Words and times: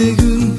ermekte 0.00 0.22
gün 0.22 0.53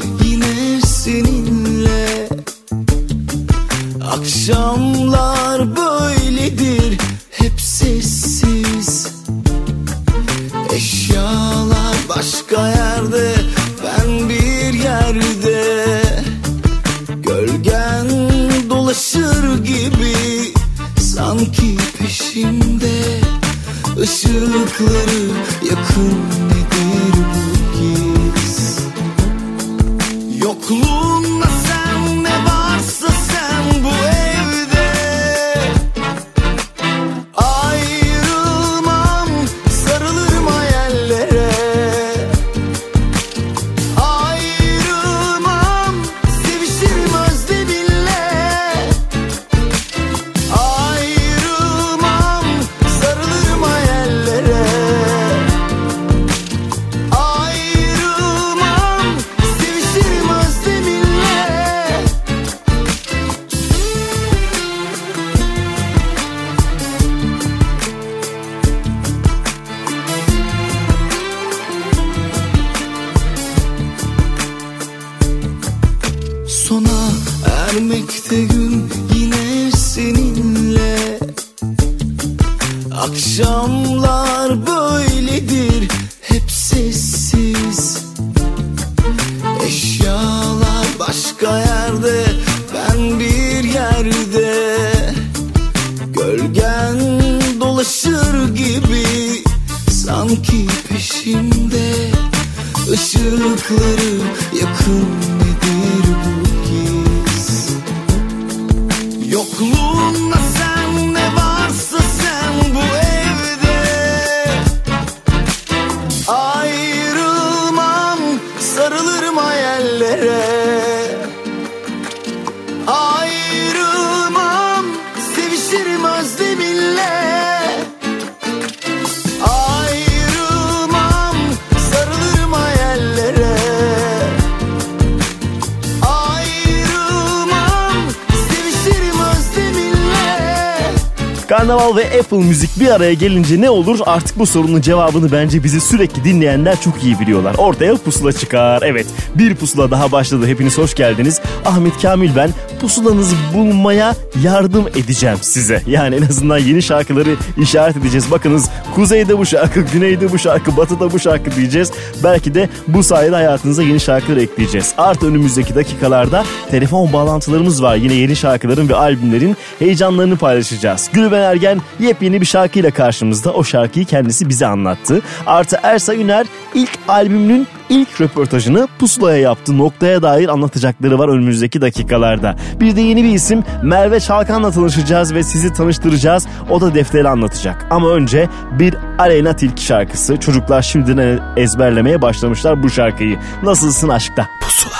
araya 142.95 143.13
gelince 143.13 143.61
ne 143.61 143.69
olur? 143.69 143.99
Artık 144.05 144.39
bu 144.39 144.45
sorunun 144.45 144.81
cevabını 144.81 145.31
bence 145.31 145.63
bizi 145.63 145.81
sürekli 145.81 146.23
dinleyenler 146.23 146.81
çok 146.81 147.03
iyi 147.03 147.19
biliyorlar. 147.19 147.55
Ortaya 147.57 147.95
pusula 147.97 148.33
çıkar. 148.33 148.81
Evet 148.85 149.07
bir 149.35 149.55
pusula 149.55 149.91
daha 149.91 150.11
başladı. 150.11 150.47
Hepiniz 150.47 150.77
hoş 150.77 150.93
geldiniz. 150.95 151.41
Ahmet 151.65 152.01
Kamil 152.01 152.35
ben. 152.35 152.49
Pusulanızı 152.81 153.35
bulmaya 153.53 154.15
yardım 154.43 154.87
edeceğim 154.87 155.37
size. 155.41 155.81
Yani 155.87 156.15
en 156.15 156.21
azından 156.21 156.57
yeni 156.57 156.81
şarkıları 156.81 157.35
işaret 157.57 157.97
edeceğiz. 157.97 158.31
Bakınız 158.31 158.69
kuzeyde 158.95 159.37
bu 159.37 159.45
şarkı, 159.45 159.81
güneyde 159.81 160.31
bu 160.31 160.39
şarkı, 160.39 160.77
batıda 160.77 161.11
bu 161.11 161.19
şarkı 161.19 161.55
diyeceğiz. 161.55 161.91
Belki 162.23 162.53
de 162.53 162.69
bu 162.87 163.03
sayede 163.03 163.35
hayatınıza 163.35 163.83
yeni 163.83 163.99
şarkılar 163.99 164.37
ekleyeceğiz. 164.37 164.93
Artı 164.97 165.27
önümüzdeki 165.27 165.75
dakikalarda 165.75 166.45
telefon 166.71 167.13
bağlantılarımız 167.13 167.83
var. 167.83 167.95
Yine 167.95 168.13
yeni 168.13 168.35
şarkıların 168.35 168.89
ve 168.89 168.95
albümlerin 168.95 169.57
heyecanlarını 169.79 170.37
paylaşacağız. 170.37 171.09
Gülben 171.13 171.41
Ergen 171.41 171.81
yepyeni 171.99 172.41
bir 172.41 172.45
şarkıyla 172.45 172.91
karşımızda. 172.91 173.53
O 173.53 173.63
şarkıyı 173.63 174.05
kendisi 174.05 174.49
bize 174.49 174.65
anlattı. 174.65 175.21
Artı 175.45 175.79
Ersa 175.83 176.15
Üner 176.15 176.45
ilk 176.73 176.91
albümünün 177.07 177.67
ilk 177.89 178.21
röportajını 178.21 178.87
Pusula'ya 178.99 179.37
yaptı. 179.37 179.77
Noktaya 179.77 180.21
dair 180.21 180.49
anlatacakları 180.49 181.19
var 181.19 181.29
önümüzdeki 181.29 181.81
dakikalarda. 181.81 182.55
Bir 182.79 182.95
de 182.95 183.01
yeni 183.01 183.23
bir 183.23 183.33
isim 183.33 183.63
Merve 183.83 184.19
Çalkan'la 184.19 184.71
tanışacağız 184.71 185.33
ve 185.33 185.43
sizi 185.43 185.73
tanıştıracağız. 185.73 186.47
O 186.69 186.81
da 186.81 186.95
defteri 186.95 187.29
anlatacak. 187.29 187.85
Ama 187.89 188.09
önce 188.09 188.49
bir 188.79 188.95
Aleyna 189.19 189.55
Tilki 189.55 189.85
şarkısı. 189.85 190.37
Çocuklar 190.39 190.81
şimdiden 190.81 191.39
ezberlemeye 191.57 192.21
başlamışlar 192.21 192.83
bu 192.83 192.89
şarkıyı. 192.89 193.39
Nasılsın 193.63 194.09
aşkta? 194.09 194.47
Pusula. 194.61 194.94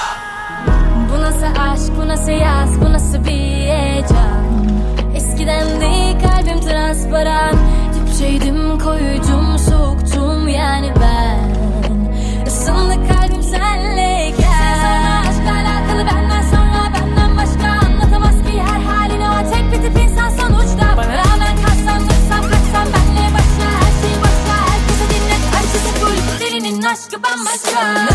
Herkese 27.55 27.71
dinlet, 27.71 28.14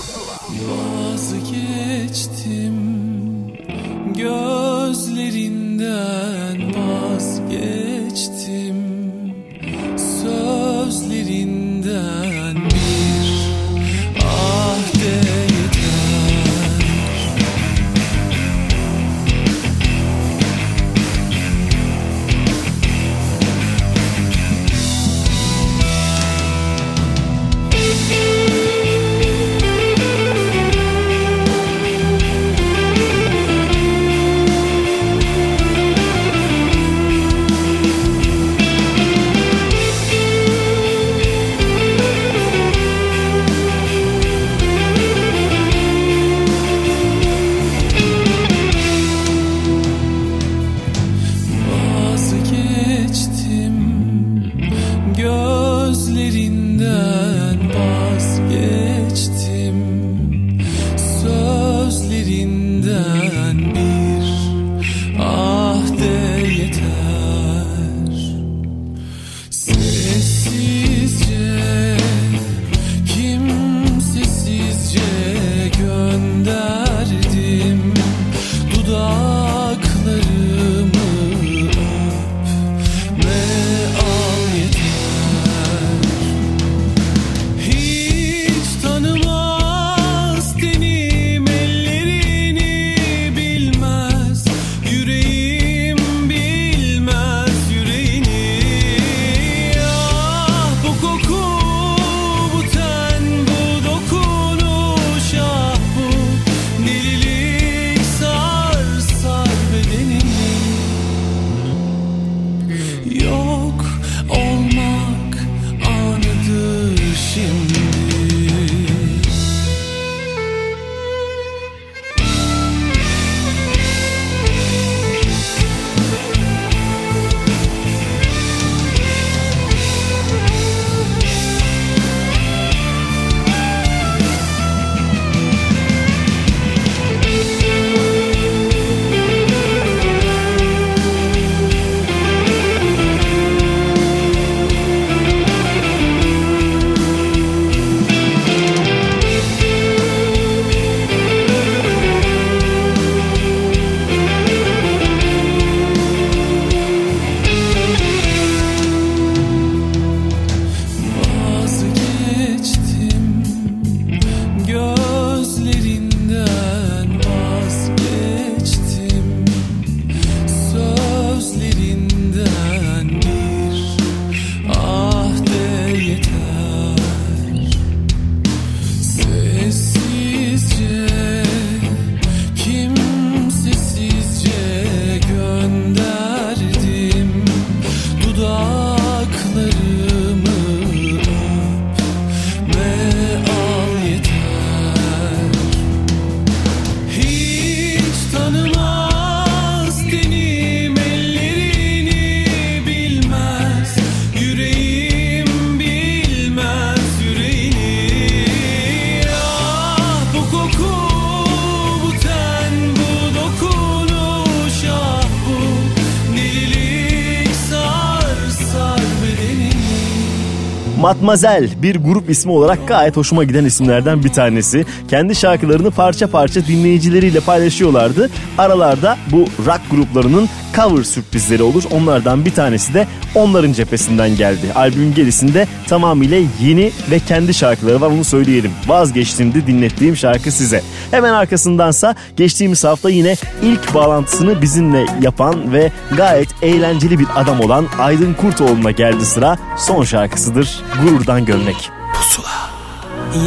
Matmazel 221.11 221.69
bir 221.81 221.95
grup 221.95 222.29
ismi 222.29 222.51
olarak 222.51 222.87
gayet 222.87 223.17
hoşuma 223.17 223.43
giden 223.43 223.65
isimlerden 223.65 224.23
bir 224.23 224.29
tanesi. 224.29 224.85
Kendi 225.09 225.35
şarkılarını 225.35 225.91
parça 225.91 226.27
parça 226.27 226.67
dinleyicileriyle 226.67 227.39
paylaşıyorlardı. 227.39 228.29
Aralarda 228.57 229.17
bu 229.31 229.39
rock 229.39 229.81
gruplarının 229.91 230.49
cover 230.75 231.03
sürprizleri 231.03 231.63
olur. 231.63 231.83
Onlardan 231.91 232.45
bir 232.45 232.51
tanesi 232.51 232.93
de 232.93 233.07
onların 233.35 233.73
cephesinden 233.73 234.35
geldi. 234.35 234.73
Albümün 234.75 235.13
gerisinde 235.13 235.67
tamamıyla 235.87 236.37
yeni 236.61 236.91
ve 237.11 237.19
kendi 237.19 237.53
şarkıları 237.53 238.01
var 238.01 238.07
onu 238.07 238.23
söyleyelim. 238.23 238.71
Vazgeçtiğimde 238.87 239.67
dinlettiğim 239.67 240.15
şarkı 240.15 240.51
size. 240.51 240.81
Hemen 241.11 241.33
arkasındansa 241.33 242.15
geçtiğimiz 242.37 242.83
hafta 242.83 243.09
yine 243.09 243.35
ilk 243.63 243.93
bağlantısını 243.93 244.61
bizimle 244.61 245.05
yapan 245.21 245.73
ve 245.73 245.91
gayet 246.17 246.49
eğlenceli 246.61 247.19
bir 247.19 247.27
adam 247.35 247.59
olan 247.59 247.85
Aydın 247.99 248.33
Kurtoğlu'na 248.33 248.91
geldi 248.91 249.25
sıra. 249.25 249.57
Son 249.77 250.03
şarkısıdır 250.03 250.83
Gururdan 251.03 251.45
Gömlek. 251.45 251.89
Pusula. 252.13 252.71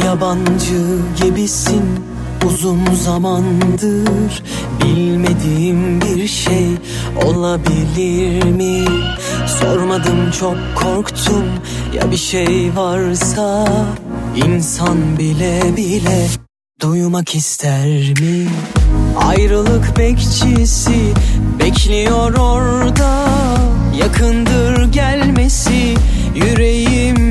Yabancı 0.05 0.99
gibisin 1.23 1.83
uzun 2.45 2.85
zamandır 2.93 4.43
Bilmediğim 4.83 6.01
bir 6.01 6.27
şey 6.27 6.67
olabilir 7.25 8.43
mi? 8.43 8.85
Sormadım 9.47 10.31
çok 10.39 10.57
korktum 10.75 11.45
ya 11.93 12.11
bir 12.11 12.17
şey 12.17 12.71
varsa 12.75 13.65
insan 14.35 15.17
bile 15.17 15.77
bile 15.77 16.27
duymak 16.85 17.35
ister 17.35 18.13
mi? 18.21 18.47
Ayrılık 19.17 19.97
bekçisi 19.97 21.13
bekliyor 21.59 22.33
orada 22.33 23.25
Yakındır 23.99 24.91
gelmesi 24.91 25.95
yüreğim 26.35 27.24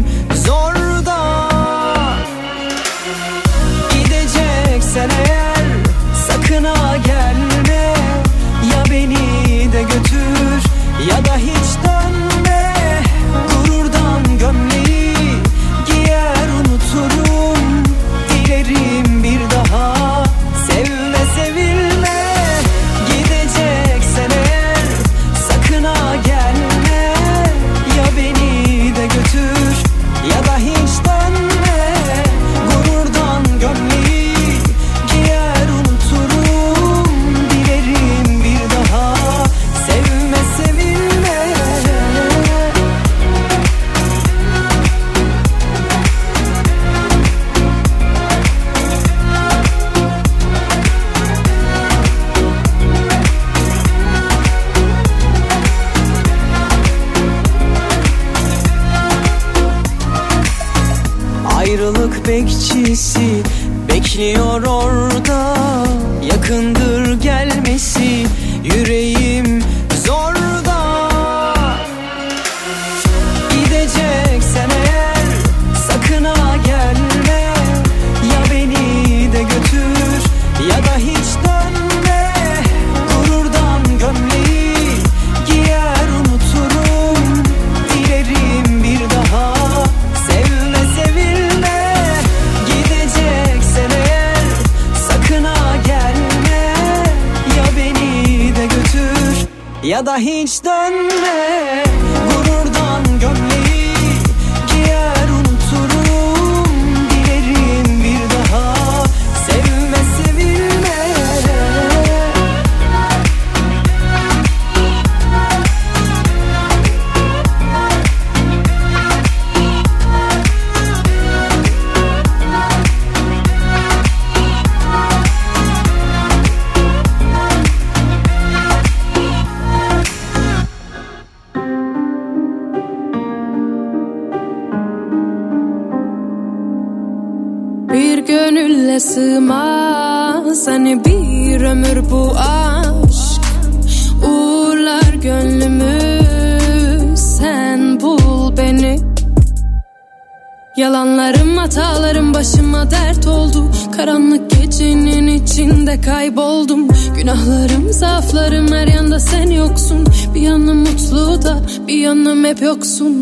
Höchsum 162.65 163.14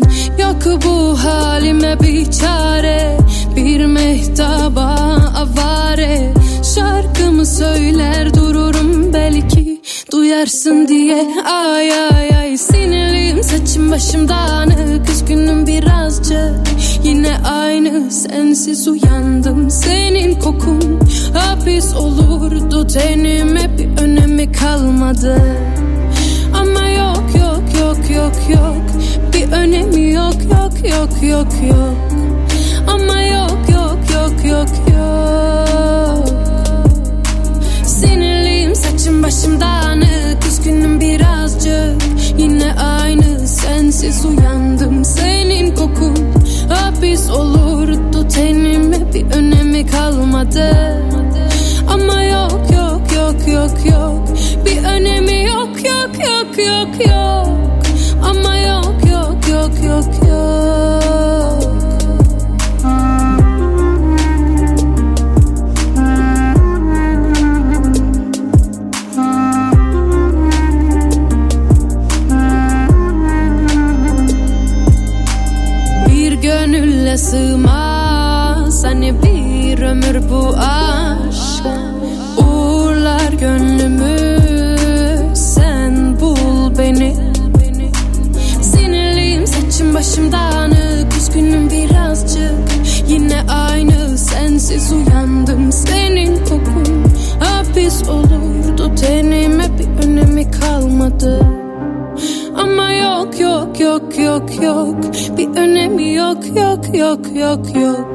yok. 104.63 104.95
Bir 105.37 105.47
önemi 105.47 106.13
yok 106.13 106.37
yok 106.47 106.95
yok 106.95 107.19
yok 107.35 107.75
yok. 107.75 108.07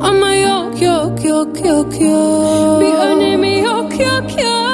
Ama 0.00 0.34
yok 0.34 0.82
yok 0.82 1.24
yok 1.24 1.64
yok 1.64 2.00
yok. 2.00 2.80
Bir 2.80 2.94
önemi 2.94 3.58
yok 3.58 4.00
yok 4.00 4.42
yok 4.42 4.73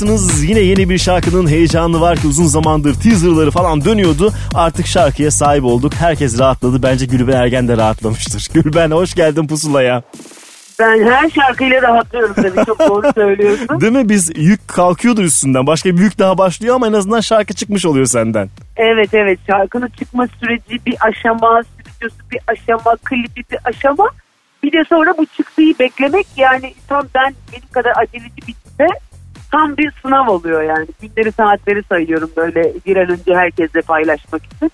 Pusuladasınız 0.00 0.44
yine 0.44 0.60
yeni 0.60 0.90
bir 0.90 0.98
şarkının 0.98 1.48
heyecanı 1.48 2.00
var 2.00 2.16
ki 2.18 2.26
uzun 2.26 2.44
zamandır 2.44 2.94
teaserları 2.94 3.50
falan 3.50 3.84
dönüyordu. 3.84 4.32
Artık 4.54 4.86
şarkıya 4.86 5.30
sahip 5.30 5.64
olduk. 5.64 5.94
Herkes 5.94 6.38
rahatladı. 6.38 6.82
Bence 6.82 7.06
Gülben 7.06 7.32
Ergen 7.32 7.68
de 7.68 7.76
rahatlamıştır. 7.76 8.48
Gülben 8.54 8.90
hoş 8.90 9.14
geldin 9.14 9.46
pusulaya. 9.46 10.02
Ben 10.78 11.10
her 11.10 11.30
şarkıyla 11.30 11.82
rahatlıyorum 11.82 12.34
tabii 12.34 12.66
çok 12.66 12.78
doğru 12.78 13.12
söylüyorsun. 13.14 13.68
Değil 13.80 13.92
mi? 13.92 14.08
Biz 14.08 14.32
yük 14.36 14.68
kalkıyordur 14.68 15.24
üstünden. 15.24 15.66
Başka 15.66 15.96
bir 15.96 16.00
yük 16.00 16.18
daha 16.18 16.38
başlıyor 16.38 16.74
ama 16.74 16.86
en 16.86 16.92
azından 16.92 17.20
şarkı 17.20 17.54
çıkmış 17.54 17.86
oluyor 17.86 18.06
senden. 18.06 18.48
Evet 18.76 19.14
evet 19.14 19.38
şarkının 19.46 19.88
çıkma 19.88 20.26
süreci 20.40 20.86
bir 20.86 20.96
aşama, 21.00 21.62
stüdyosu 21.62 22.30
bir 22.32 22.40
aşama, 22.48 22.96
klibi 23.04 23.44
bir 23.52 23.58
aşama. 23.64 24.08
Bir 24.62 24.72
de 24.72 24.84
sonra 24.88 25.14
bu 25.18 25.26
çıktıyı 25.26 25.78
beklemek 25.78 26.26
yani 26.36 26.74
tam 26.88 27.02
ben 27.14 27.34
benim 27.52 27.68
kadar 27.72 27.92
aceleci 27.96 28.36
birisi 28.46 29.09
tam 29.52 29.76
bir 29.76 29.92
sınav 30.02 30.28
oluyor 30.28 30.62
yani. 30.62 30.86
Günleri 31.02 31.32
saatleri 31.32 31.82
sayıyorum 31.88 32.30
böyle 32.36 32.72
bir 32.86 32.96
an 32.96 33.08
önce 33.08 33.34
herkesle 33.34 33.80
paylaşmak 33.80 34.42
için. 34.44 34.70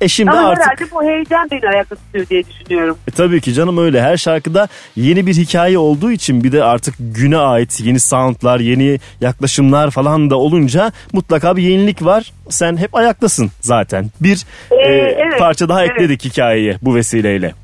E 0.00 0.08
şimdi 0.08 0.30
Ama 0.30 0.48
artık 0.48 0.64
herhalde 0.64 0.90
bu 0.90 1.02
heyecan 1.02 1.48
beni 1.50 1.68
ayakta 1.68 1.96
tutuyor 1.96 2.26
diye 2.26 2.44
düşünüyorum. 2.44 2.98
E 3.08 3.10
tabii 3.10 3.40
ki 3.40 3.54
canım 3.54 3.78
öyle. 3.78 4.02
Her 4.02 4.16
şarkıda 4.16 4.68
yeni 4.96 5.26
bir 5.26 5.34
hikaye 5.34 5.78
olduğu 5.78 6.10
için 6.10 6.44
bir 6.44 6.52
de 6.52 6.64
artık 6.64 6.94
güne 6.98 7.36
ait 7.36 7.80
yeni 7.80 8.00
soundlar, 8.00 8.60
yeni 8.60 8.98
yaklaşımlar 9.20 9.90
falan 9.90 10.30
da 10.30 10.36
olunca 10.36 10.92
mutlaka 11.12 11.56
bir 11.56 11.62
yenilik 11.62 12.04
var. 12.04 12.32
Sen 12.48 12.76
hep 12.76 12.94
ayaktasın 12.94 13.50
zaten. 13.60 14.06
Bir 14.20 14.46
Ee, 14.70 14.76
e, 14.76 15.16
evet, 15.18 15.38
parça 15.38 15.68
daha 15.68 15.84
evet. 15.84 15.90
ekledik 15.90 16.24
hikayeye 16.24 16.76
bu 16.82 16.94
vesileyle. 16.94 17.54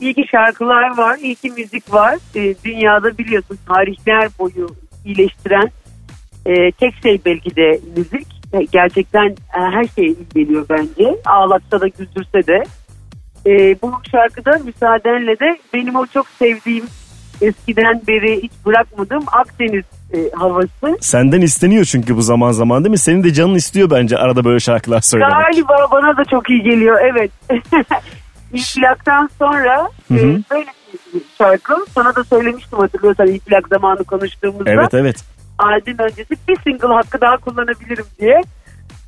İyi 0.00 0.14
ki 0.14 0.24
şarkılar 0.30 0.98
var, 0.98 1.18
iyi 1.22 1.34
ki 1.34 1.50
müzik 1.50 1.92
var. 1.92 2.18
Ee, 2.36 2.54
dünyada 2.64 3.18
biliyorsun 3.18 3.58
tarihler 3.68 4.28
boyu 4.38 4.68
iyileştiren 5.04 5.70
e, 6.46 6.72
tek 6.72 6.94
şey 7.02 7.20
belki 7.26 7.56
de 7.56 7.80
müzik. 7.96 8.26
E, 8.52 8.64
Gerçekten 8.72 9.26
e, 9.28 9.60
her 9.60 9.84
şey 9.84 10.06
iyi 10.06 10.26
geliyor 10.34 10.66
bence. 10.70 11.16
Ağlatsa 11.24 11.80
da 11.80 11.88
güldürse 11.88 12.46
de. 12.46 12.62
E, 13.46 13.76
bu 13.82 13.92
şarkıda 14.10 14.58
müsaadenle 14.64 15.38
de 15.40 15.58
benim 15.74 15.96
o 15.96 16.06
çok 16.06 16.26
sevdiğim 16.28 16.84
eskiden 17.42 18.02
beri 18.08 18.42
hiç 18.42 18.52
bırakmadığım 18.66 19.22
Akdeniz 19.32 19.84
e, 20.14 20.30
havası. 20.36 20.96
Senden 21.00 21.40
isteniyor 21.40 21.84
çünkü 21.84 22.16
bu 22.16 22.22
zaman 22.22 22.52
zaman 22.52 22.84
değil 22.84 22.90
mi? 22.90 22.98
Senin 22.98 23.24
de 23.24 23.32
canın 23.32 23.54
istiyor 23.54 23.90
bence 23.90 24.16
arada 24.18 24.44
böyle 24.44 24.60
şarkılar 24.60 25.00
söylemek. 25.00 25.34
Galiba 25.34 25.88
bana 25.92 26.16
da 26.16 26.24
çok 26.24 26.50
iyi 26.50 26.62
geliyor 26.62 26.98
evet. 27.02 27.30
İnfilaktan 28.52 29.30
sonra 29.38 29.88
e, 30.10 30.14
Hı 30.14 30.18
hı. 30.18 30.40
böyle 30.50 30.66
bir 30.66 30.79
şarkı. 31.38 31.74
Sana 31.94 32.16
da 32.16 32.24
söylemiştim 32.24 32.78
hatırlıyorsan 32.78 33.28
infilak 33.28 33.68
zamanı 33.68 34.04
konuştuğumuzda. 34.04 34.70
Evet 34.70 34.94
evet. 34.94 35.24
albüm 35.58 35.98
öncesi 35.98 36.36
bir 36.48 36.56
single 36.60 36.88
hakkı 36.88 37.20
daha 37.20 37.36
kullanabilirim 37.36 38.06
diye. 38.20 38.42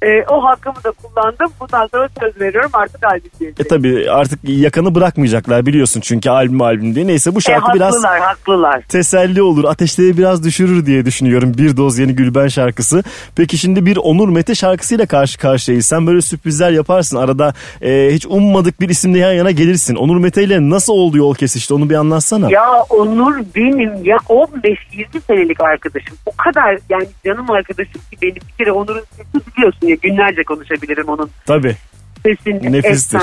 Ee, 0.03 0.25
o 0.29 0.45
hakkımı 0.45 0.77
da 0.85 0.91
kullandım. 0.91 1.53
Bundan 1.61 1.87
sonra 1.87 2.09
söz 2.21 2.41
veriyorum 2.41 2.71
artık 2.73 3.05
albüm 3.05 3.31
E 3.37 3.39
diyeceğim. 3.41 3.69
tabi 3.69 4.11
artık 4.11 4.39
yakanı 4.45 4.95
bırakmayacaklar 4.95 5.67
biliyorsun 5.67 6.01
çünkü 6.01 6.31
albüm 6.31 6.61
albüm 6.63 6.95
diye. 6.95 7.07
Neyse 7.07 7.35
bu 7.35 7.39
E, 7.39 7.41
şarkı 7.41 7.75
biraz 7.75 7.95
haklılar 7.95 8.21
haklılar. 8.21 8.83
teselli 8.89 9.43
olur. 9.43 9.65
Ateşleri 9.65 10.19
biraz 10.19 10.45
düşürür 10.45 10.87
diye 10.87 11.07
düşünüyorum. 11.07 11.55
Bir 11.59 11.77
doz 11.77 11.99
yeni 11.99 12.15
Gülben 12.15 12.49
şarkısı. 12.49 13.03
Peki 13.37 13.59
şimdi 13.59 13.87
bir 13.87 13.97
Onur 13.97 14.29
Mete 14.29 14.55
şarkısıyla 14.55 15.07
karşı 15.07 15.39
karşıyayız. 15.39 15.87
Sen 15.87 16.07
böyle 16.07 16.21
sürprizler 16.23 16.71
yaparsın. 16.71 17.17
Arada 17.17 17.55
e, 17.83 18.09
hiç 18.13 18.27
ummadık 18.27 18.81
bir 18.81 18.89
isimle 18.89 19.19
yan 19.19 19.33
yana 19.33 19.51
gelirsin. 19.51 19.95
Onur 19.95 20.17
Mete 20.17 20.45
ile 20.45 20.71
nasıl 20.71 20.93
oldu 20.93 21.17
yol 21.17 21.35
kesişti 21.35 21.75
onu 21.75 21.91
bir 21.91 21.95
anlatsana. 21.95 22.51
Ya 22.51 22.65
Onur 22.91 23.37
benim 23.57 24.05
ya 24.05 24.17
15-20 24.17 25.21
senelik 25.27 25.61
arkadaşım. 25.61 26.17
O 26.27 26.31
kadar 26.37 26.79
yani 26.91 27.07
canım 27.27 27.51
arkadaşım 27.51 27.93
ki 28.11 28.17
benim 28.23 28.35
bir 28.35 28.41
kere 28.59 28.73
Onur'un 28.73 29.03
sesi 29.17 29.47
biliyorsun 29.57 29.87
günlerce 29.95 30.45
konuşabilirim 30.45 31.09
onun 31.09 31.31
Tabii. 31.47 31.77
sesinin 32.23 32.73
Nefistir. 32.73 33.21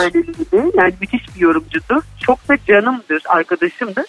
Yani 0.78 0.94
müthiş 1.02 1.36
bir 1.36 1.42
yorumcudur. 1.42 2.02
Çok 2.22 2.50
da 2.50 2.58
canımdır, 2.68 3.22
arkadaşımdır. 3.28 4.06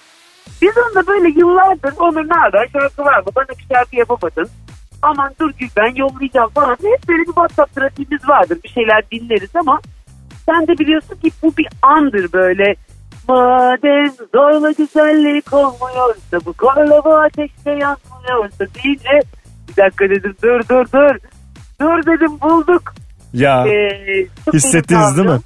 Biz 0.62 0.72
onunla 0.78 1.06
böyle 1.06 1.28
yıllardır 1.28 1.92
Onur 1.98 2.28
ne 2.28 2.34
haber 2.34 2.68
şarkı 2.72 3.04
var 3.04 3.18
mı? 3.18 3.26
Bana 3.36 3.48
bir 3.48 3.74
şarkı 3.74 3.96
yapamadın. 3.96 4.48
Aman 5.02 5.34
dur 5.40 5.50
Gül 5.58 5.68
ben 5.76 5.94
yollayacağım 5.94 6.50
falan. 6.50 6.72
Hep 6.72 7.08
böyle 7.08 7.22
bir 7.22 7.26
WhatsApp 7.26 7.74
trafiğimiz 7.74 8.28
vardır. 8.28 8.58
Bir 8.64 8.68
şeyler 8.68 9.10
dinleriz 9.10 9.56
ama 9.56 9.80
sen 10.46 10.66
de 10.66 10.78
biliyorsun 10.78 11.16
ki 11.16 11.30
bu 11.42 11.56
bir 11.56 11.68
andır 11.82 12.32
böyle. 12.32 12.74
Madem 13.28 14.12
zorla 14.34 14.70
güzellik 14.70 15.52
olmuyorsa 15.52 16.40
bu 16.46 16.52
korla 16.52 17.04
bu 17.04 17.14
ateşte 17.14 17.70
yanmıyorsa 17.70 18.66
deyince 18.74 19.20
bir 19.68 19.76
dakika 19.82 20.10
dedim 20.10 20.36
dur 20.42 20.60
dur 20.68 20.86
dur. 20.92 21.29
Dur 21.80 22.06
dedim 22.06 22.40
bulduk. 22.40 22.82
Ya 23.32 23.66
Ee, 23.66 24.26
hissettiniz 24.52 25.16
değil 25.16 25.28
mi? 25.28 25.38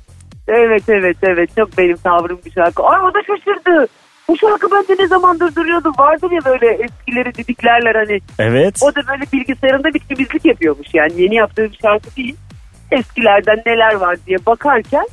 Evet 0.48 0.82
evet 0.88 1.16
evet 1.22 1.50
çok 1.56 1.78
benim 1.78 1.96
tavrım 1.96 2.38
bir 2.46 2.50
şarkı. 2.50 2.82
Ay 2.82 3.00
o 3.00 3.14
da 3.14 3.18
şaşırdı. 3.26 3.86
Bu 4.28 4.38
şarkı 4.38 4.70
bende 4.70 5.02
ne 5.02 5.08
zamandır 5.08 5.54
duruyordu. 5.56 5.92
Vardır 5.98 6.30
ya 6.30 6.40
böyle 6.44 6.66
eskileri 6.84 7.34
didiklerler 7.34 7.94
hani. 7.94 8.20
Evet. 8.38 8.80
O 8.82 8.94
da 8.94 9.00
böyle 9.08 9.24
bilgisayarında 9.32 9.88
bir 9.94 9.98
temizlik 10.00 10.44
yapıyormuş 10.44 10.88
yani. 10.94 11.22
Yeni 11.22 11.34
yaptığı 11.34 11.64
bir 11.72 11.78
şarkı 11.82 12.16
değil. 12.16 12.36
Eskilerden 12.90 13.62
neler 13.66 13.94
var 13.94 14.16
diye 14.26 14.38
bakarken 14.46 15.06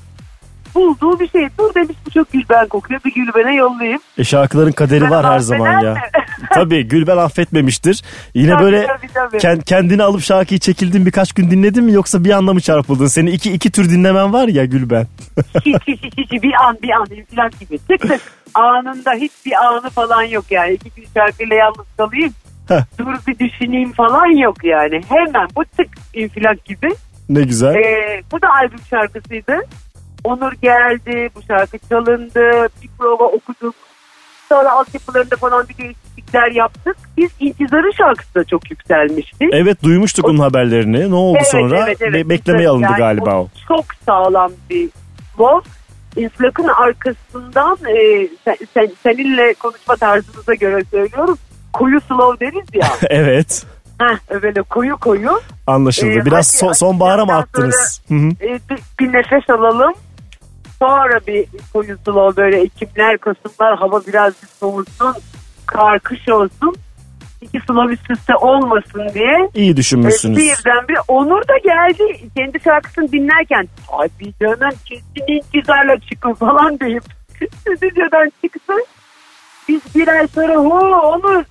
bulduğu 0.76 1.20
bir 1.20 1.30
şey. 1.30 1.48
Dur 1.60 1.76
demiş 1.76 1.96
bu 2.06 2.10
çok 2.12 2.32
Gülben 2.32 2.68
kokuyor. 2.68 3.02
Bir 3.06 3.14
Gülben'e 3.14 3.56
yollayayım. 3.56 4.00
E 4.18 4.24
şarkıların 4.24 4.72
kaderi 4.72 5.02
Ben 5.04 5.10
var 5.12 5.26
her 5.26 5.40
zaman 5.40 5.80
ya. 5.82 5.98
Tabii 6.54 6.88
Gülben 6.88 7.18
affetmemiştir. 7.18 8.04
Yine 8.34 8.52
Tabii, 8.52 8.64
böyle 8.64 8.88
tabii, 8.88 9.08
tabii. 9.14 9.38
ken- 9.38 9.62
kendini 9.64 10.04
alıp 10.04 10.22
şarkıyı 10.22 10.60
çekildin 10.60 11.06
birkaç 11.06 11.34
gün 11.34 11.52
dinledin 11.52 11.84
mi 11.84 11.92
yoksa 11.92 12.24
bir 12.24 12.32
anda 12.32 12.54
mı 12.54 12.62
çarpıldın? 12.62 13.08
Senin 13.08 13.32
iki 13.32 13.52
iki 13.54 13.72
tür 13.72 13.90
dinlemen 13.90 14.34
var 14.34 14.48
ya 14.48 14.66
Gülben. 14.66 15.08
hiç 15.66 15.76
hiç 15.88 16.04
hiç, 16.04 16.14
hiç 16.18 16.32
bir 16.44 16.54
an 16.68 16.78
bir 16.84 16.90
an 16.90 17.08
falan 17.36 17.52
gibi. 17.60 17.78
Tık 17.78 18.02
tık 18.02 18.22
anında 18.54 19.12
hiçbir 19.14 19.66
anı 19.66 19.90
falan 19.90 20.24
yok 20.24 20.46
yani. 20.50 20.74
İki 20.74 20.90
gün 20.96 21.06
şarkıyla 21.14 21.56
yalnız 21.56 21.86
kalayım. 21.98 22.34
Heh. 22.68 22.82
Dur 23.00 23.06
bir 23.28 23.40
düşüneyim 23.40 23.92
falan 23.92 24.38
yok 24.42 24.64
yani. 24.64 25.02
Hemen 25.10 25.48
bu 25.56 25.64
tık 25.78 25.88
infilak 26.14 26.66
gibi. 26.66 26.90
Ne 27.30 27.42
güzel. 27.44 27.76
Ee, 27.76 28.22
bu 28.32 28.42
da 28.42 28.48
albüm 28.54 28.80
şarkısıydı. 28.90 29.60
Onur 30.24 30.52
geldi, 30.62 31.30
bu 31.36 31.42
şarkı 31.48 31.78
çalındı, 31.90 32.68
bir 32.84 32.90
prova 33.00 33.26
okuduk. 33.26 33.76
Sonra 34.50 34.72
altyapılarında 34.72 35.36
falan 35.36 35.66
bir 35.70 35.78
değişiklikler 35.78 36.52
yaptık. 36.52 36.96
Biz 37.18 37.30
İntizar'ın 37.40 37.92
şarkısı 37.92 38.36
da 38.36 38.44
çok 38.44 38.72
yükselmişti. 38.72 39.50
Evet 39.52 39.84
duymuştuk 39.84 40.26
onun 40.26 40.40
haberlerini. 40.40 41.12
Ne 41.12 41.16
oldu 41.16 41.38
Evet, 41.38 41.48
sonra? 41.48 41.84
evet, 41.88 41.98
evet. 42.02 42.14
Be- 42.14 42.30
beklemeye 42.30 42.70
alındı 42.70 42.84
Yani 42.86 42.98
galiba 42.98 43.36
o. 43.42 43.48
Çok 43.68 43.86
sağlam 44.06 44.52
bir 44.70 44.90
flow. 45.38 45.70
inflakın 46.16 46.68
arkasından 46.68 47.78
e, 47.88 48.28
sen, 48.46 48.56
sen, 48.74 48.92
seninle 49.04 49.54
konuşma 49.54 49.96
tarzımıza 49.96 50.54
göre 50.54 50.84
söylüyorum. 50.92 51.38
Koyu 51.74 52.02
slow 52.02 52.46
deriz 52.46 52.68
ya. 52.74 52.88
evet. 53.10 53.66
Heh, 54.00 54.42
böyle 54.42 54.62
koyu 54.62 54.98
koyu. 54.98 55.42
Anlaşıldı. 55.68 56.12
Ee, 56.12 56.26
Biraz 56.26 56.64
hadi 56.64 56.72
so- 56.72 56.76
sonbahara 56.76 57.26
mı 57.26 57.36
attınız? 57.36 58.02
Hı 58.08 58.14
hı. 58.16 58.28
E, 58.42 58.60
bir, 58.70 58.80
bir 59.00 59.14
nefes 59.14 59.50
alalım. 59.50 59.94
Sonra 60.82 61.20
bir 61.28 61.46
koyu 61.74 61.98
slow 62.06 62.42
böyle 62.42 62.62
ekimler, 62.62 63.18
kasımlar 63.18 63.78
hava 63.78 64.02
biraz 64.08 64.34
bir 64.44 64.48
soğusun. 64.48 65.14
Kar, 65.66 66.00
kış 66.00 66.30
olsun. 66.30 66.76
İki 67.42 67.60
slow 67.68 67.94
üst 67.94 68.12
üste 68.12 68.36
olmasın 68.36 69.10
diye. 69.14 69.50
İyi 69.54 69.72
E, 69.72 69.78
düşünmüşsünüz. 69.78 70.38
birden 70.38 70.88
bir 70.88 70.98
Onur 71.08 71.42
da 71.48 71.58
geldi 71.64 72.30
kendi 72.38 72.60
şarkısını 72.64 73.12
dinlerken 73.12 73.68
abi 73.90 74.34
canım 74.42 74.70
kesin 74.86 75.24
intizarla 75.28 76.00
çıkın 76.00 76.34
falan 76.34 76.80
deyip 76.80 77.04
stüdyodan 77.62 78.32
çıktı. 78.44 78.74
Biz 79.70 79.82
bir 79.96 80.08
ay 80.08 80.28
sonra 80.28 80.56
hu 80.56 80.74
Onur 80.96 81.44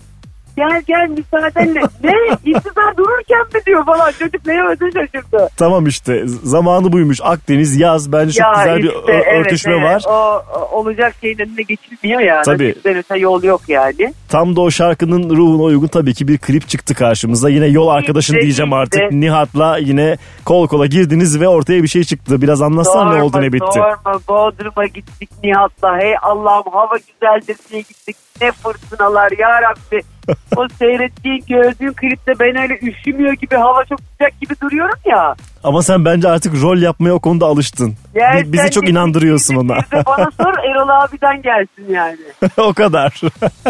gel 0.60 0.82
gel 0.86 1.08
müsaadenle 1.08 1.80
ne 2.04 2.12
intizar 2.44 2.96
dururken 2.96 3.44
mi 3.54 3.60
diyor 3.66 3.86
falan 3.86 4.10
çocuk 4.18 4.46
neye 4.46 4.64
ödü 4.64 4.84
şaşırdı. 4.94 5.48
Tamam 5.56 5.86
işte 5.86 6.22
zamanı 6.26 6.92
buymuş. 6.92 7.18
Akdeniz 7.22 7.76
yaz 7.80 8.12
bence 8.12 8.32
çok 8.32 8.54
güzel 8.56 8.76
bir 8.78 8.84
işte, 8.84 8.98
ö- 8.98 9.12
evet, 9.12 9.46
örtüşme 9.46 9.72
evet. 9.72 9.84
var. 9.84 10.04
O, 10.08 10.42
olacak 10.78 11.14
şeyin 11.20 11.38
önüne 11.38 11.62
geçilmiyor 11.62 12.20
ya. 12.20 12.42
Tabii. 12.42 12.68
Nasipten 12.68 12.96
öte 12.96 13.18
yol 13.18 13.42
yok 13.42 13.60
yani. 13.68 14.14
Tam 14.28 14.56
da 14.56 14.60
o 14.60 14.70
şarkının 14.70 15.36
ruhuna 15.36 15.62
uygun 15.62 15.86
tabii 15.86 16.14
ki 16.14 16.28
bir 16.28 16.38
klip 16.38 16.68
çıktı 16.68 16.94
karşımıza. 16.94 17.48
Yine 17.50 17.66
yol 17.66 17.88
arkadaşın 17.88 18.34
İşte, 18.34 18.42
diyeceğim 18.42 18.72
artık. 18.72 19.02
işte. 19.02 19.20
Nihat'la 19.20 19.78
yine 19.78 20.16
kol 20.44 20.68
kola 20.68 20.86
girdiniz 20.86 21.40
ve 21.40 21.48
ortaya 21.48 21.82
bir 21.82 21.88
şey 21.88 22.04
çıktı. 22.04 22.42
Biraz 22.42 22.62
anlatsana 22.62 23.14
ne 23.14 23.22
oldu 23.22 23.40
ne 23.40 23.52
bitti. 23.52 23.66
Sorma 23.74 24.20
Bodrum'a 24.28 24.86
gittik 24.86 25.30
Nihat'la. 25.44 25.98
Hey 25.98 26.14
Allah'ım 26.22 26.72
hava 26.72 26.96
güzeldir 26.96 27.56
diye 27.70 27.80
gittik. 27.80 28.16
Ne 28.40 28.52
fırtınalar 28.52 29.30
ya 29.38 29.62
Rabbi. 29.62 30.02
o 30.56 30.68
seyrettiğin 30.78 31.44
gördüğün 31.48 31.92
klipte 31.92 32.32
ben 32.40 32.56
öyle 32.62 32.78
üşümüyor 32.82 33.32
gibi 33.32 33.56
hava 33.56 33.84
çok 33.84 34.00
sıcak 34.12 34.40
gibi 34.40 34.54
duruyorum 34.62 34.98
ya. 35.06 35.34
Ama 35.64 35.82
sen 35.82 36.04
bence 36.04 36.28
artık 36.28 36.62
rol 36.62 36.78
yapmaya 36.78 37.12
o 37.12 37.18
konuda 37.20 37.46
alıştın. 37.46 37.94
Ya 38.14 38.32
Bi- 38.36 38.52
Bizi 38.52 38.70
çok 38.70 38.88
inandırıyorsun 38.88 39.54
ona. 39.54 39.76
Bana 40.06 40.30
sor 40.40 40.54
Erol 40.70 40.88
abiden 40.88 41.42
gelsin 41.42 41.92
yani. 41.94 42.18
o 42.56 42.72
kadar. 42.74 43.20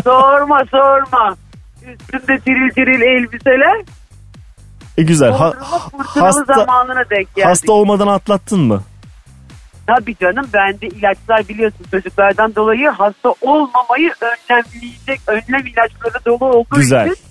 sorma 0.05 0.61
sorma. 0.71 1.37
Üstünde 1.83 2.39
tiril 2.39 2.71
tiril 2.75 3.03
elbiseler. 3.03 3.83
e 4.99 5.03
güzel. 5.03 5.33
Ha- 5.33 5.53
hasta, 5.99 6.55
zamanına 6.55 7.05
denk 7.11 7.35
geldik. 7.35 7.45
hasta 7.51 7.73
olmadan 7.73 8.07
atlattın 8.07 8.61
mı? 8.61 8.83
Tabii 9.91 10.17
canım 10.17 10.47
bende 10.55 10.87
ilaçlar 10.87 11.49
biliyorsun 11.49 11.87
çocuklardan 11.91 12.55
dolayı 12.55 12.89
hasta 12.89 13.35
olmamayı 13.41 14.13
önlemleyecek 14.21 15.21
önlem 15.27 15.67
ilaçları 15.67 16.25
dolu 16.27 16.45
olduğu 16.45 16.77
Güzel. 16.77 17.07
için 17.07 17.25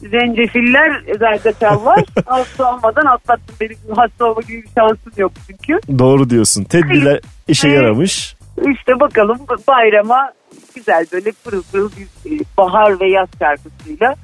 zencefiller 0.00 1.02
zerdeçal 1.18 1.84
var. 1.84 2.04
hasta 2.26 2.74
olmadan 2.74 3.06
atlattım. 3.06 3.56
Benim 3.60 3.76
hasta 3.96 4.24
olma 4.24 4.40
gibi 4.40 4.62
bir 4.62 4.68
şansım 4.78 5.12
yok 5.16 5.32
çünkü. 5.46 5.98
Doğru 5.98 6.30
diyorsun. 6.30 6.64
Tedbirler 6.64 7.20
işe 7.48 7.68
yaramış. 7.68 8.36
İşte 8.56 9.00
bakalım 9.00 9.38
bayrama 9.68 10.32
güzel 10.74 11.06
böyle 11.12 11.32
pırıl 11.44 11.62
pırıl 11.72 11.90
bir 11.96 12.36
e, 12.36 12.38
bahar 12.58 13.00
ve 13.00 13.10
yaz 13.10 13.28
şarkısıyla 13.38 14.14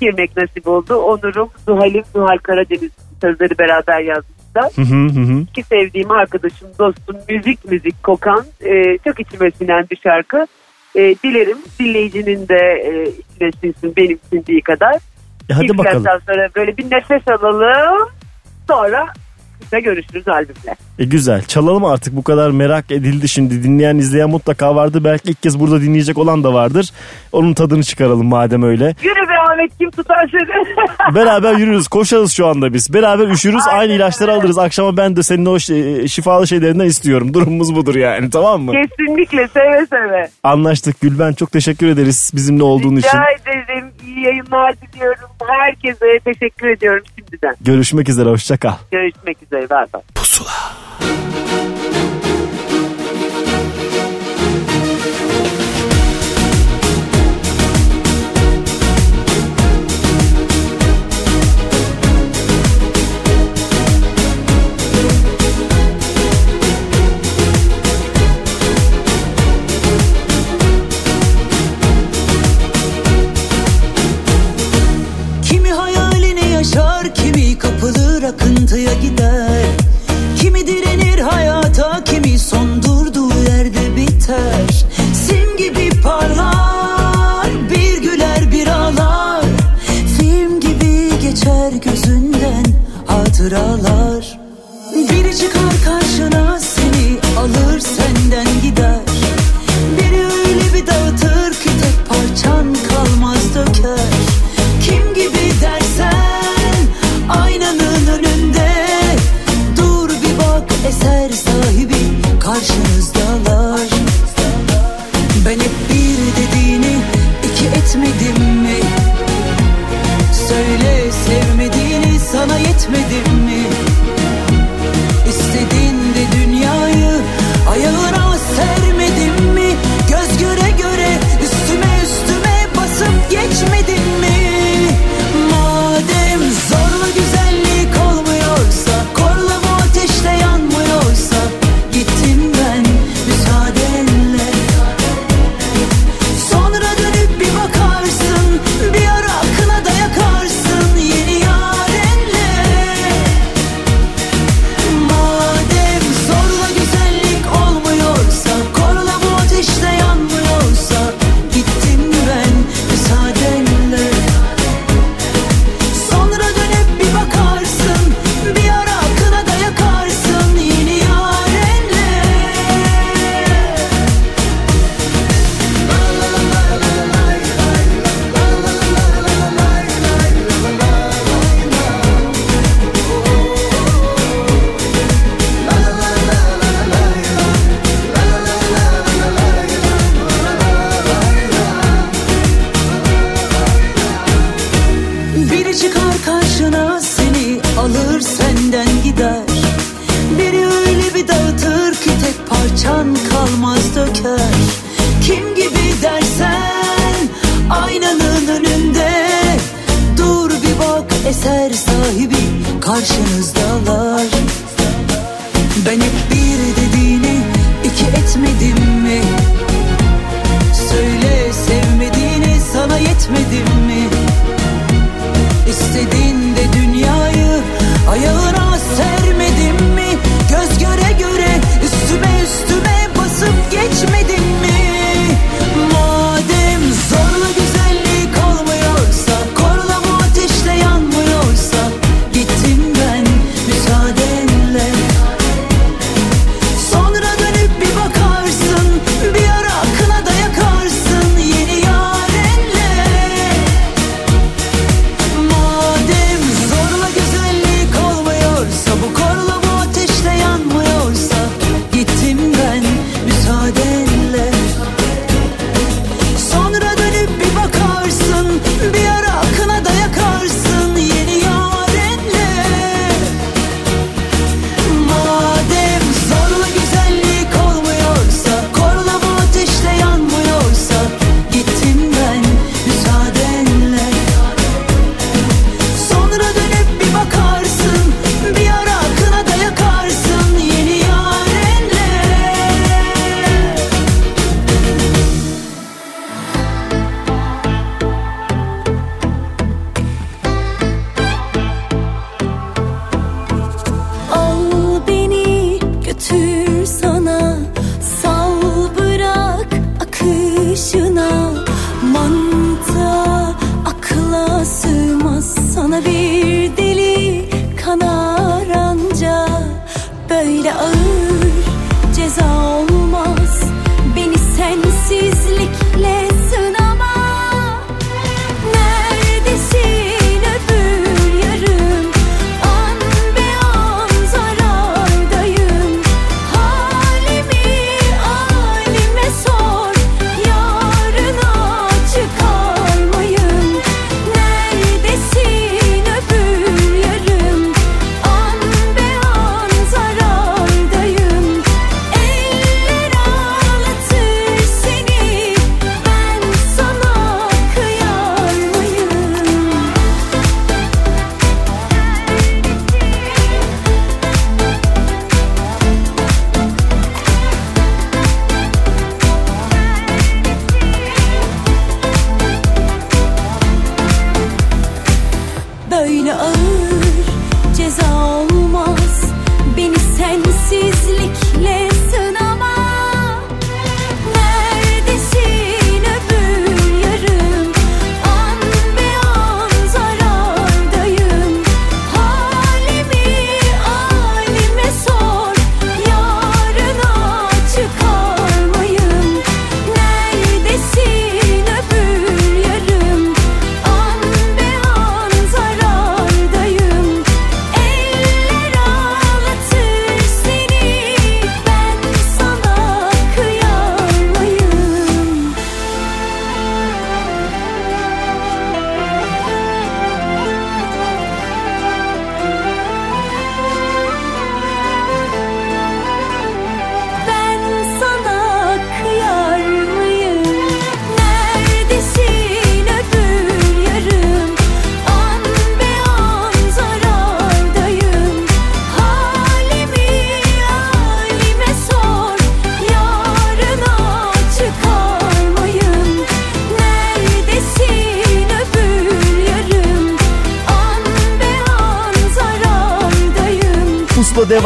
girmek 0.00 0.36
nasip 0.36 0.68
oldu. 0.68 0.94
Onur'um, 0.94 1.50
Zuhal'im, 1.66 2.04
Zuhal 2.12 2.38
Karadeniz 2.42 2.90
sözleri 3.20 3.58
beraber 3.58 4.00
yazmışlar. 4.00 4.39
Hı 4.54 4.82
hı 4.82 4.94
hı 4.94 5.20
hı. 5.20 5.46
ki 5.46 5.62
sevdiğim 5.62 6.10
arkadaşım, 6.10 6.68
dostum, 6.78 7.16
müzik 7.28 7.70
müzik 7.70 8.02
kokan 8.02 8.44
e, 8.60 8.98
çok 8.98 9.20
içime 9.20 9.50
sinen 9.50 9.86
bir 9.90 9.96
şarkı. 9.96 10.46
E, 10.94 11.00
dilerim 11.00 11.58
dinleyicinin 11.80 12.48
de 12.48 12.82
e, 12.84 13.08
içine 13.08 13.50
sinsin 13.60 13.96
benim 13.96 14.18
sindiği 14.30 14.62
kadar. 14.62 14.94
E 15.50 15.54
hadi 15.54 15.64
İlk 15.64 15.78
bakalım. 15.78 16.04
sonra 16.26 16.48
böyle 16.56 16.76
bir 16.76 16.90
nefes 16.90 17.28
alalım. 17.28 18.08
Sonra 18.68 19.06
işte 19.62 19.80
görüşürüz 19.80 20.28
albümle. 20.28 20.76
E 20.98 21.04
güzel. 21.04 21.42
Çalalım 21.44 21.84
artık 21.84 22.16
bu 22.16 22.22
kadar 22.22 22.50
merak 22.50 22.90
edildi 22.90 23.28
şimdi. 23.28 23.62
Dinleyen 23.62 23.96
izleyen 23.98 24.30
mutlaka 24.30 24.74
vardı. 24.76 25.04
Belki 25.04 25.30
ilk 25.30 25.42
kez 25.42 25.60
burada 25.60 25.80
dinleyecek 25.80 26.18
olan 26.18 26.44
da 26.44 26.54
vardır. 26.54 26.90
Onun 27.32 27.54
tadını 27.54 27.82
çıkaralım 27.82 28.26
madem 28.26 28.62
öyle. 28.62 28.94
Yürü 29.02 29.28
be 29.28 29.52
Ahmet 29.52 29.78
kim 29.78 29.90
tutar 29.90 30.30
seni? 30.32 31.14
Beraber 31.14 31.54
yürürüz. 31.54 31.88
Koşarız 31.88 32.32
şu 32.32 32.46
anda 32.46 32.72
biz. 32.74 32.94
Beraber 32.94 33.28
üşürüz. 33.28 33.62
Aynen 33.66 33.80
Aynı 33.80 33.92
ilaçları 33.92 34.32
alırız. 34.32 34.58
Akşama 34.58 34.96
ben 34.96 35.16
de 35.16 35.22
senin 35.22 35.46
o 35.46 35.56
şi- 35.56 36.08
şifalı 36.08 36.46
şeylerinden 36.48 36.84
istiyorum. 36.84 37.34
Durumumuz 37.34 37.74
budur 37.74 37.94
yani. 37.94 38.30
Tamam 38.30 38.62
mı? 38.62 38.72
Kesinlikle 38.72 39.48
seve 39.48 39.86
seve. 39.86 40.28
Anlaştık 40.42 41.00
Gülben. 41.00 41.32
Çok 41.32 41.52
teşekkür 41.52 41.86
ederiz 41.86 42.30
bizimle 42.34 42.62
olduğun 42.62 42.96
için. 42.96 43.08
Rica 43.08 43.52
ederim. 43.52 43.89
İyi 44.06 44.20
yayınlar 44.20 44.74
diliyorum. 44.80 45.28
Herkese 45.48 46.20
teşekkür 46.24 46.68
ediyorum 46.68 47.04
şimdiden. 47.18 47.56
Görüşmek 47.60 48.08
üzere. 48.08 48.28
Hoşça 48.28 48.56
kal. 48.56 48.74
Görüşmek 48.90 49.42
üzere. 49.42 49.70
Bay 49.70 49.86
bay. 49.92 50.02
Pusula. 50.14 50.50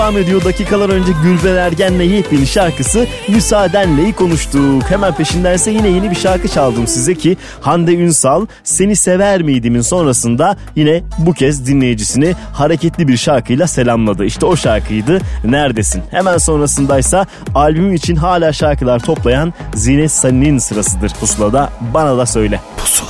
devam 0.05 0.19
ediyor. 0.19 0.45
Dakikalar 0.45 0.88
önce 0.88 1.12
Gülben 1.23 1.57
Ergen'le 1.57 2.01
yepyeni 2.01 2.47
şarkısı 2.47 3.07
Müsaadenle'yi 3.29 4.12
konuştuk. 4.12 4.90
Hemen 4.90 5.14
peşindense 5.14 5.71
yine 5.71 5.88
yeni 5.88 6.11
bir 6.11 6.17
şarkı 6.17 6.49
çaldım 6.49 6.87
size 6.87 7.14
ki 7.14 7.37
Hande 7.61 7.95
Ünsal 7.95 8.47
Seni 8.64 8.97
Sever 8.97 9.43
Miydim'in 9.43 9.81
sonrasında 9.81 10.57
yine 10.77 11.03
bu 11.19 11.33
kez 11.33 11.67
dinleyicisini 11.67 12.35
hareketli 12.53 13.09
bir 13.09 13.17
şarkıyla 13.17 13.67
selamladı. 13.67 14.25
İşte 14.25 14.47
o 14.47 14.57
şarkıydı 14.57 15.19
Neredesin. 15.45 16.03
Hemen 16.11 16.38
sonrasındaysa 16.38 17.27
albüm 17.55 17.95
için 17.95 18.17
hala 18.17 18.53
şarkılar 18.53 18.99
toplayan 18.99 19.55
Zine 19.75 20.09
Sanin'in 20.09 20.59
sırasıdır 20.59 21.11
pusulada 21.21 21.71
bana 21.95 22.19
da 22.19 22.27
söyle. 22.27 22.61
Pusula. 22.77 23.04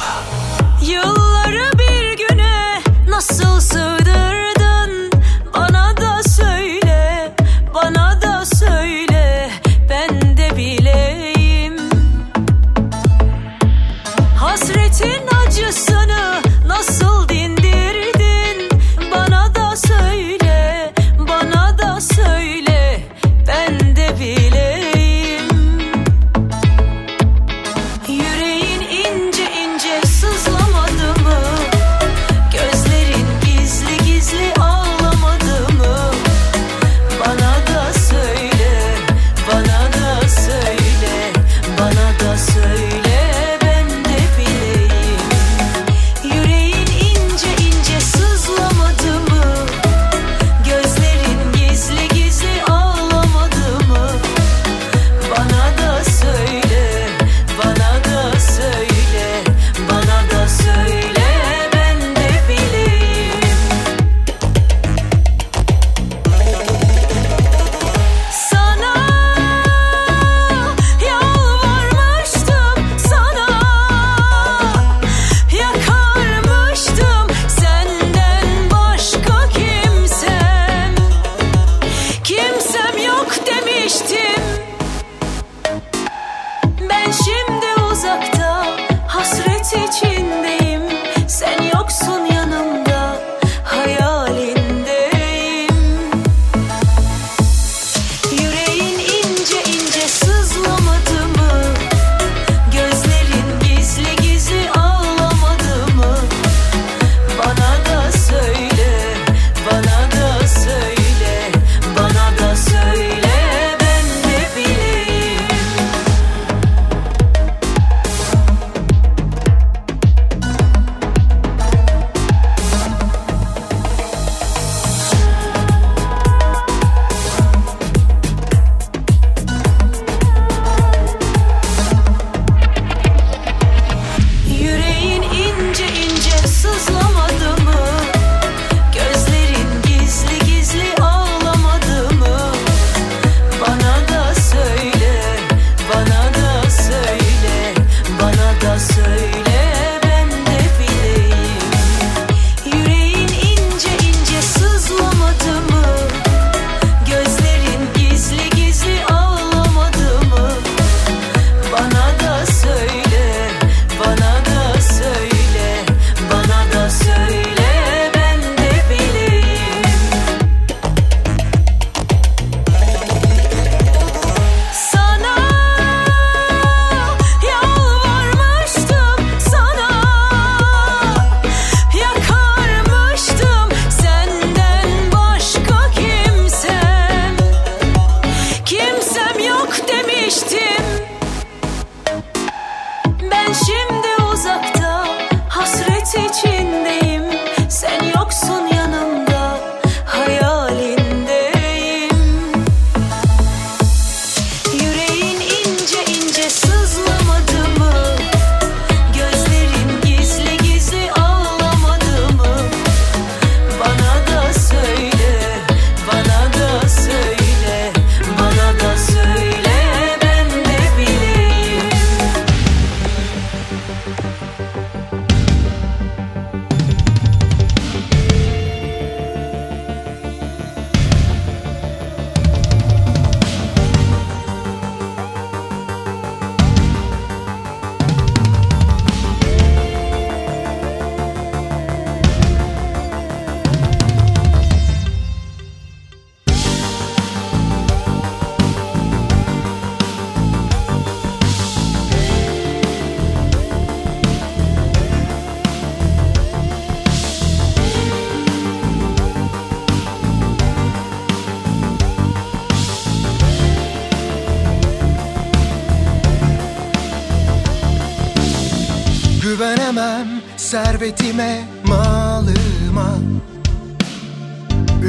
Servetime, 271.24 271.64
malıma. 271.84 273.14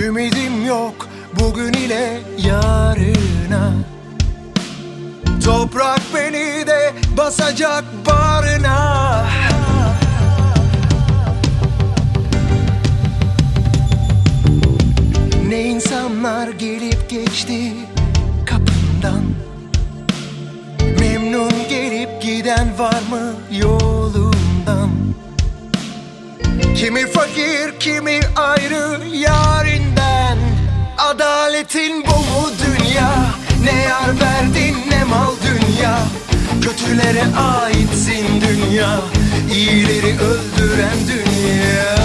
Ümidim 0.06 0.66
yok 0.66 1.08
bugün 1.40 1.74
ile 1.74 2.22
yarına. 2.38 3.74
Toprak 5.46 6.02
beni 6.16 6.68
de 6.68 6.94
basacak 7.18 7.84
barına. 8.06 9.26
Ne 15.48 15.62
insanlar 15.62 16.48
gelip 16.48 17.10
geçti 17.10 17.74
kapımdan? 18.46 19.24
Memnun 21.00 21.52
gelip 21.70 22.22
giden 22.22 22.80
var 22.80 23.02
mı 23.10 23.34
yolundan 23.52 24.90
Kimi 26.86 27.08
fakir 27.08 27.80
kimi 27.80 28.20
ayrı 28.36 29.00
yarinden. 29.14 30.38
Adaletin 30.98 32.06
bu 32.06 32.18
mu 32.20 32.50
dünya? 32.66 33.12
Ne 33.64 33.82
yar 33.82 34.20
verdin 34.22 34.76
ne 34.90 35.04
mal 35.04 35.32
dünya? 35.46 36.00
Kötülere 36.62 37.24
aitsin 37.38 38.26
dünya 38.42 39.00
İyileri 39.54 40.14
öldüren 40.20 40.98
dünya. 41.08 41.96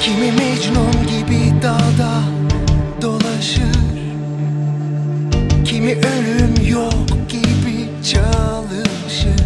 Kimi 0.00 0.32
Mecnun 0.32 1.06
gibi 1.06 1.62
dağda 1.62 2.35
dolaşır 3.36 3.86
Kimi 5.64 5.92
ölüm 5.92 6.68
yok 6.70 6.94
gibi 7.28 7.88
çalışır. 8.12 9.44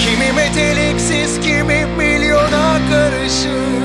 Kimi 0.00 0.32
meteliksiz 0.32 1.40
kimi 1.40 1.86
milyona 1.98 2.78
karışır 2.90 3.77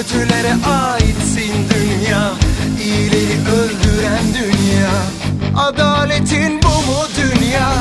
Kötülere 0.00 0.52
aitsin 0.66 1.52
dünya 1.74 2.32
İyileri 2.84 3.38
öldüren 3.40 4.24
dünya 4.34 4.90
Adaletin 5.56 6.60
bu 6.62 6.68
mu 6.68 7.02
dünya 7.16 7.72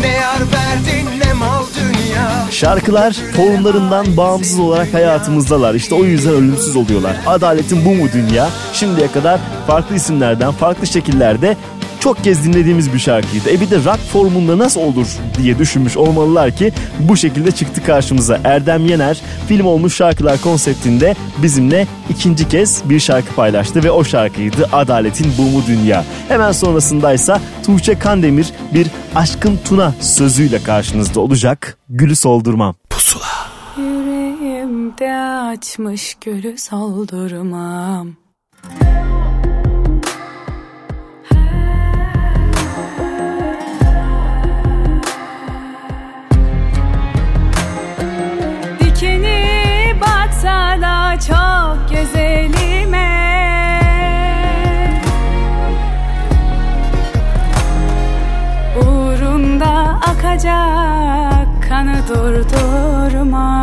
Ne 0.00 0.06
yar 0.06 0.38
verdin 0.38 1.20
ne 1.24 1.32
mal 1.32 1.62
dünya 1.76 2.46
Şarkılar 2.50 3.12
formlarından 3.12 4.16
bağımsız 4.16 4.58
olarak 4.58 4.94
hayatımızdalar. 4.94 5.74
İşte 5.74 5.94
o 5.94 6.04
yüzden 6.04 6.32
ölümsüz 6.32 6.76
oluyorlar. 6.76 7.16
Adaletin 7.26 7.84
bu 7.84 7.94
mu 7.94 8.08
dünya? 8.12 8.48
Şimdiye 8.72 9.12
kadar 9.12 9.40
farklı 9.66 9.96
isimlerden, 9.96 10.52
farklı 10.52 10.86
şekillerde 10.86 11.56
çok 12.00 12.24
kez 12.24 12.44
dinlediğimiz 12.44 12.94
bir 12.94 12.98
şarkıydı. 12.98 13.50
E 13.50 13.60
bir 13.60 13.70
de 13.70 13.76
rock 13.76 13.98
formunda 14.12 14.58
nasıl 14.58 14.80
olur 14.80 15.06
diye 15.38 15.58
düşünmüş 15.58 15.96
olmalılar 15.96 16.56
ki 16.56 16.72
bu 16.98 17.16
şekilde 17.16 17.50
çıktı 17.50 17.84
karşımıza. 17.84 18.40
Erdem 18.44 18.86
Yener 18.86 19.20
film 19.48 19.66
olmuş 19.66 19.96
şarkılar 19.96 20.40
konseptinde 20.40 21.14
bizimle 21.42 21.86
ikinci 22.10 22.48
kez 22.48 22.82
bir 22.90 23.00
şarkı 23.00 23.34
paylaştı 23.34 23.84
ve 23.84 23.90
o 23.90 24.04
şarkıydı 24.04 24.68
Adaletin 24.72 25.32
Bu 25.38 25.42
Mu 25.42 25.62
Dünya. 25.66 26.04
Hemen 26.28 26.52
sonrasındaysa 26.52 27.40
Tuğçe 27.66 27.98
Kandemir 27.98 28.52
bir 28.74 28.86
Aşkın 29.14 29.58
Tuna 29.64 29.94
sözüyle 30.00 30.62
karşınızda 30.62 31.20
olacak. 31.20 31.78
Gülü 31.88 32.16
soldurmam. 32.16 32.74
Pusula. 32.90 33.24
Yüreğimde 33.76 35.12
açmış 35.52 36.16
gülü 36.24 36.58
soldurmam 36.58 38.08
akacak 60.36 61.48
kanı 61.68 62.08
durdurmam. 62.08 63.56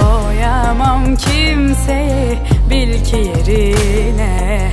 Koyamam 0.00 1.16
kimseyi 1.16 2.38
bil 2.70 3.04
ki 3.04 3.16
yerine 3.16 4.70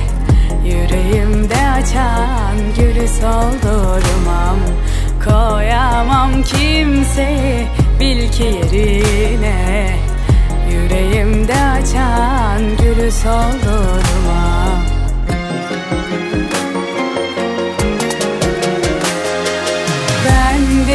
Yüreğimde 0.64 1.70
açan 1.70 2.56
gülü 2.76 3.08
soldurmam. 3.08 4.58
Koyamam 5.24 6.42
kimseyi 6.42 7.66
bil 8.00 8.28
ki 8.32 8.44
yerine 8.44 9.96
Yüreğimde 10.70 11.54
açan 11.54 12.62
gülü 12.76 13.10
soldurmam 13.12 14.94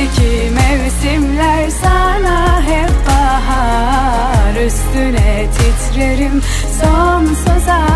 Bendeki 0.09 0.51
mevsimler 0.51 1.69
sana 1.81 2.61
hep 2.61 2.89
bahar. 3.07 4.65
Üstüne 4.65 5.45
titrerim 5.57 6.41
sonsuza 6.81 7.87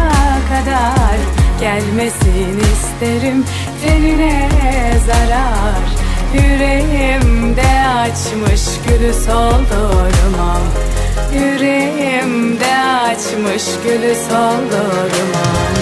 kadar. 0.49 1.17
Gelmesin 1.59 2.59
isterim 2.59 3.45
tenine 3.85 4.49
zarar. 5.05 5.83
Yüreğimde 6.33 7.87
açmış 7.87 8.61
gülü 8.87 9.13
soldurmam 9.13 10.61
Yüreğimde 11.33 12.77
açmış 12.77 13.63
gülü 13.83 14.15
soldurmam 14.29 15.73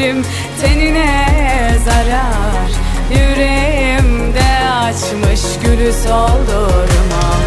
isterim 0.00 0.24
tenine 0.60 1.26
zarar 1.84 2.70
Yüreğimde 3.10 4.68
açmış 4.68 5.40
gülü 5.64 5.92
soldurmam. 5.92 7.40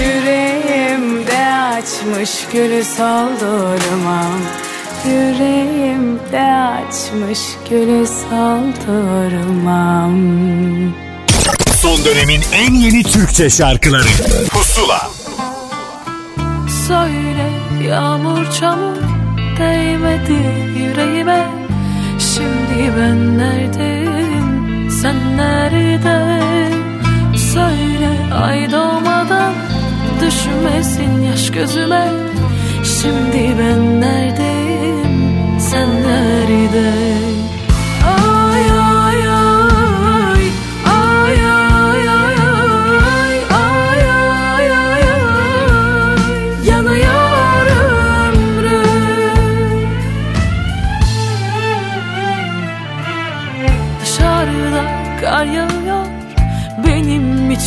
Yüreğimde 0.00 1.54
açmış 1.54 2.30
gülü 2.52 2.84
soldurmam. 2.84 4.40
Yüreğimde 5.06 6.40
açmış 6.40 7.38
gülü 7.70 8.06
soldurmam. 8.06 10.14
Son 11.82 12.04
dönemin 12.04 12.40
en 12.52 12.74
yeni 12.74 13.02
Türkçe 13.02 13.50
şarkıları. 13.50 14.08
Pusula. 14.50 15.10
Söyle 16.88 17.50
yağmur 17.88 18.52
çamur 18.60 18.96
değmedi 19.58 20.32
yüreğime 20.78 21.59
Şimdi 22.80 22.92
ben 22.96 23.38
neredeyim? 23.38 24.90
Sen 24.90 25.36
nerede 25.36 26.40
Söyle 27.36 28.34
ay 28.44 28.70
doğmadan 28.72 29.52
düşmesin 30.20 31.22
yaş 31.22 31.50
gözüme. 31.50 32.08
Şimdi 32.84 33.54
ben 33.58 34.00
neredeyim? 34.00 35.60
Sen 35.60 35.88
nerede 35.88 36.92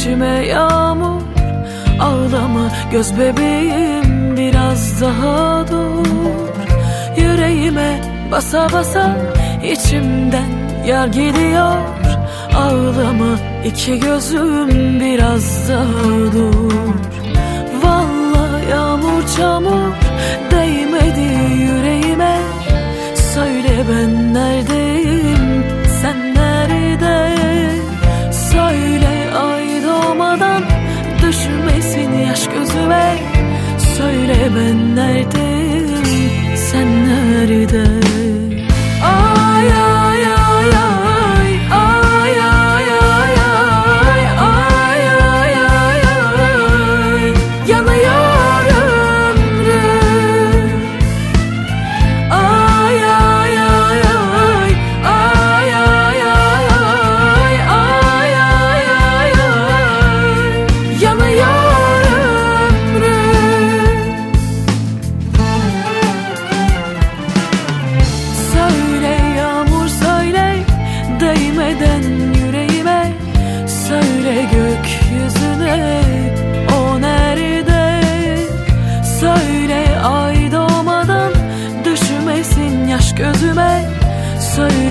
içime 0.03 0.45
yağmur 0.47 1.21
Ağlama 1.99 2.69
göz 2.91 3.19
bebeğim 3.19 4.37
biraz 4.37 5.01
daha 5.01 5.67
dur. 5.67 6.07
Yüreğime 7.17 8.01
basa 8.31 8.67
basa 8.73 9.17
içimden 9.71 10.49
yar 10.85 11.07
gidiyor. 11.07 11.75
Ağlama 12.55 13.39
iki 13.65 13.99
gözüm 13.99 14.99
biraz 14.99 15.69
daha 15.69 16.33
dur. 16.33 16.73
Vallahi 17.83 18.69
yağmur 18.71 19.23
çamur 19.37 19.93
değmedi 20.51 21.27
yüreğime. 21.63 22.37
Söyle 23.33 23.83
ben 23.89 24.33
neredeyim 24.33 24.72
gözüme 32.93 33.19
Söyle 33.97 34.35
ben 34.55 34.95
neredeyim? 34.95 36.57
Sen 36.71 36.87
nerede 37.07 38.12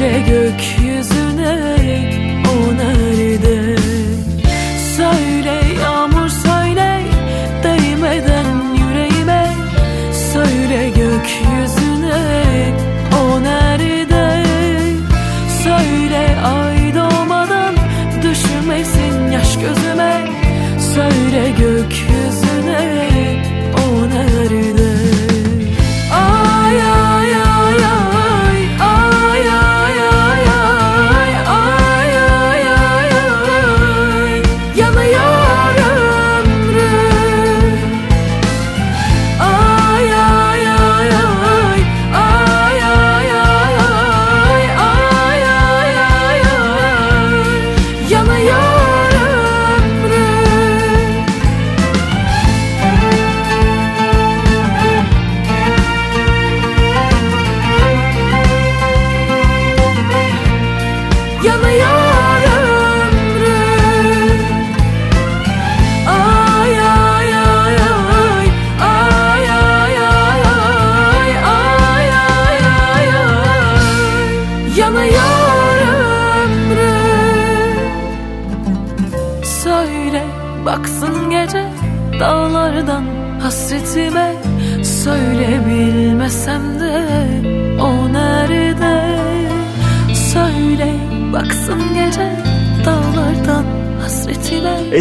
Söyle 0.03 0.21
gökyüzüne 0.21 1.59
o 2.53 2.77
nerede? 2.77 3.77
Söyle 4.97 5.61
yağmur 5.83 6.29
söyle 6.29 7.01
değmeden 7.63 8.47
yüreğime. 8.77 9.47
Söyle 10.33 10.89
gökyüzüne 10.89 12.23
o 13.23 13.43
nerede? 13.43 14.45
Söyle 15.65 16.37
ay 16.45 16.95
doğmadan 16.95 17.75
düşmesin 18.23 19.31
yaş 19.33 19.55
gözüme. 19.55 20.21
Söyle 20.95 21.51
gökyüzüne 21.51 22.02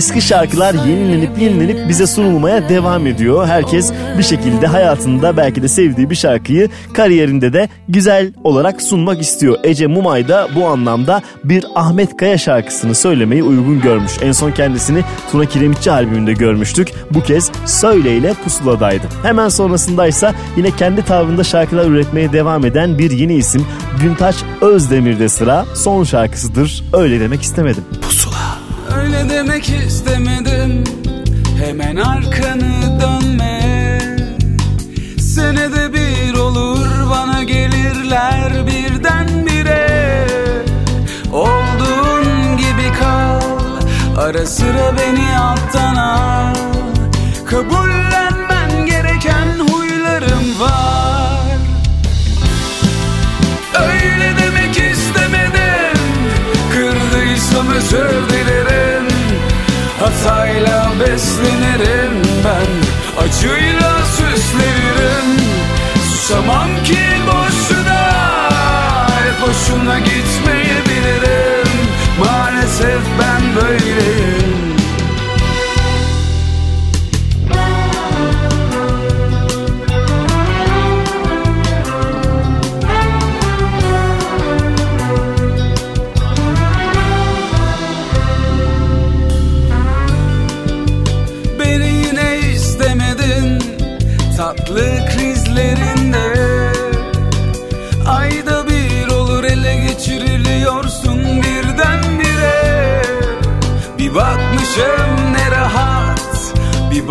Eski 0.01 0.21
şarkılar 0.21 0.73
yenilenip 0.73 1.41
yenilenip 1.41 1.89
bize 1.89 2.07
sunulmaya 2.07 2.69
devam 2.69 3.07
ediyor. 3.07 3.47
Herkes 3.47 3.91
bir 4.17 4.23
şekilde 4.23 4.67
hayatında 4.67 5.37
belki 5.37 5.63
de 5.63 5.67
sevdiği 5.67 6.09
bir 6.09 6.15
şarkıyı 6.15 6.69
kariyerinde 6.93 7.53
de 7.53 7.69
güzel 7.89 8.33
olarak 8.43 8.81
sunmak 8.81 9.21
istiyor. 9.21 9.57
Ece 9.63 9.87
Mumay 9.87 10.27
da 10.27 10.47
bu 10.55 10.67
anlamda 10.67 11.21
bir 11.43 11.65
Ahmet 11.75 12.17
Kaya 12.17 12.37
şarkısını 12.37 12.95
söylemeyi 12.95 13.43
uygun 13.43 13.81
görmüş. 13.81 14.11
En 14.21 14.31
son 14.31 14.51
kendisini 14.51 15.03
Tuna 15.31 15.45
Kiremitçi 15.45 15.91
albümünde 15.91 16.33
görmüştük. 16.33 16.87
Bu 17.11 17.23
kez 17.23 17.51
Söyle 17.65 18.17
ile 18.17 18.33
Pusula'daydı. 18.33 19.05
Hemen 19.23 19.49
sonrasındaysa 19.49 20.33
yine 20.57 20.71
kendi 20.71 21.05
tavrında 21.05 21.43
şarkılar 21.43 21.85
üretmeye 21.85 22.33
devam 22.33 22.65
eden 22.65 22.97
bir 22.97 23.11
yeni 23.11 23.33
isim 23.33 23.65
Güntaç 24.01 24.35
Özdemir'de 24.61 25.29
sıra. 25.29 25.65
Son 25.75 26.03
şarkısıdır. 26.03 26.83
Öyle 26.93 27.19
demek 27.19 27.41
istemedim. 27.41 27.83
Demek 29.29 29.69
istemedim. 29.69 30.83
Hemen 31.65 31.95
arkanı 31.95 32.99
dönme. 33.01 33.61
Senede 35.19 35.93
bir 35.93 36.37
olur 36.37 36.87
bana 37.09 37.43
gelirler 37.43 38.67
birdenbire. 38.67 40.27
Olduğun 41.31 42.57
gibi 42.57 42.93
kal 42.99 43.41
Ara 44.17 44.45
sıra 44.45 44.97
beni 44.97 45.39
alttan 45.39 45.95
al. 45.95 46.55
Kabullenmen 47.49 48.85
gereken 48.85 49.47
huylarım 49.59 50.59
var. 50.59 51.57
Öyle 53.81 54.33
demek 54.41 54.77
istemedim. 54.77 55.99
Kırdıysam 56.73 57.67
özür 57.69 58.29
dilerim 58.29 58.60
Hatayla 60.61 60.91
beslenirim 60.99 62.21
ben 62.45 62.71
Acıyla 63.23 64.05
süslenirim. 64.05 65.45
Susamam 66.09 66.83
ki 66.83 66.99
boşuna 67.27 68.11
Hep 69.23 69.47
hoşuna 69.47 69.99
gitmeyebilirim. 69.99 71.71
Maalesef 72.19 73.01
ben 73.19 73.55
böyleyim 73.55 74.40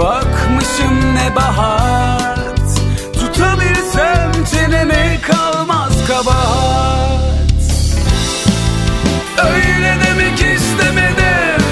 bakmışım 0.00 1.14
ne 1.14 1.36
bahat. 1.36 2.38
Tutabilsem 3.12 4.44
çeneme 4.52 5.18
kalmaz 5.22 5.92
kabahat. 6.08 7.20
Öyle 9.38 9.96
demek 10.06 10.56
istemedim. 10.56 11.64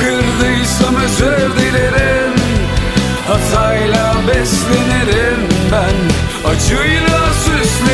Kırdıysam 0.00 0.96
özür 0.96 1.56
dilerim. 1.56 2.34
Hatayla 3.28 4.14
beslenirim 4.28 5.48
ben. 5.72 5.96
Acıyla 6.50 7.20
süslenirim 7.44 7.93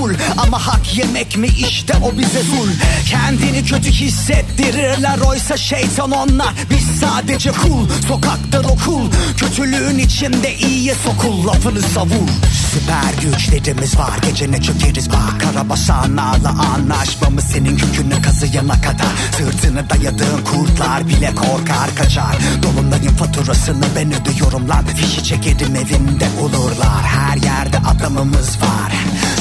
kabul. 0.00 0.14
Ama 0.38 0.66
hak 0.66 0.98
yemek 0.98 1.36
mi? 1.36 1.46
İşte 1.46 1.92
o 2.04 2.18
bize 2.18 2.42
zul. 2.42 2.68
Kendini 3.06 3.64
kötü 3.64 3.90
hissettirirler. 3.90 5.18
Oysa 5.18 5.56
şeytan 5.56 6.10
onlar. 6.10 6.54
Biz 6.70 6.89
sadece 7.00 7.50
kul 7.50 7.88
Sokakta 8.08 8.60
okul. 8.60 9.10
Kötülüğün 9.36 9.98
içinde 9.98 10.56
iyiye 10.56 10.94
sokul. 10.94 11.46
Lafını 11.46 11.82
savur. 11.82 12.28
Süper 12.72 13.22
güçleri 13.22 13.60
güçlerimiz 13.60 13.98
var. 13.98 14.18
Gece 14.22 14.50
ne 14.50 14.62
çökeriz 14.62 15.10
bak 15.10 15.40
Karabasanlarla 15.40 16.48
anlaşmamız 16.48 17.44
senin 17.44 17.76
kükünü 17.76 18.22
kazıyana 18.22 18.80
kadar. 18.80 19.12
Sırtını 19.36 19.90
dayadığın 19.90 20.44
kurtlar 20.44 21.08
bile 21.08 21.34
korkar 21.34 21.94
kaçar. 21.96 22.36
Dolunayın 22.62 23.16
faturasını 23.16 23.84
ben 23.96 24.12
ödüyorum 24.20 24.68
lan. 24.68 24.86
Fişi 24.86 25.24
çekerim 25.24 25.76
evimde 25.76 26.28
olurlar. 26.40 27.02
Her 27.04 27.36
yerde 27.36 27.78
adamımız 27.78 28.48
var. 28.62 28.92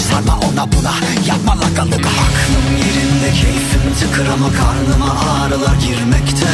Sarma 0.10 0.40
ona 0.40 0.72
buna 0.72 0.94
yapma 1.28 1.56
lagalıga 1.60 2.10
Aklım 2.10 2.78
yerinde 2.78 3.32
keyfim 3.32 3.94
tıkır 4.00 4.26
ama 4.26 4.48
karnıma 4.48 5.20
ağrılar 5.20 5.76
girmekte. 5.76 6.48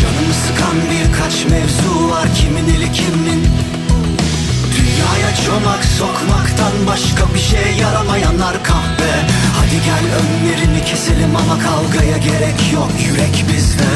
Canımı 0.00 0.45
sıkan 0.46 0.76
birkaç 0.90 1.44
mevzu 1.44 2.10
var 2.10 2.28
kimin 2.34 2.68
eli 2.68 2.92
kimin? 2.92 3.48
Dünyaya 4.76 5.30
çomak 5.46 5.84
sokmaktan 5.84 6.86
başka 6.86 7.34
bir 7.34 7.38
şey 7.38 7.76
yaramayanlar 7.80 8.64
kahve 8.64 9.12
Hadi 9.56 9.78
gel 9.84 10.04
önlerini 10.20 10.84
keselim 10.84 11.36
ama 11.36 11.58
kavgaya 11.58 12.18
gerek 12.18 12.72
yok 12.72 12.90
yürek 13.08 13.44
bizde 13.52 13.92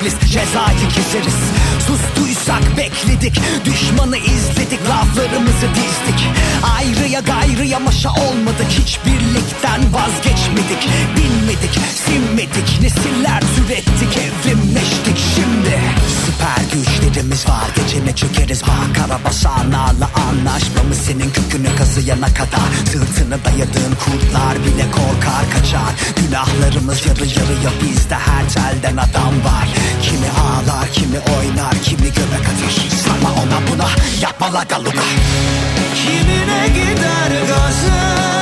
iblis 0.00 0.14
cezayı 0.32 0.88
keseriz. 0.94 1.34
Sustuysak 1.86 2.76
bekledik 2.76 3.40
Düşmanı 3.64 4.16
izledik 4.16 4.80
laflarımızı 4.88 5.68
dizdik. 5.74 6.28
Ayrıya 6.76 7.20
gayrıya 7.20 7.78
maşa 7.78 8.10
olmadık 8.10 8.68
Hiç 8.68 8.98
birlikten 9.06 9.94
vazgeçmedik. 9.94 10.88
Bilmedik 11.16 11.78
sinmedik 12.06 12.80
Nesiller 12.82 13.40
türettik 13.56 14.18
evrimleştik. 14.18 15.18
Şimdi 15.34 15.80
Süper 16.26 16.64
güçlerimiz 16.72 17.48
var 17.48 17.68
Gece 17.76 18.06
ne 18.06 18.14
çökeriz. 18.16 18.62
Bak 18.62 18.94
anlaşmamız 18.94 19.34
Senin 19.34 20.33
kazıyana 22.04 22.34
kadar. 22.34 22.86
Sırtını 22.92 23.44
dayadığın 23.44 23.94
kurtlar 23.94 24.64
bile 24.64 24.90
korkar 24.90 25.50
kaçar. 25.54 25.94
Günahlarımız 26.16 27.06
yarı 27.06 27.26
yarıya 27.26 27.70
bizde 27.82 28.14
her 28.14 28.48
telden 28.48 28.96
adam 28.96 29.44
var. 29.44 29.68
Kimi 30.02 30.26
ağlar 30.26 30.88
kimi 30.92 31.18
oynar 31.18 31.74
kimi 31.82 32.08
göbek 32.08 32.48
atır. 32.48 32.96
Sarma 33.04 33.32
ona 33.32 33.72
buna 33.72 33.88
yapma 34.20 34.46
lagaluga 34.54 35.02
Kimine 35.94 36.68
gider 36.68 37.40
gazel 37.48 38.33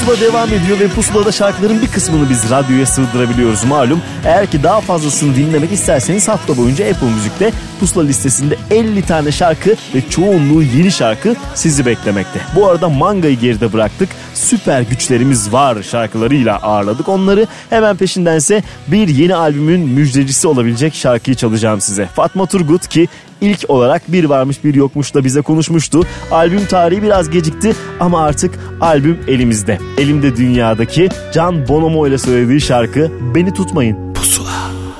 Pusula 0.00 0.20
devam 0.20 0.48
ediyor 0.48 0.80
ve 0.80 0.88
Pusula'da 0.88 1.32
şarkıların 1.32 1.82
bir 1.82 1.86
kısmını 1.86 2.30
biz 2.30 2.50
radyoya 2.50 2.86
sığdırabiliyoruz 2.86 3.64
malum. 3.64 4.02
Eğer 4.24 4.46
ki 4.46 4.62
daha 4.62 4.80
fazlasını 4.80 5.36
dinlemek 5.36 5.72
isterseniz 5.72 6.28
hafta 6.28 6.56
boyunca 6.56 6.90
Apple 6.90 7.06
Müzik'te 7.06 7.52
Pusula 7.80 8.04
listesinde 8.04 8.56
50 8.70 9.02
tane 9.02 9.32
şarkı 9.32 9.70
ve 9.94 10.08
çoğunluğu 10.10 10.62
yeni 10.62 10.92
şarkı 10.92 11.34
sizi 11.54 11.86
beklemekte. 11.86 12.40
Bu 12.56 12.68
arada 12.68 12.88
Manga'yı 12.88 13.38
geride 13.38 13.72
bıraktık. 13.72 14.08
Süper 14.34 14.80
güçlerimiz 14.80 15.52
var 15.52 15.82
şarkılarıyla 15.82 16.56
ağırladık 16.56 17.08
onları. 17.08 17.46
Hemen 17.70 17.96
peşindense 17.96 18.62
bir 18.86 19.08
yeni 19.08 19.34
albümün 19.34 19.80
müjdecisi 19.80 20.48
olabilecek 20.48 20.94
şarkıyı 20.94 21.36
çalacağım 21.36 21.80
size. 21.80 22.06
Fatma 22.06 22.46
Turgut 22.46 22.88
ki 22.88 23.08
ilk 23.40 23.70
olarak 23.70 24.12
bir 24.12 24.24
varmış 24.24 24.64
bir 24.64 24.74
yokmuş 24.74 25.14
da 25.14 25.24
bize 25.24 25.40
konuşmuştu. 25.40 26.02
Albüm 26.30 26.66
tarihi 26.66 27.02
biraz 27.02 27.30
gecikti 27.30 27.74
ama 28.00 28.24
artık 28.24 28.58
albüm 28.80 29.18
elimizde. 29.28 29.78
Elimde 29.98 30.36
dünyadaki 30.36 31.08
Can 31.32 31.68
Bonomo 31.68 32.06
ile 32.06 32.18
söylediği 32.18 32.60
şarkı 32.60 33.10
Beni 33.34 33.54
Tutmayın. 33.54 34.10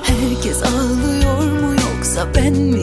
Herkes 0.03 0.63
ağlıyor 0.63 1.51
mu 1.61 1.71
yoksa 1.71 2.27
ben 2.35 2.53
mi 2.53 2.80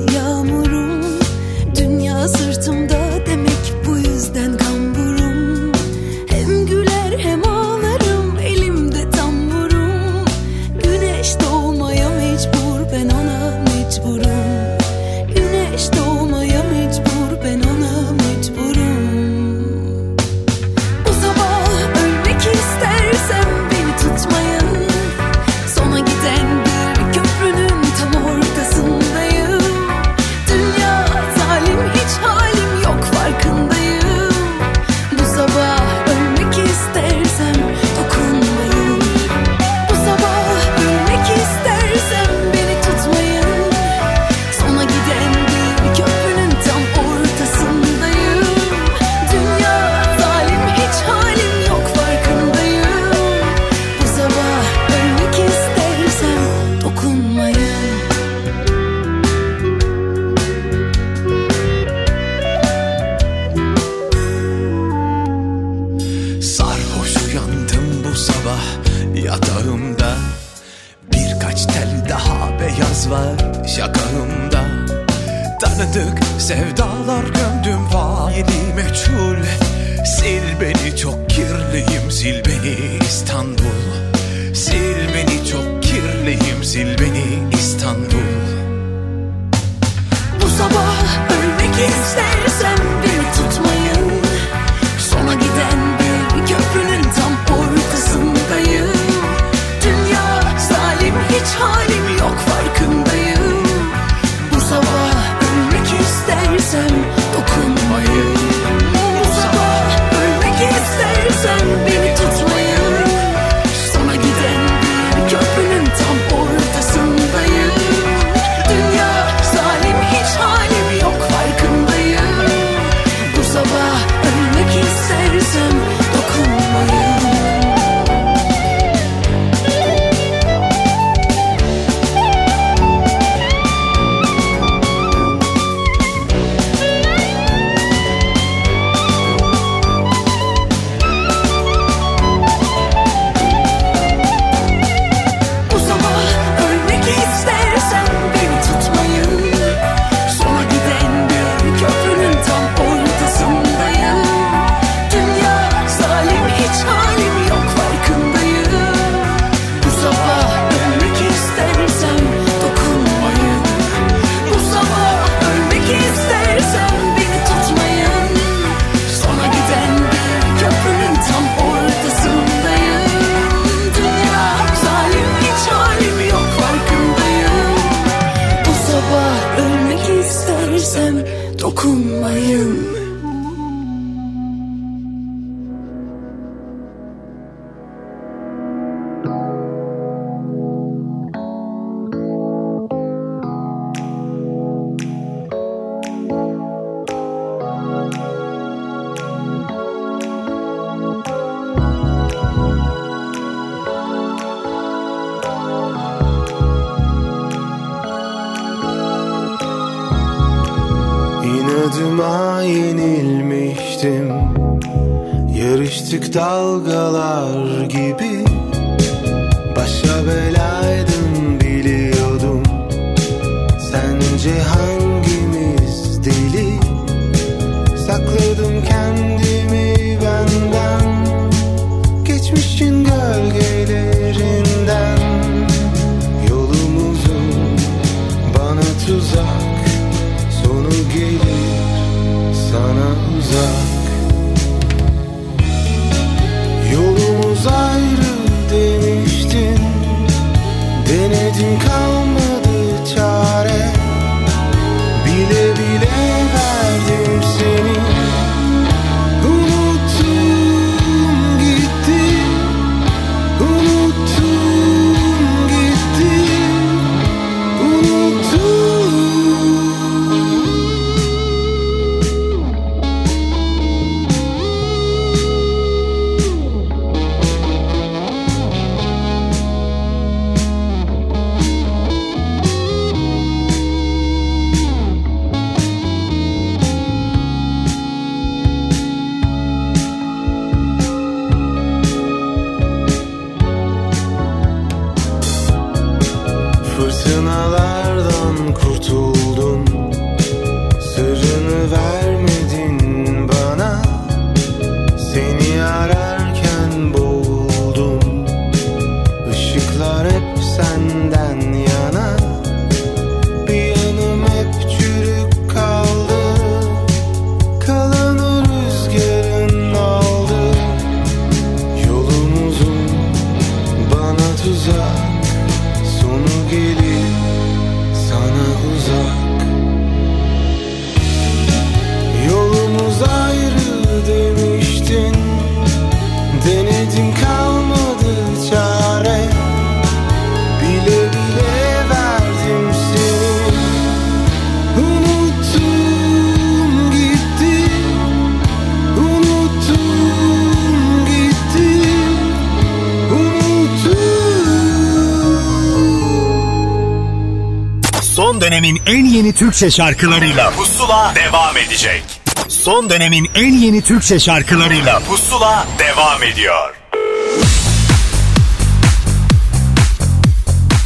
Türkçe 359.58 359.90
şarkılarıyla 359.90 360.70
Pusula 360.70 361.32
devam 361.34 361.76
edecek. 361.76 362.22
Son 362.68 363.10
dönemin 363.10 363.48
en 363.54 363.72
yeni 363.72 364.02
Türkçe 364.02 364.38
şarkılarıyla 364.38 365.20
Pusula 365.20 365.86
devam 365.98 366.42
ediyor. 366.42 366.94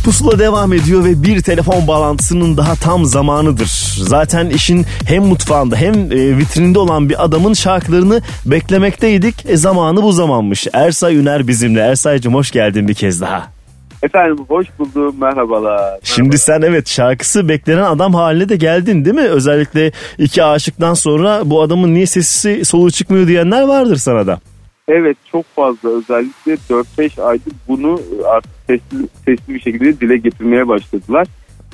Pusula 0.04 0.38
devam 0.38 0.72
ediyor 0.72 1.04
ve 1.04 1.22
bir 1.22 1.42
telefon 1.42 1.86
bağlantısının 1.86 2.56
daha 2.56 2.74
tam 2.74 3.04
zamanıdır. 3.04 3.94
Zaten 3.98 4.50
işin 4.50 4.86
hem 5.06 5.22
mutfağında 5.22 5.76
hem 5.76 5.94
e, 5.94 6.36
vitrininde 6.38 6.78
olan 6.78 7.08
bir 7.08 7.24
adamın 7.24 7.54
şarkılarını 7.54 8.22
beklemekteydik. 8.46 9.46
E 9.46 9.56
zamanı 9.56 10.02
bu 10.02 10.12
zamanmış. 10.12 10.66
Ersay 10.72 11.16
Üner 11.16 11.48
bizimle. 11.48 11.80
Ersay'cım 11.80 12.34
hoş 12.34 12.50
geldin 12.50 12.88
bir 12.88 12.94
kez 12.94 13.20
daha. 13.20 13.61
Efendim 14.02 14.44
hoş 14.48 14.66
buldum 14.78 15.16
merhabalar. 15.20 15.98
Şimdi 16.02 16.38
sen 16.38 16.62
evet 16.62 16.88
şarkısı 16.88 17.48
beklenen 17.48 17.82
adam 17.82 18.14
haline 18.14 18.48
de 18.48 18.56
geldin 18.56 19.04
değil 19.04 19.16
mi? 19.16 19.28
Özellikle 19.28 19.92
iki 20.18 20.44
aşıktan 20.44 20.94
sonra 20.94 21.42
bu 21.44 21.62
adamın 21.62 21.94
niye 21.94 22.06
sesi 22.06 22.64
soluğu 22.64 22.90
çıkmıyor 22.90 23.26
diyenler 23.26 23.62
vardır 23.62 23.96
sana 23.96 24.26
da. 24.26 24.40
Evet 24.88 25.16
çok 25.32 25.44
fazla 25.56 25.88
özellikle 25.88 26.54
4-5 26.98 27.22
aydır 27.22 27.52
bunu 27.68 28.00
artık 28.26 28.50
sesli, 28.66 29.08
sesli 29.24 29.54
bir 29.54 29.60
şekilde 29.60 30.00
dile 30.00 30.16
getirmeye 30.16 30.68
başladılar. 30.68 31.26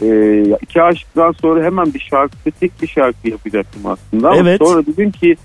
Ee, 0.03 0.43
iki 0.62 0.83
aşıktan 0.83 1.33
sonra 1.33 1.64
hemen 1.64 1.95
bir 1.95 2.01
şarkı 2.11 2.51
tek 2.61 2.83
bir 2.83 2.87
şarkı 2.87 3.29
yapacaktım 3.29 3.83
aslında. 3.87 4.31
Ama 4.31 4.41
Evet. 4.41 4.59
sonra 4.64 4.87
dedim 4.87 5.11
ki 5.11 5.37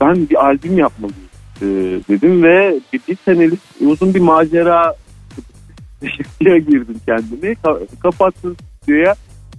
ben 0.00 0.28
bir 0.28 0.44
albüm 0.46 0.78
yapmalıyım 0.78 1.26
ee, 1.62 1.66
dedim 2.08 2.42
ve 2.42 2.80
bir, 2.92 3.00
bir 3.08 3.16
senelik 3.24 3.60
uzun 3.80 4.14
bir 4.14 4.20
macera 4.20 4.94
stüdyoya 6.10 6.58
girdim 6.58 6.96
kendimi. 7.06 7.52
Ka- 7.52 7.86
kapattım 8.00 8.56
stüdyoya 8.82 9.14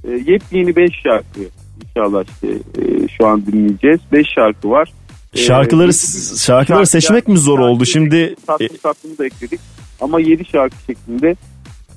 e, 0.08 0.12
yepyeni 0.12 0.76
5 0.76 0.92
şarkı 1.04 1.40
inşallah 1.86 2.24
işte 2.24 2.48
e, 2.82 3.08
şu 3.18 3.28
an 3.28 3.46
dinleyeceğiz. 3.46 4.00
5 4.12 4.28
şarkı 4.36 4.70
var. 4.70 4.94
Ee, 5.34 5.38
Şarkıları 5.38 5.88
bir- 5.90 6.38
şarkıları 6.38 6.88
seçmek 6.88 7.28
mi 7.28 7.38
zor 7.38 7.60
oldu? 7.60 7.86
Şimdi 7.86 8.36
Tatlım 8.48 8.68
tatlımı 8.84 9.18
da 9.18 9.26
ekledik. 9.26 9.60
Ama 10.02 10.20
7 10.20 10.46
şarkı 10.46 10.76
şeklinde 10.88 11.36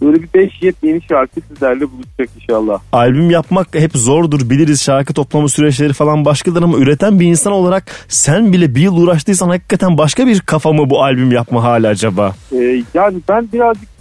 böyle 0.03 0.23
bir 0.23 0.29
5 0.35 0.63
yepyeni 0.63 1.01
şarkı 1.09 1.41
sizlerle 1.49 1.81
buluşacak 1.93 2.29
inşallah. 2.37 2.81
albüm 2.93 3.31
yapmak 3.31 3.75
hep 3.75 3.91
zordur 3.95 4.51
biliriz 4.51 4.83
şarkı 4.83 5.15
toplama 5.15 5.49
süreçleri 5.49 5.93
falan 5.93 6.25
başkadır 6.25 6.63
ama 6.63 6.79
üreten 6.79 7.21
bir 7.21 7.27
insan 7.27 7.53
olarak 7.53 7.85
sen 8.09 8.53
bile 8.53 8.75
bir 8.75 8.81
yıl 8.81 8.97
uğraştıysan 8.97 9.49
hakikaten 9.49 9.99
başka 9.99 10.27
bir 10.27 10.41
kafa 10.41 10.73
mı 10.73 10.91
bu 10.91 11.03
albüm 11.05 11.33
yapma 11.33 11.63
hali 11.63 11.89
acaba? 11.89 12.35
Ee, 12.53 12.83
yani 12.95 13.19
ben 13.29 13.49
birazcık 13.53 13.89
e, 13.89 14.00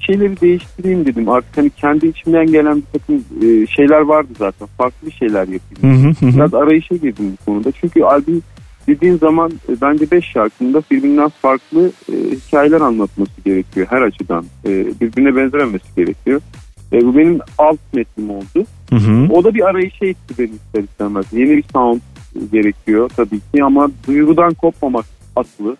şeyleri 0.00 0.40
değiştireyim 0.40 1.06
dedim. 1.06 1.28
Artık 1.28 1.56
hani 1.56 1.70
kendi 1.70 2.06
içimden 2.06 2.46
gelen 2.46 2.76
bir 2.76 2.98
takım 2.98 3.16
e, 3.16 3.66
şeyler 3.66 4.00
vardı 4.00 4.28
zaten. 4.38 4.68
Farklı 4.78 5.06
bir 5.06 5.12
şeyler 5.12 5.48
yapayım. 5.48 6.02
Hı 6.02 6.08
hı 6.08 6.26
hı. 6.26 6.36
Biraz 6.36 6.54
arayışa 6.54 6.96
girdim 6.96 7.36
bu 7.40 7.44
konuda. 7.44 7.72
Çünkü 7.72 8.02
albüm 8.02 8.42
dediğin 8.86 9.18
zaman 9.18 9.52
e, 9.68 9.80
bence 9.80 10.10
5 10.10 10.24
şarkının 10.24 10.74
da 10.74 10.82
birbirinden 10.90 11.28
farklı 11.28 11.92
e, 12.12 12.12
hikayeler 12.12 12.80
anlatması 12.80 13.40
gerekiyor 13.44 13.86
her 13.90 14.02
açıdan. 14.02 14.44
E, 14.64 14.70
birbirine 15.00 15.36
benzememesi 15.36 15.86
gerekiyor. 15.96 16.40
E, 16.92 17.06
bu 17.06 17.16
benim 17.16 17.38
alt 17.58 17.78
metnim 17.92 18.30
oldu. 18.30 18.66
Hı 18.90 18.96
hı. 18.96 19.32
O 19.32 19.44
da 19.44 19.54
bir 19.54 19.68
arayışa 19.68 20.06
itti 20.06 20.34
beni 20.38 20.50
ister 20.50 20.82
istemez. 20.82 21.26
Yeni 21.32 21.56
bir 21.56 21.64
sound 21.72 22.00
gerekiyor 22.52 23.10
tabii 23.16 23.40
ki 23.40 23.64
ama 23.64 23.90
duygudan 24.06 24.54
kopmamak 24.54 25.04
aslı. 25.36 25.76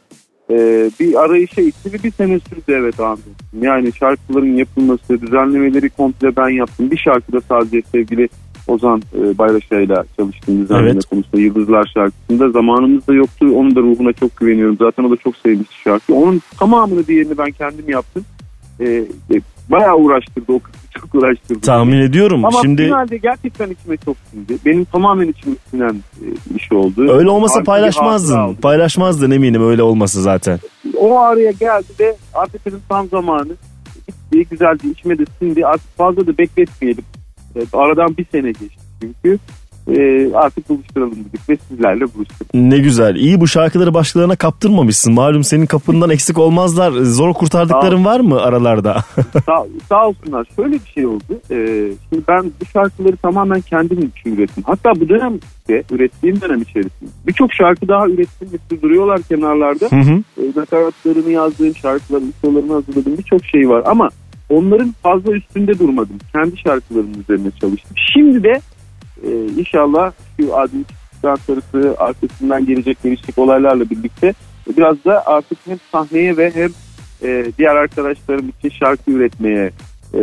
Ee, 0.50 0.90
bir 1.00 1.14
arayışa 1.14 1.62
itti 1.62 2.04
bir 2.04 2.10
sene 2.10 2.38
sürdü 2.38 2.62
evet 2.68 3.00
abi. 3.00 3.20
Yani 3.60 3.92
şarkıların 3.92 4.56
yapılması, 4.56 5.20
düzenlemeleri 5.20 5.90
komple 5.90 6.36
ben 6.36 6.48
yaptım. 6.48 6.90
Bir 6.90 6.96
şarkıda 6.96 7.40
sadece 7.40 7.82
sevgili 7.92 8.28
Ozan 8.68 9.02
e, 9.18 9.38
Bayraşay'la 9.38 10.04
çalıştığımız 10.16 10.70
Evet. 10.70 10.92
evet. 10.92 11.04
konusunda 11.04 11.40
Yıldızlar 11.40 11.90
şarkısında 11.94 12.50
zamanımız 12.50 13.06
da 13.06 13.14
yoktu. 13.14 13.46
Onun 13.54 13.76
da 13.76 13.80
ruhuna 13.80 14.12
çok 14.12 14.36
güveniyorum. 14.36 14.76
Zaten 14.76 15.04
o 15.04 15.10
da 15.10 15.16
çok 15.16 15.36
sevmiş 15.36 15.68
şarkı. 15.84 16.14
Onun 16.14 16.42
tamamını 16.58 17.06
diğerini 17.06 17.38
ben 17.38 17.50
kendim 17.50 17.88
yaptım. 17.88 18.24
E, 18.80 18.86
e, 19.30 19.40
bayağı 19.70 19.96
uğraştırdı 19.96 20.52
o 20.52 20.58
kısmı 20.58 20.77
çok 21.00 21.14
uğraştırdı. 21.14 21.60
Tahmin 21.60 21.98
ediyorum. 22.00 22.44
Ama 22.44 22.60
Şimdi 22.62 22.84
finalde 22.84 23.16
gerçekten 23.16 23.70
içime 23.70 23.96
çok 23.96 24.16
sindi. 24.30 24.58
Benim 24.66 24.84
tamamen 24.84 25.28
içime 25.28 25.54
sinen 25.70 25.94
e, 26.22 26.54
bir 26.54 26.60
şey 26.60 26.78
oldu. 26.78 27.12
öyle 27.12 27.30
olmasa 27.30 27.54
hatıra 27.54 27.64
paylaşmazdın. 27.64 28.54
Paylaşmazdın 28.54 29.30
eminim 29.30 29.68
öyle 29.68 29.82
olması 29.82 30.22
zaten. 30.22 30.58
O 30.96 31.18
araya 31.18 31.50
geldi 31.50 31.86
ve 32.00 32.16
artık 32.34 32.66
dedim 32.66 32.80
tam 32.88 33.08
zamanı. 33.08 33.52
Gitti 34.06 34.46
güzeldi 34.50 34.88
içime 34.88 35.18
de 35.18 35.24
sindi. 35.38 35.66
Artık 35.66 35.96
fazla 35.96 36.26
da 36.26 36.38
bekletmeyelim. 36.38 37.04
E, 37.56 37.60
aradan 37.72 38.16
bir 38.16 38.26
sene 38.32 38.48
geçti 38.48 38.78
çünkü. 39.02 39.38
E, 39.96 40.30
artık 40.34 40.68
buluşturalım 40.68 41.14
dedik 41.14 41.48
ve 41.48 41.56
sizlerle 41.68 42.14
buluştuk. 42.14 42.54
Ne 42.54 42.78
güzel. 42.78 43.16
İyi 43.16 43.40
bu 43.40 43.48
şarkıları 43.48 43.94
başkalarına 43.94 44.36
kaptırmamışsın. 44.36 45.12
Malum 45.12 45.44
senin 45.44 45.66
kapından 45.66 46.10
eksik 46.10 46.38
olmazlar. 46.38 46.92
Zor 46.92 47.34
kurtardıkların 47.34 48.04
var 48.04 48.20
mı 48.20 48.40
aralarda? 48.40 49.04
sağ, 49.46 49.66
sağ 49.88 50.08
olsunlar. 50.08 50.48
Şöyle 50.56 50.72
bir 50.72 50.92
şey 50.94 51.06
oldu. 51.06 51.40
Ee, 51.50 51.90
şimdi 52.08 52.22
ben 52.28 52.44
bu 52.60 52.66
şarkıları 52.72 53.16
tamamen 53.16 53.60
kendim 53.60 53.98
için 53.98 54.36
ürettim. 54.36 54.64
Hatta 54.66 54.90
bu 55.00 55.08
dönemde 55.08 55.82
ürettiğim 55.90 56.40
dönem 56.40 56.62
içerisinde 56.62 57.10
birçok 57.26 57.54
şarkı 57.54 57.88
daha 57.88 58.08
ürettim 58.08 58.48
ve 58.52 58.82
duruyorlar 58.82 59.20
kenarlarda. 59.22 59.86
Hı 59.86 60.00
hı. 60.00 60.22
Ee, 60.42 60.60
nakaratlarını 60.60 61.30
yazdığım, 61.30 61.76
şarkıların 61.76 62.26
listolarını 62.26 62.72
hazırladığım 62.72 63.18
birçok 63.18 63.44
şey 63.44 63.68
var. 63.68 63.82
Ama 63.86 64.08
onların 64.50 64.94
fazla 65.02 65.32
üstünde 65.32 65.78
durmadım. 65.78 66.16
Kendi 66.32 66.56
şarkılarımın 66.56 67.20
üzerine 67.20 67.50
çalıştım. 67.60 67.96
Şimdi 68.12 68.42
de 68.42 68.60
e, 69.22 69.30
inşallah 69.60 70.12
şu 70.40 70.56
adil 70.56 70.84
çıktıktan 70.84 71.36
sonrası 71.36 71.94
arkasından 71.98 72.66
gelecek 72.66 73.02
gelişecek 73.02 73.38
olaylarla 73.38 73.90
birlikte 73.90 74.34
biraz 74.76 75.04
da 75.04 75.26
artık 75.26 75.58
hem 75.64 75.78
sahneye 75.92 76.36
ve 76.36 76.50
hem 76.54 76.70
e, 77.22 77.52
diğer 77.58 77.76
arkadaşlarım 77.76 78.48
için 78.48 78.68
şarkı 78.68 79.10
üretmeye 79.10 79.70
e, 80.14 80.20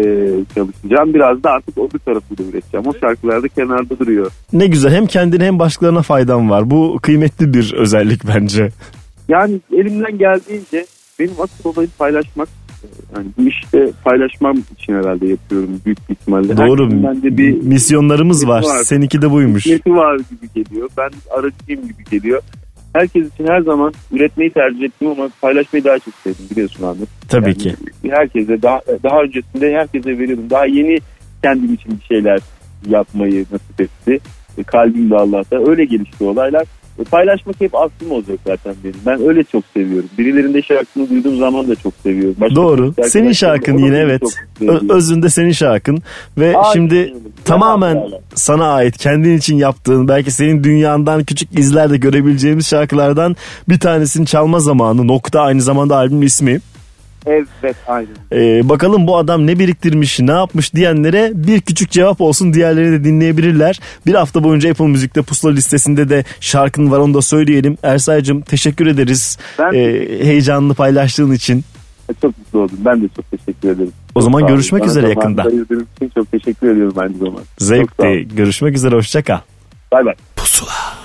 çalışacağım. 0.55 1.13
Biraz 1.13 1.43
da 1.43 1.51
artık 1.51 1.77
öbür 1.77 1.99
tarafı 1.99 2.37
da 2.37 2.43
üreteceğim. 2.43 2.87
O 2.87 2.93
şarkılar 3.01 3.43
da 3.43 3.47
kenarda 3.47 3.99
duruyor. 3.99 4.31
Ne 4.53 4.67
güzel 4.67 4.93
hem 4.93 5.05
kendine 5.05 5.45
hem 5.45 5.59
başkalarına 5.59 6.01
faydan 6.01 6.49
var. 6.49 6.69
Bu 6.69 6.99
kıymetli 7.01 7.53
bir 7.53 7.73
özellik 7.73 8.21
bence. 8.27 8.69
Yani 9.27 9.59
elimden 9.73 10.17
geldiğince 10.17 10.85
benim 11.19 11.33
asıl 11.41 11.69
olayım 11.69 11.91
paylaşmak. 11.97 12.49
Yani 13.15 13.25
bu 13.37 13.47
işte 13.47 13.91
paylaşmam 14.03 14.55
için 14.77 14.93
herhalde 14.93 15.27
yapıyorum 15.27 15.81
büyük 15.85 15.97
ihtimalle. 16.09 16.57
Doğru. 16.57 16.83
Herkesin 16.83 17.03
bende 17.03 17.37
bir 17.37 17.61
Misyonlarımız 17.63 18.47
var. 18.47 18.63
var. 18.63 18.83
Seninki 18.83 19.21
de 19.21 19.31
buymuş. 19.31 19.65
hikmeti 19.65 19.91
var 19.91 20.15
gibi 20.15 20.63
geliyor. 20.63 20.89
Ben 20.97 21.09
aracıyım 21.31 21.81
gibi 21.81 22.03
geliyor. 22.11 22.41
Herkes 22.93 23.33
için 23.33 23.47
her 23.47 23.61
zaman 23.61 23.93
üretmeyi 24.11 24.51
tercih 24.51 24.83
ettim 24.83 25.07
ama 25.07 25.29
paylaşmayı 25.41 25.83
daha 25.83 25.99
çok 25.99 26.13
sevdim 26.23 26.45
biliyorsun 26.51 26.83
Ahmet. 26.83 27.09
Tabii 27.29 27.45
Yani 27.45 27.57
ki. 27.57 27.75
Herkese 28.09 28.61
daha 28.61 28.81
daha 29.03 29.21
öncesinde 29.21 29.73
herkese 29.75 30.19
veriyordum. 30.19 30.49
Daha 30.49 30.65
yeni 30.65 30.97
kendim 31.43 31.73
için 31.73 31.99
bir 31.99 32.05
şeyler 32.05 32.39
yapmayı 32.89 33.45
nasip 33.51 33.81
etti. 33.81 34.19
E, 34.57 34.63
Kalbim 34.63 35.09
de 35.09 35.15
Allah'ta. 35.15 35.69
Öyle 35.69 35.85
gelişti 35.85 36.23
olaylar. 36.23 36.65
E, 36.99 37.03
Paylaşmak 37.03 37.61
hep 37.61 37.75
aklım 37.75 38.11
olacak 38.11 38.39
zaten 38.47 38.75
benim. 38.83 38.95
Ben 39.05 39.27
öyle 39.27 39.43
çok 39.43 39.63
seviyorum. 39.73 40.09
Birilerinde 40.17 40.61
şarkısını 40.61 41.09
duyduğum 41.09 41.37
zaman 41.37 41.67
da 41.67 41.75
çok 41.75 41.93
seviyorum. 42.03 42.35
Başka 42.39 42.55
Doğru. 42.55 42.93
Senin 43.03 43.31
şarkın 43.31 43.77
yine 43.77 43.97
evet. 43.97 44.23
özünde 44.89 45.29
senin 45.29 45.51
şarkın 45.51 46.01
ve 46.37 46.57
Aynen 46.57 46.73
şimdi 46.73 47.13
tamamen 47.45 47.95
Aynen. 47.95 48.19
sana 48.35 48.73
ait 48.73 48.97
kendin 48.97 49.37
için 49.37 49.57
yaptığın 49.57 50.07
belki 50.07 50.31
senin 50.31 50.63
dünyandan 50.63 51.23
küçük 51.23 51.59
izler 51.59 51.89
de 51.89 51.97
görebileceğimiz 51.97 52.67
şarkılardan 52.67 53.35
bir 53.69 53.79
tanesini 53.79 54.25
çalma 54.25 54.59
zamanı 54.59 55.07
nokta 55.07 55.41
aynı 55.41 55.61
zamanda 55.61 55.95
albümün 55.95 56.25
ismi. 56.25 56.59
Evet 57.27 57.75
aynen. 57.87 58.07
Ee, 58.31 58.69
bakalım 58.69 59.07
bu 59.07 59.17
adam 59.17 59.47
ne 59.47 59.59
biriktirmiş 59.59 60.19
ne 60.19 60.31
yapmış 60.31 60.73
diyenlere 60.73 61.31
bir 61.35 61.61
küçük 61.61 61.91
cevap 61.91 62.21
olsun 62.21 62.53
diğerleri 62.53 62.91
de 62.91 63.03
dinleyebilirler. 63.03 63.79
Bir 64.05 64.13
hafta 64.13 64.43
boyunca 64.43 64.71
Apple 64.71 64.87
Müzik'te 64.87 65.21
pusula 65.21 65.51
listesinde 65.51 66.09
de 66.09 66.23
şarkın 66.39 66.91
var 66.91 66.99
onu 66.99 67.13
da 67.13 67.21
söyleyelim. 67.21 67.77
Ersay'cığım 67.83 68.41
teşekkür 68.41 68.87
ederiz 68.87 69.37
Ben- 69.59 69.73
ee, 69.73 70.25
heyecanlı 70.25 70.73
paylaştığın 70.73 71.31
için. 71.31 71.63
Çok 72.21 72.37
mutlu 72.37 72.59
oldum. 72.59 72.77
Ben 72.85 73.01
de 73.01 73.07
çok 73.15 73.31
teşekkür 73.31 73.69
ederim. 73.69 73.91
O 74.15 74.21
zaman 74.21 74.39
Çok 74.39 74.47
olun. 74.49 74.55
görüşmek 74.57 74.81
Bana 74.81 74.91
üzere 74.91 75.09
yakında. 75.09 75.41
için 75.41 76.11
çok 76.15 76.31
teşekkür 76.31 76.69
ediyorum 76.69 76.93
aynı 76.97 77.13
sağ 77.17 77.65
Zevkti. 77.65 78.03
olun. 78.07 78.27
Görüşmek 78.35 78.75
üzere 78.75 78.95
hoşça 78.95 79.23
kal. 79.23 79.39
Bay 79.91 80.05
bay. 80.05 80.13
Pusula. 80.35 81.04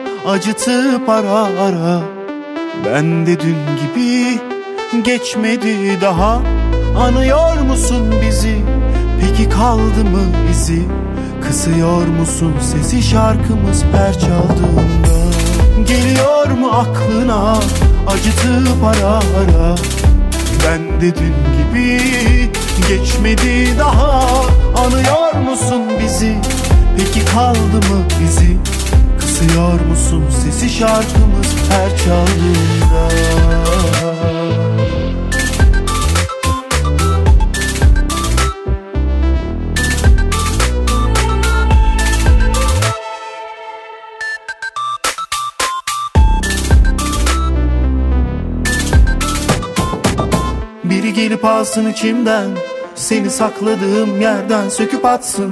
acıtıp 0.27 1.09
ara 1.09 1.41
ara. 1.41 2.01
Ben 2.85 3.25
de 3.25 3.39
dün 3.39 3.57
gibi 3.81 4.39
geçmedi 5.03 6.01
daha. 6.01 6.41
Anıyor 6.97 7.61
musun 7.61 8.13
bizi? 8.21 8.55
Peki 9.21 9.49
kaldı 9.49 10.05
mı 10.05 10.21
izi 10.51 10.81
Kısıyor 11.41 12.07
musun 12.07 12.53
sesi 12.61 13.01
şarkımız 13.03 13.83
her 13.95 14.13
çaldığında? 14.13 15.31
Geliyor 15.87 16.47
mu 16.47 16.69
aklına 16.71 17.57
acıtıp 18.07 18.83
ara 18.83 19.13
ara? 19.13 19.75
Ben 20.67 21.01
de 21.01 21.15
dün 21.15 21.35
gibi 21.57 22.01
geçmedi 22.87 23.79
daha. 23.79 24.27
Anıyor 24.85 25.49
musun 25.51 25.81
bizi? 26.03 26.37
Peki 26.97 27.25
kaldı 27.25 27.75
mı 27.89 28.03
izi 28.25 28.57
Kısıyor 29.41 29.79
musun 29.81 30.23
sesi 30.43 30.69
şarkımız 30.69 31.55
her 31.69 31.97
çaldığında? 31.97 33.09
Biri 50.83 51.13
gelip 51.13 51.45
alsın 51.45 51.89
içimden 51.89 52.49
Seni 52.95 53.29
sakladığım 53.29 54.21
yerden 54.21 54.69
söküp 54.69 55.05
atsın 55.05 55.51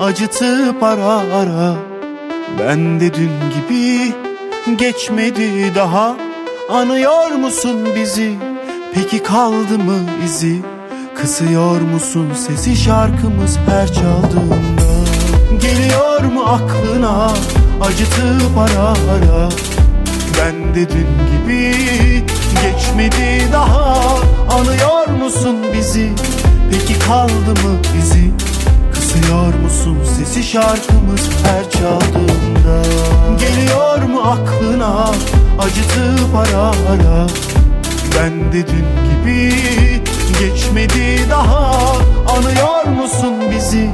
acıtıp 0.00 0.82
ara 0.82 1.06
ara. 1.06 1.74
Ben 2.58 3.00
de 3.00 3.14
dün 3.14 3.30
gibi 3.54 4.12
geçmedi 4.76 5.74
daha. 5.74 6.16
Anıyor 6.70 7.30
musun 7.30 7.88
bizi? 7.96 8.34
Peki 8.94 9.22
kaldı 9.22 9.78
mı 9.78 9.98
izi? 10.24 10.62
Kısıyor 11.14 11.80
musun 11.80 12.28
sesi 12.34 12.76
şarkımız 12.76 13.58
her 13.68 13.92
çaldığında? 13.92 14.86
Geliyor 15.60 16.20
mu 16.20 16.42
aklına 16.42 17.32
acıtıp 17.82 18.58
ara 18.58 18.88
ara? 18.88 19.48
Ben 20.38 20.74
de 20.74 20.88
dün 20.90 21.08
gibi 21.32 21.74
geçmedi 22.62 23.52
daha. 23.52 24.18
Anıyor 24.50 25.24
musun 25.24 25.56
bizi? 25.78 26.12
Peki 26.70 26.98
kaldı 26.98 27.50
mı 27.50 27.78
izi 27.98 28.30
Kısıyor 29.16 29.54
musun 29.54 29.98
sesi 30.16 30.42
şarkımız 30.42 31.20
her 31.44 31.70
çaldığında? 31.70 32.82
Geliyor 33.40 34.02
mu 34.02 34.20
aklına 34.20 35.10
acıtıp 35.58 36.34
ara 36.34 36.66
ara? 36.66 37.26
Ben 38.16 38.52
de 38.52 38.66
dün 38.66 38.86
gibi 39.10 39.54
geçmedi 40.40 41.30
daha. 41.30 41.92
Anıyor 42.36 42.84
musun 43.02 43.34
bizi? 43.50 43.90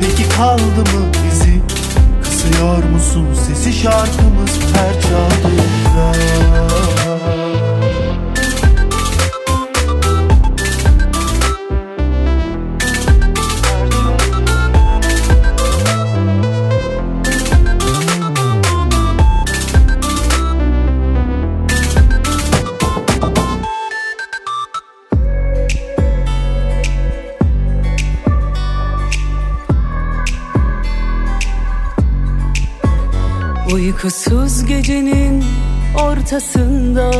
Peki 0.00 0.28
kaldı 0.36 0.80
mı 0.80 1.12
izi 1.32 1.60
Kısıyor 2.22 2.84
musun 2.84 3.26
sesi 3.46 3.72
şarkımız 3.72 4.60
her 4.74 5.00
çaldığında 5.02 6.18
Uykusuz 33.98 34.64
gecenin 34.64 35.44
ortasında 35.94 37.10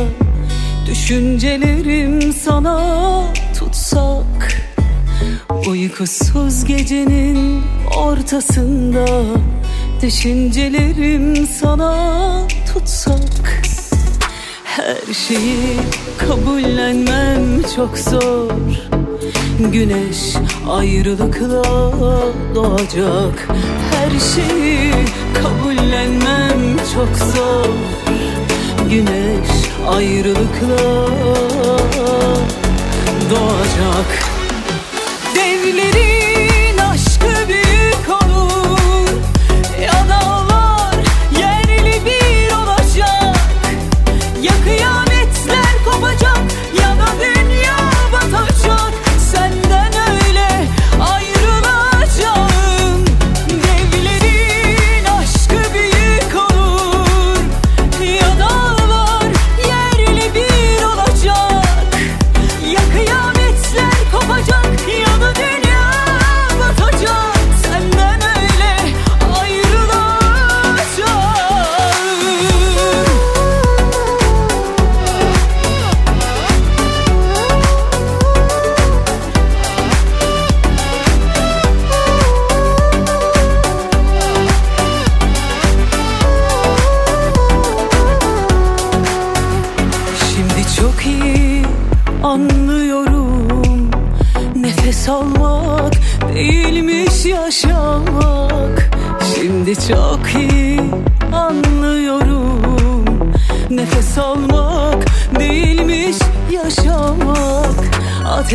Düşüncelerim 0.87 2.33
sana 2.33 3.25
tutsak. 3.59 4.63
Uykusuz 5.69 6.65
gecenin 6.65 7.63
ortasında 7.97 9.07
Düşüncelerim 10.03 11.47
sana 11.61 12.17
tutsak. 12.73 13.63
Her 14.65 15.15
şeyi 15.15 15.77
kabullenmem 16.19 17.63
çok 17.77 17.99
zor. 17.99 18.51
Güneş 19.73 20.35
ayrılıkla 20.71 21.93
doğacak. 22.55 23.49
Her 23.91 24.21
şeyi 24.21 24.93
kabullenmem 25.35 25.58
çok 26.95 27.17
zor. 27.17 27.69
Güneş 28.91 29.49
ayrılıkla 29.89 31.09
doğacak. 33.31 34.25
Devlerin 35.35 36.08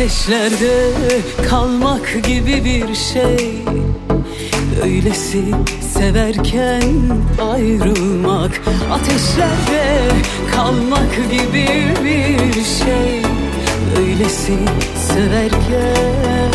Ateşlerde 0.04 0.90
kalmak 1.50 2.24
gibi 2.26 2.64
bir 2.64 2.94
şey. 2.94 3.58
Öylesi 4.82 5.42
severken 5.92 6.82
ayrılmak 7.52 8.60
Ateşlerde 8.92 10.08
kalmak 10.54 11.14
gibi 11.30 11.94
bir 12.04 12.52
şey. 12.52 13.22
Öylesi 13.98 14.58
severken 15.08 16.52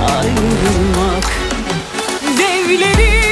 ayrılmak. 0.00 1.32
Devlerin 2.38 3.27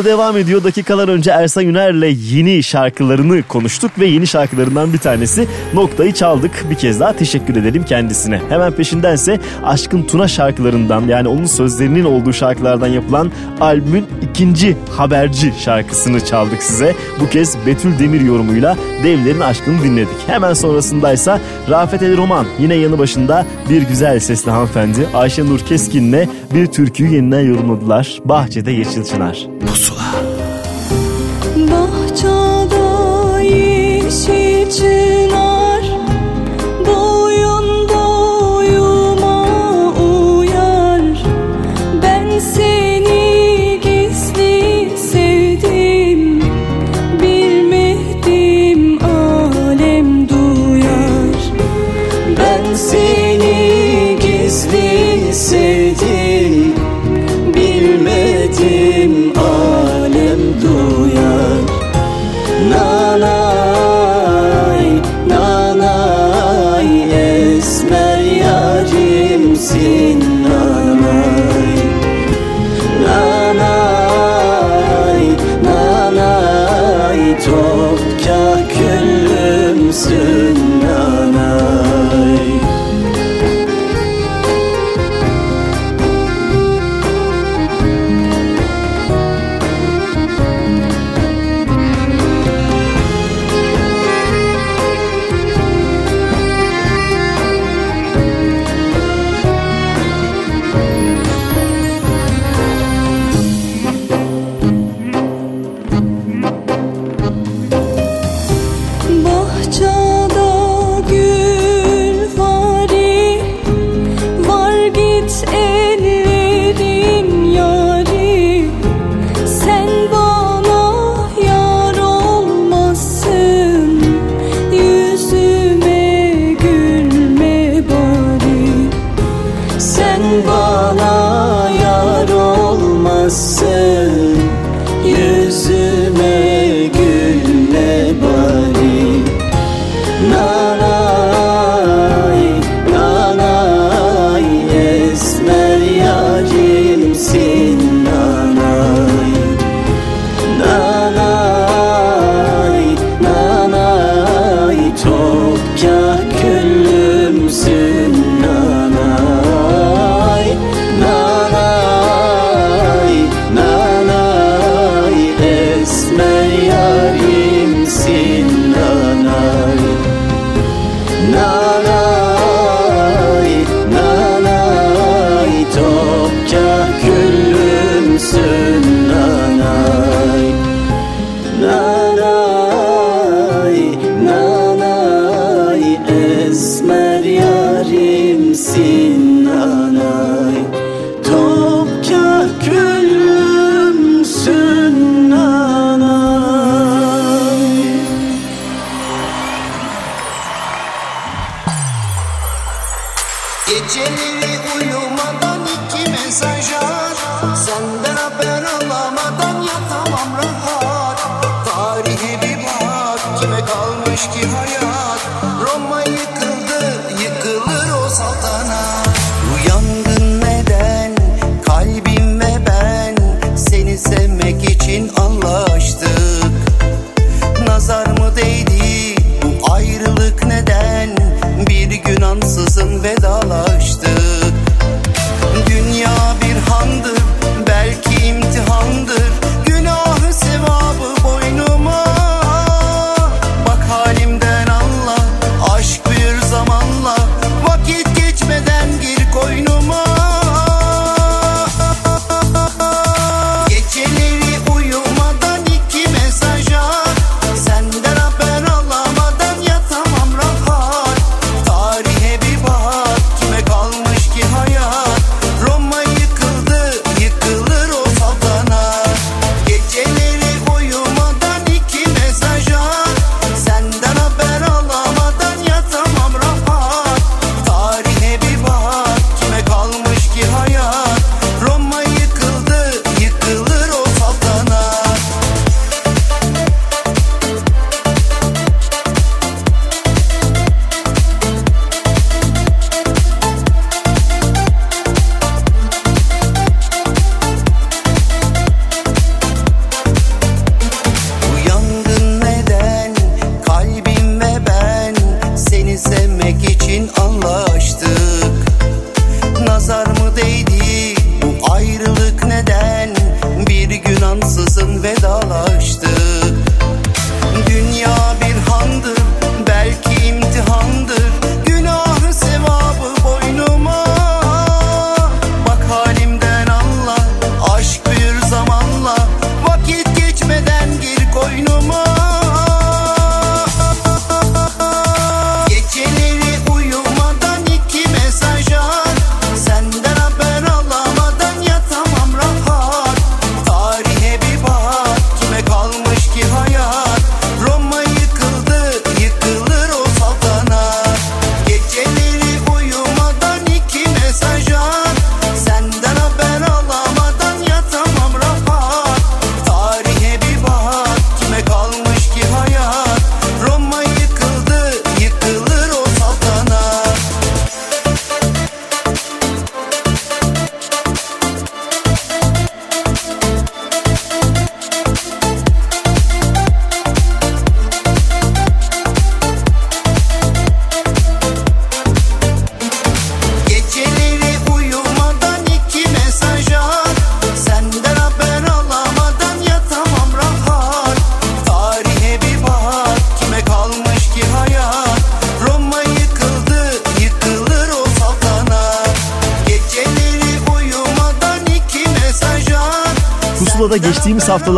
Pusula 0.00 0.12
devam 0.12 0.36
ediyor. 0.36 0.64
Dakikalar 0.64 1.08
önce 1.08 1.30
Ersan 1.30 1.62
Yüner'le 1.62 2.16
yeni 2.32 2.62
şarkılarını 2.62 3.42
konuştuk 3.42 3.90
ve 3.98 4.06
yeni 4.06 4.26
şarkılarından 4.26 4.92
bir 4.92 4.98
tanesi 4.98 5.48
Noktayı 5.74 6.12
çaldık. 6.12 6.64
Bir 6.70 6.74
kez 6.74 7.00
daha 7.00 7.12
teşekkür 7.12 7.56
edelim 7.56 7.84
kendisine. 7.84 8.40
Hemen 8.48 8.72
peşindense 8.72 9.40
Aşkın 9.64 10.02
Tuna 10.02 10.28
şarkılarından 10.28 11.08
yani 11.08 11.28
onun 11.28 11.44
sözlerinin 11.44 12.04
olduğu 12.04 12.32
şarkılardan 12.32 12.86
yapılan 12.86 13.32
albümün 13.60 14.06
ikinci 14.30 14.76
haberci 14.96 15.52
şarkısını 15.64 16.24
çaldık 16.24 16.62
size. 16.62 16.94
Bu 17.20 17.30
kez 17.30 17.56
Betül 17.66 17.98
Demir 17.98 18.20
yorumuyla 18.20 18.76
Devlerin 19.04 19.40
Aşkını 19.40 19.82
dinledik. 19.82 20.16
Hemen 20.26 20.54
sonrasındaysa 20.54 21.40
Rafet 21.70 22.02
El 22.02 22.16
Roman 22.16 22.46
yine 22.60 22.74
yanı 22.74 22.98
başında 22.98 23.46
bir 23.70 23.82
güzel 23.82 24.20
sesli 24.20 24.50
hanımefendi 24.50 25.08
Ayşe 25.14 25.46
Nur 25.46 25.60
Keskin'le 25.60 26.28
bir 26.54 26.66
türküyü 26.66 27.14
yeniden 27.14 27.40
yorumladılar. 27.40 28.20
Bahçede 28.24 28.72
Yeşil 28.72 29.04
Çınar. 29.04 29.46
Bahçada 29.62 29.89
yeşil 34.70 35.29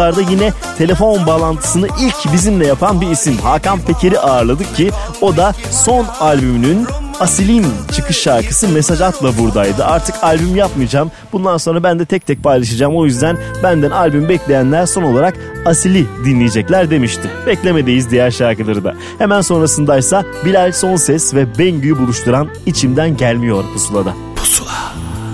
haftalarda 0.03 0.31
yine 0.31 0.53
telefon 0.79 1.27
bağlantısını 1.27 1.87
ilk 2.01 2.33
bizimle 2.33 2.67
yapan 2.67 3.01
bir 3.01 3.11
isim 3.11 3.37
Hakan 3.37 3.79
Peker'i 3.81 4.19
ağırladık 4.19 4.77
ki 4.77 4.91
o 5.21 5.37
da 5.37 5.55
son 5.71 6.07
albümünün 6.21 6.87
Asil'in 7.21 7.67
çıkış 7.93 8.19
şarkısı 8.19 8.69
Mesaj 8.69 9.01
At'la 9.01 9.39
buradaydı. 9.39 9.85
Artık 9.85 10.25
albüm 10.25 10.57
yapmayacağım. 10.57 11.11
Bundan 11.33 11.57
sonra 11.57 11.83
ben 11.83 11.99
de 11.99 12.05
tek 12.05 12.27
tek 12.27 12.43
paylaşacağım. 12.43 12.97
O 12.97 13.07
yüzden 13.07 13.37
benden 13.63 13.91
albüm 13.91 14.29
bekleyenler 14.29 14.87
son 14.87 15.03
olarak 15.03 15.35
Asil'i 15.67 16.07
dinleyecekler 16.25 16.91
demişti. 16.91 17.31
Beklemedeyiz 17.47 18.11
diğer 18.11 18.31
şarkıları 18.31 18.85
da. 18.85 18.95
Hemen 19.19 19.41
sonrasındaysa 19.41 20.25
Bilal 20.45 20.73
Sonses 20.73 21.35
ve 21.35 21.59
Bengü'yü 21.59 21.99
buluşturan 21.99 22.49
içimden 22.67 23.17
gelmiyor 23.17 23.65
pusulada. 23.73 24.15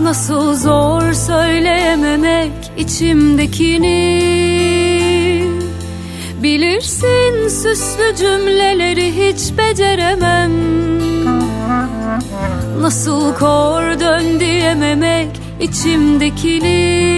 Nasıl 0.02 0.54
zor 0.54 1.12
söyleyememek 1.12 2.52
içimdekini. 2.76 3.98
Bilirsin 6.42 7.48
süslü 7.48 8.16
cümleleri 8.16 9.12
hiç 9.12 9.58
beceremem. 9.58 10.52
Nasıl 12.80 13.34
kor 13.34 14.00
dön 14.00 14.40
diyememek 14.40 15.28
içimdekini. 15.60 17.08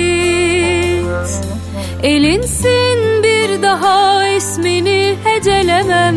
Elinsin 2.02 3.22
bir 3.22 3.62
daha 3.62 4.28
ismini 4.28 5.16
hecelemem 5.24 6.16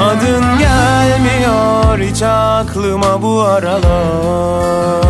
Adın 0.00 0.58
gelmiyor 0.58 1.98
hiç 1.98 2.22
aklıma 2.22 3.22
bu 3.22 3.40
aralar. 3.40 5.00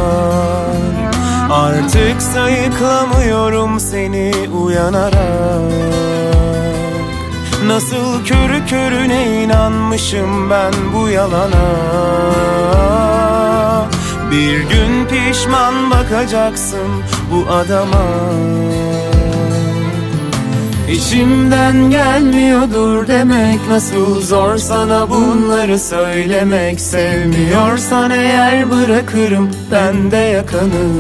Artık 1.51 2.23
sayıklamıyorum 2.23 3.81
seni 3.81 4.33
uyanarak. 4.63 5.73
Nasıl 7.67 8.25
körü 8.25 8.67
körüne 8.67 9.43
inanmışım 9.43 10.51
ben 10.51 10.73
bu 10.95 11.09
yalana. 11.09 11.71
Bir 14.31 14.61
gün 14.61 15.07
pişman 15.07 15.91
bakacaksın 15.91 16.89
bu 17.31 17.53
adama 17.53 18.05
İçimden 20.93 21.91
gelmiyordur 21.91 23.07
demek 23.07 23.69
Nasıl 23.69 24.21
zor 24.23 24.57
sana 24.57 25.11
bunları 25.11 25.79
söylemek. 25.79 26.81
Sevmiyorsan 26.81 28.11
eğer 28.11 28.71
bırakırım 28.71 29.51
ben 29.71 30.11
de 30.11 30.17
yakanı 30.17 30.91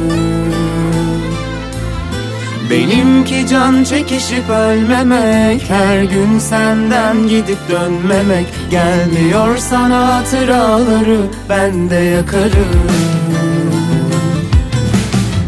Benimki 2.70 3.46
can 3.46 3.84
çekişip 3.84 4.50
ölmemek 4.50 5.70
Her 5.70 6.02
gün 6.02 6.38
senden 6.38 7.28
gidip 7.28 7.58
dönmemek. 7.70 8.46
Gelmiyor 8.70 9.56
sana 9.56 10.14
hatıraları 10.14 11.20
ben 11.48 11.90
de 11.90 11.94
yakarım. 11.94 12.90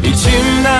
İçimden 0.05 0.72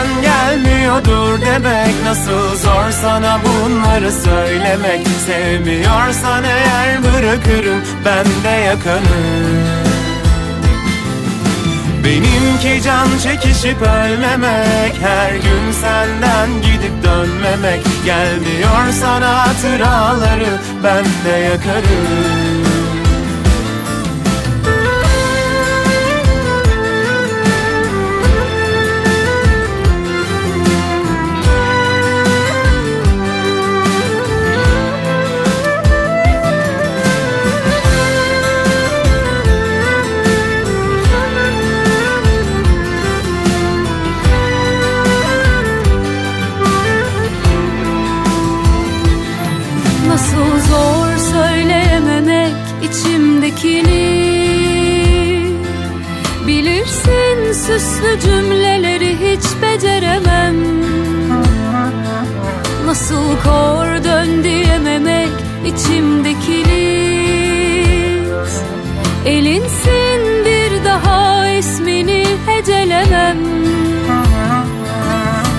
gelmiyordur 0.83 1.41
demek 1.41 2.05
Nasıl 2.05 2.57
zor 2.57 2.91
sana 2.91 3.41
bunları 3.45 4.13
söylemek. 4.13 5.07
Sevmiyorsan 5.27 6.45
eğer 6.45 7.03
bırakırım 7.03 7.83
ben 8.05 8.25
de 8.45 8.49
yakanı. 8.49 9.03
Benimki 12.05 12.83
can 12.83 13.09
çekişip 13.23 13.83
ölmemek 13.83 14.95
Her 15.03 15.33
gün 15.33 15.73
senden 15.73 16.63
gidip 16.63 17.05
dönmemek. 17.05 17.83
Gelmiyor 18.05 18.93
sana 19.01 19.49
hatıraları 19.49 20.61
ben 20.85 21.05
de 21.05 21.39
yakarım 21.39 22.52
içimdekini 53.63 54.23
Bilirsin 56.47 57.53
süslü 57.53 58.21
cümleleri 58.21 59.17
hiç 59.17 59.63
beceremem. 59.63 60.57
Nasıl 62.87 63.37
kor 63.45 64.05
dön 64.05 64.45
diyememek 64.45 65.29
içimdekini. 65.67 67.13
Elinsin 69.27 70.45
bir 70.45 70.85
daha 70.85 71.49
ismini 71.49 72.27
hecelemem. 72.47 73.39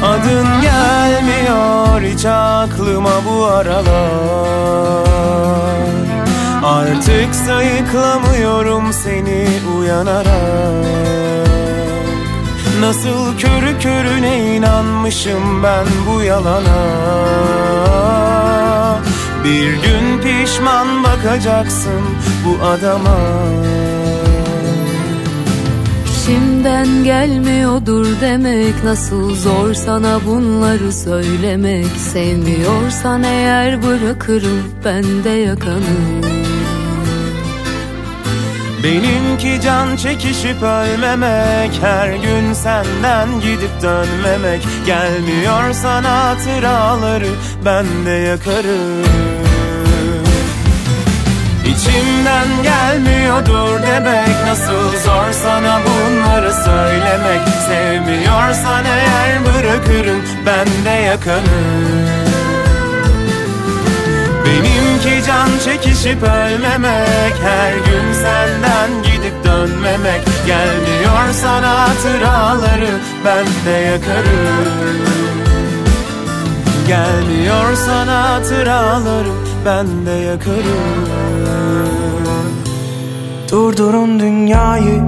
Adın 0.04 0.48
gelmiyor 0.62 2.02
hiç 2.02 2.26
aklıma 2.26 3.12
bu 3.30 3.46
aralar. 3.46 4.74
Artık 6.64 7.33
sayıklamıyorum 7.48 8.94
seni 8.94 9.48
uyanarak. 9.80 10.86
Nasıl 12.80 13.38
körü 13.38 13.80
körüne 13.80 14.56
inanmışım 14.56 15.64
ben 15.64 15.86
bu 16.08 16.22
yalana? 16.22 16.84
Bir 19.44 19.74
gün 19.74 20.22
pişman 20.22 21.04
bakacaksın 21.04 22.02
bu 22.46 22.66
adama. 22.66 23.18
İçimden 26.24 27.04
gelmiyordur 27.04 28.08
demek 28.22 28.84
Nasıl 28.84 29.36
zor 29.36 29.74
sana 29.74 30.20
bunları 30.26 30.94
söylemek. 30.94 31.88
Sevmiyorsan 31.98 33.24
eğer 33.24 33.84
bırakırım 33.84 34.64
ben 34.86 35.24
de 35.24 35.30
yakanı 35.30 36.33
Benimki 38.84 39.62
can 39.62 39.96
çekişip 39.96 40.62
ölmemek 40.64 41.72
Her 41.82 42.14
gün 42.14 42.54
senden 42.54 43.40
gidip 43.40 43.82
dönmemek. 43.82 44.62
Gelmiyor 44.86 45.74
sana 45.74 46.24
hatıraları 46.24 47.30
ben 47.66 48.06
de 48.06 48.12
yakarım. 48.12 49.04
İçimden 51.66 52.48
gelmiyordur 52.64 53.82
demek 53.82 54.46
Nasıl 54.48 54.98
zor 55.06 55.32
sana 55.32 55.80
bunları 55.86 56.54
söylemek. 56.54 57.42
Sevmiyorsan 57.68 58.86
eğer 58.86 59.40
bırakırım 59.46 60.22
ben 60.46 60.86
de 60.86 61.02
yakanım 61.02 62.23
can 65.34 65.50
çekişip 65.66 66.24
ölmemek 66.24 67.34
Her 67.44 67.74
gün 67.74 68.14
senden 68.14 69.04
gidip 69.04 69.44
dönmemek. 69.46 70.22
Gelmiyor 70.48 71.32
sana 71.32 71.80
hatıraları 71.80 72.90
ben 73.26 73.46
de 73.66 73.78
yakarım. 73.78 75.00
Gelmiyor 76.88 77.74
sana 77.76 78.30
hatıraları 78.30 79.34
ben 79.66 80.06
de 80.06 80.12
yakarım. 80.12 81.90
Durdurun 83.52 84.20
dünyayı. 84.20 85.02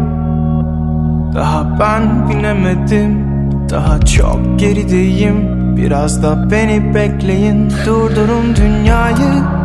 Daha 1.35 1.79
ben 1.79 2.29
binemedim. 2.29 3.25
Daha 3.69 3.99
çok 3.99 4.59
gerideyim. 4.59 5.55
Biraz 5.77 6.23
da 6.23 6.51
beni 6.51 6.95
bekleyin. 6.95 7.73
Durdurun 7.85 8.55
dünyayı 8.55 9.64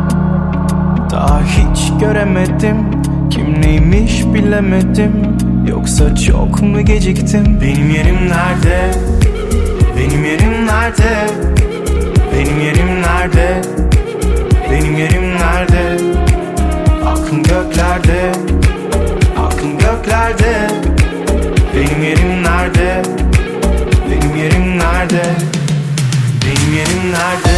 Daha 1.12 1.40
hiç 1.42 1.92
göremedim. 2.00 2.76
Kim 3.30 3.62
neymiş 3.62 4.24
bilemedim. 4.34 5.12
Yoksa 5.68 6.14
çok 6.14 6.62
mu 6.62 6.80
geciktim? 6.80 7.60
Benim 7.62 7.90
yerim 7.90 8.16
nerede? 8.28 8.90
Benim 9.98 10.24
yerim 10.24 10.66
nerede? 10.66 11.26
Benim 12.32 12.60
yerim 12.60 13.02
nerede? 13.02 13.60
Benim 14.70 14.96
yerim 14.98 15.34
nerede? 15.34 15.98
Aklım 17.06 17.42
göklerde. 17.42 18.32
Aklım 19.38 19.78
göklerde. 19.78 20.66
Benim 21.74 22.02
yerim 22.02 22.42
nerede? 22.42 23.02
Benim 24.10 24.36
yerim 24.36 24.78
nerede? 24.78 25.22
Benim 26.44 26.74
yerim 26.76 27.12
nerede 27.12 27.49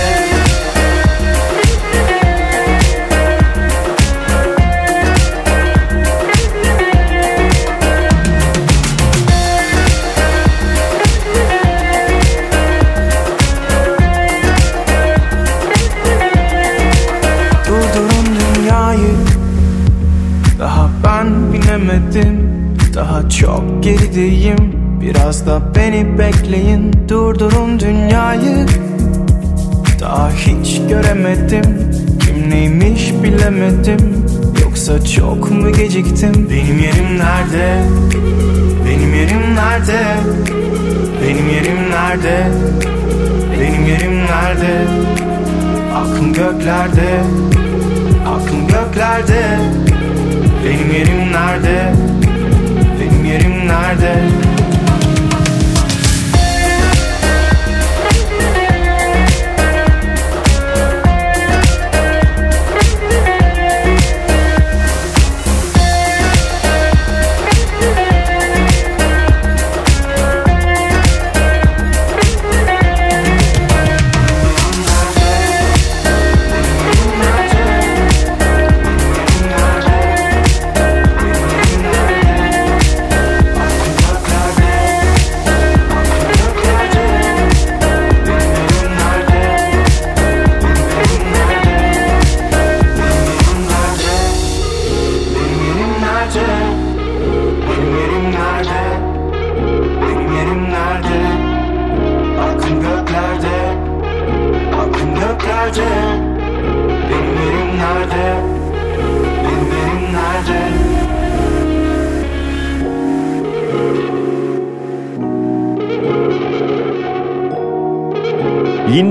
çok 24.12 24.22
gerideyim 24.22 24.56
Biraz 25.00 25.46
da 25.46 25.62
beni 25.76 26.18
bekleyin 26.18 26.92
Durdurun 27.08 27.80
dünyayı. 27.80 28.66
Daha 30.00 30.30
hiç 30.30 30.80
göremedim 30.88 31.92
Kim 32.20 32.50
neymiş 32.50 33.12
bilemedim. 33.22 34.24
Yoksa 34.62 35.04
çok 35.04 35.50
mu 35.50 35.72
geciktim? 35.72 36.32
Benim 36.50 36.78
yerim 36.78 37.18
nerede? 37.18 37.84
Benim 38.86 39.14
yerim 39.14 39.54
nerede? 39.54 40.00
Benim 41.22 41.48
yerim 41.48 41.90
nerede? 41.90 42.50
Benim 43.60 43.86
yerim 43.86 44.18
nerede? 44.18 44.86
Aklım 45.94 46.32
göklerde 46.32 47.22
Aklım 48.26 48.66
göklerde. 48.66 49.58
Benim 50.64 50.94
yerim 50.94 51.32
nerede 51.32 51.92
nerede 53.72 54.51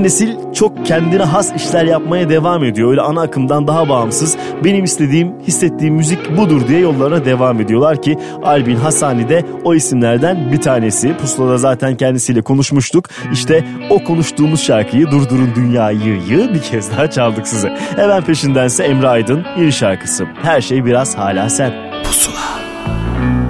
Yeni 0.02 0.08
nesil 0.08 0.54
çok 0.54 0.86
kendine 0.86 1.24
has 1.24 1.56
işler 1.56 1.86
yapmaya 1.86 2.30
devam 2.30 2.64
ediyor. 2.64 2.90
Öyle 2.90 3.02
ana 3.02 3.22
akımdan 3.22 3.68
daha 3.68 3.90
bağımsız. 3.90 4.38
Benim 4.64 4.84
istediğim, 4.84 5.40
hissettiğim 5.40 5.96
müzik 5.96 6.38
budur 6.38 6.68
diye 6.68 6.80
yollarına 6.80 7.26
devam 7.26 7.62
ediyorlar 7.62 8.02
ki 8.02 8.18
Albin 8.44 8.76
Hasani 8.76 9.30
de 9.30 9.46
o 9.64 9.76
isimlerden 9.76 10.52
bir 10.52 10.62
tanesi. 10.62 11.18
Pusula'da 11.18 11.58
zaten 11.58 11.96
kendisiyle 11.96 12.42
konuşmuştuk. 12.42 13.10
İşte 13.34 13.66
o 13.90 14.04
konuştuğumuz 14.04 14.62
şarkıyı 14.62 15.12
Durdurun 15.12 15.56
Dünyayı'yı 15.56 16.54
bir 16.54 16.62
kez 16.62 16.92
daha 16.92 17.10
çaldık 17.10 17.48
size. 17.48 17.78
Hemen 17.96 18.24
peşindense 18.24 18.84
Emre 18.84 19.08
Aydın 19.08 19.46
yeni 19.60 19.72
şarkısı. 19.72 20.26
Her 20.44 20.62
şey 20.62 20.86
biraz 20.86 21.18
hala 21.18 21.50
sen. 21.50 21.74
Pusula. 22.04 22.42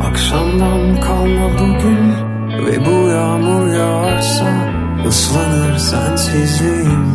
Akşamdan 0.10 1.02
kalma 1.02 1.50
bugün 1.60 2.01
sensizliğim. 6.32 7.06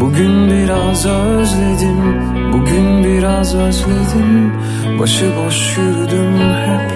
Bugün 0.00 0.50
biraz 0.50 1.06
özledim, 1.06 2.22
bugün 2.52 3.04
biraz 3.04 3.54
özledim. 3.54 4.52
Başıboş 4.98 5.76
yürüdüm 5.76 6.38
hep, 6.38 6.92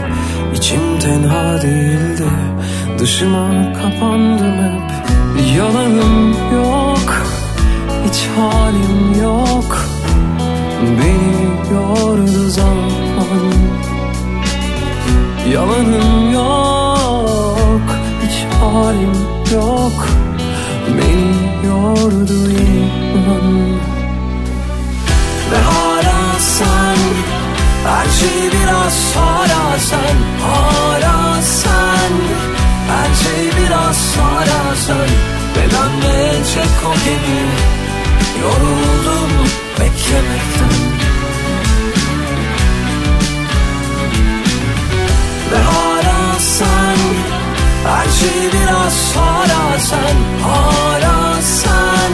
içim 0.55 0.99
tenha 1.01 1.63
değildi. 1.63 2.29
Dışıma 2.99 3.73
kapandım 3.73 4.59
hep, 4.59 4.91
yalanım 5.57 6.33
yok, 6.55 7.27
hiç 8.09 8.27
halim 8.37 9.23
yok. 9.23 9.89
Beni 10.83 11.75
yordu 11.75 12.51
zaman 12.51 12.99
Yalanım 15.53 16.33
yok 16.33 17.97
Hiç 18.23 18.45
halim 18.61 19.13
yok 19.55 20.28
Beni 20.99 21.67
yordu 21.67 22.49
Ve 25.51 25.57
hala 25.57 26.39
Her 27.85 28.11
şey 28.11 28.51
biraz 28.53 29.17
hala 29.17 29.79
sen 29.79 30.17
Hala 30.43 31.43
Her 32.89 33.15
şey 33.15 33.51
biraz 33.63 34.17
hala 34.17 34.77
sen. 34.87 35.09
Ve 35.57 35.65
ben 35.73 36.09
Yoruldum 38.43 39.49
beklemekten 39.81 40.88
Her 47.89 48.09
şey 48.11 48.53
biraz 48.53 49.17
hala 49.17 49.79
sen 49.79 50.17
Hala 50.43 51.43
sen. 51.43 52.13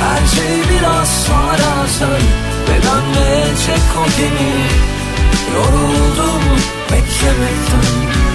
Her 0.00 0.26
şey 0.26 0.62
biraz 0.70 1.28
hala 1.28 1.86
sen. 1.98 2.22
Bedenle 2.68 3.44
çek 3.66 3.82
o 3.98 4.20
gemi? 4.20 4.52
Yoruldum 5.54 6.42
beklemekten. 6.92 8.29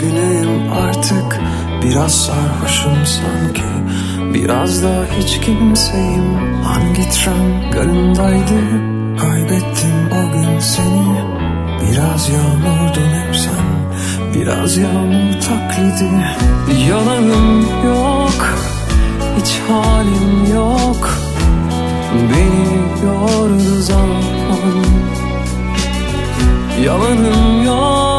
Günüyüm 0.00 0.72
artık 0.72 1.40
Biraz 1.82 2.14
sarhoşum 2.14 3.06
sanki. 3.06 3.62
Biraz 4.34 4.82
da 4.82 5.06
hiç 5.18 5.40
kimseyim. 5.40 6.34
Hangi 6.64 7.10
tren 7.10 7.70
garındaydı? 7.72 8.60
Kaybettim 9.20 10.10
o 10.12 10.32
gün 10.32 10.58
seni. 10.58 11.24
Biraz 11.80 12.28
yağmurdun 12.28 13.10
hep 13.10 13.36
sen. 13.36 13.66
Biraz 14.34 14.76
yağmur 14.76 15.32
taklidi. 15.32 16.10
Yalanım 16.88 17.60
yok 17.84 18.54
Hiç 19.38 19.60
halim 19.68 20.54
yok. 20.54 21.18
Beni 22.14 23.06
yordu 23.06 23.82
zaman. 23.82 24.22
Yalanım 26.84 27.64
yok 27.64 28.09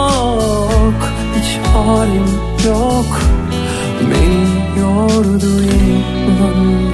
halim 1.73 2.25
yok. 2.65 3.21
Beni 4.01 4.79
yordu 4.79 5.63
inan. 5.63 6.91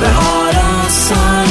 Ve 0.00 0.06
hala 0.06 0.90
sen 0.90 1.48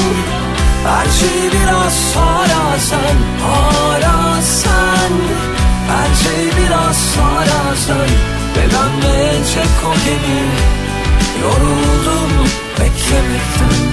Her 0.86 1.06
şey 1.10 1.50
biraz 1.52 2.16
hala 2.16 2.78
sen 2.78 3.16
Hala 3.42 4.42
sen. 4.42 5.12
Her 5.88 6.14
şey 6.24 6.46
biraz 6.46 7.16
hala 7.16 7.76
sen. 7.86 8.10
Ve 8.56 8.64
dönmeyecek 8.70 9.74
o 9.86 9.94
gemi 10.04 10.40
Yoruldum 11.42 12.48
beklemekten. 12.78 13.88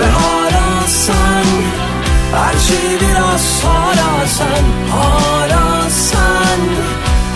Ve 0.00 0.10
hala 0.10 0.35
Her 2.34 2.58
şey 2.58 3.00
biraz 3.00 3.64
hala 3.64 4.26
sen 4.26 4.64
Hala 4.90 5.90
sen. 5.90 6.60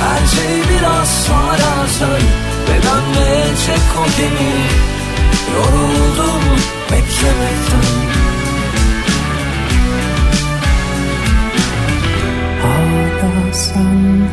Her 0.00 0.26
şey 0.26 0.62
biraz 0.70 1.28
hala 1.28 1.88
sen. 1.98 2.22
Ve 2.68 2.82
dönmeyecek 2.82 3.86
o 3.98 4.04
gemi. 4.16 4.52
Yoruldum 5.54 6.42
beklemekten. 6.90 8.10
Hala 12.62 13.52
sen. 13.52 14.28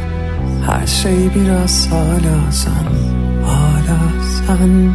Her 0.65 0.87
şey 0.87 1.35
biraz 1.35 1.87
hala 1.91 2.51
sen. 2.51 2.87
Hala 3.45 3.99
sen. 4.47 4.93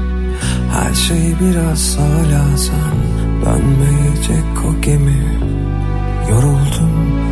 Her 0.72 0.94
şey 0.94 1.34
biraz 1.40 1.96
hala 1.98 2.56
sen 2.56 3.11
Dönmeyecek 3.44 4.64
o 4.68 4.80
gemi. 4.80 5.38
Yoruldum 6.30 7.31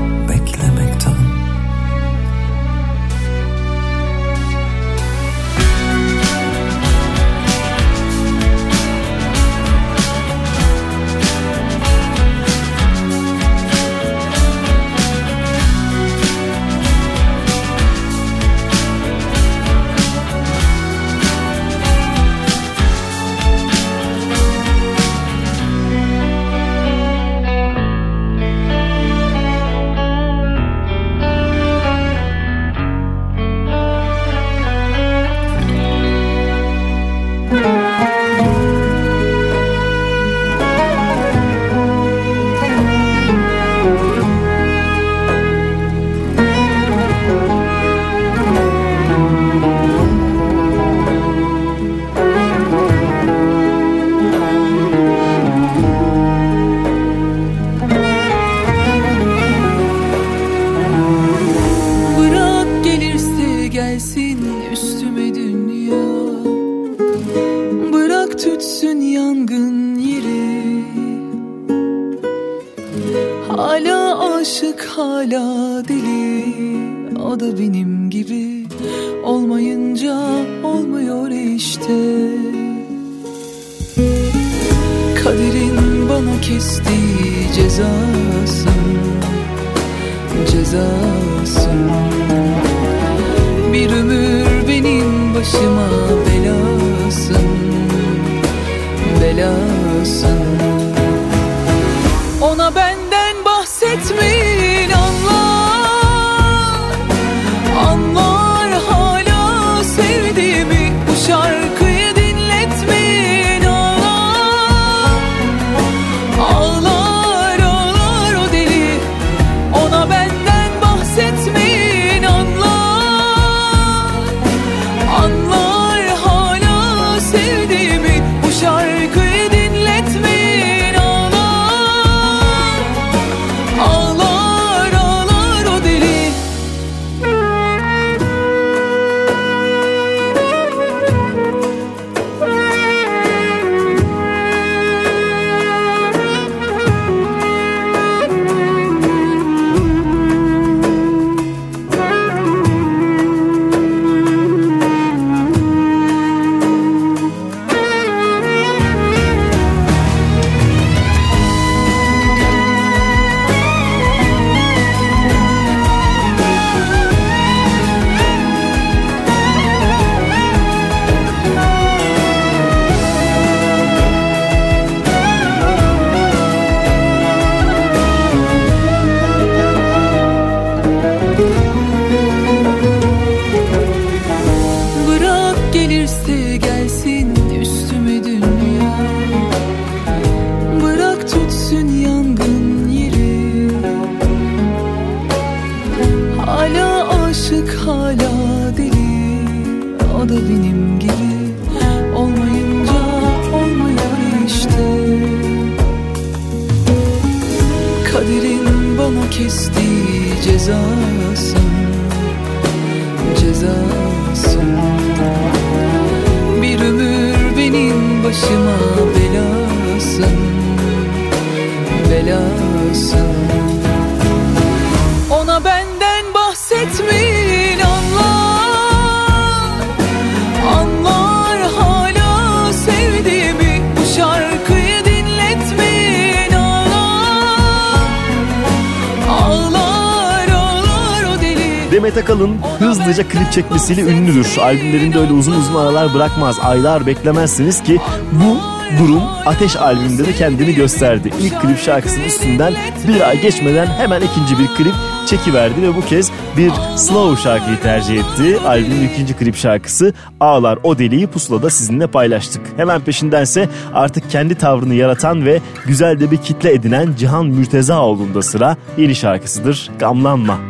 klip 243.95 244.07
çekmesiyle 244.07 244.31
ünlüdür. 244.31 244.59
Albümlerinde 244.59 245.19
öyle 245.19 245.33
uzun 245.33 245.53
uzun 245.53 245.75
aralar 245.75 246.15
bırakmaz. 246.15 246.59
Aylar 246.62 247.07
beklemezsiniz 247.07 247.83
ki 247.83 247.99
bu 248.33 248.57
durum 248.99 249.23
Ateş 249.47 249.77
albümünde 249.77 250.27
de 250.27 250.33
kendini 250.33 250.75
gösterdi. 250.75 251.31
İlk 251.41 251.62
klip 251.62 251.79
şarkısının 251.79 252.25
üstünden 252.25 252.75
bir 253.09 253.21
ay 253.21 253.41
geçmeden 253.41 253.87
hemen 253.87 254.21
ikinci 254.21 254.59
bir 254.59 254.67
klip 254.67 254.95
çekiverdi 255.27 255.83
ve 255.83 255.97
bu 255.97 256.01
kez 256.01 256.31
bir 256.57 256.73
slow 256.97 257.43
şarkıyı 257.43 257.81
tercih 257.81 258.15
etti. 258.15 258.59
Albümün 258.67 259.09
ikinci 259.09 259.35
klip 259.35 259.57
şarkısı 259.57 260.15
Ağlar 260.41 260.79
O 260.83 260.99
Deliği 260.99 261.27
Pusula'da 261.27 261.71
sizinle 261.71 262.07
paylaştık. 262.07 262.62
Hemen 262.77 263.01
peşindense 263.01 263.69
artık 263.95 264.31
kendi 264.31 264.55
tavrını 264.55 264.95
yaratan 264.95 265.45
ve 265.45 265.61
güzel 265.87 266.21
de 266.21 266.31
bir 266.31 266.37
kitle 266.37 266.73
edinen 266.73 267.15
Cihan 267.19 267.47
Mürtezaoğlu'nda 267.47 268.43
sıra 268.43 268.77
yeni 268.99 269.15
şarkısıdır 269.15 269.91
Gamlanma. 269.99 270.70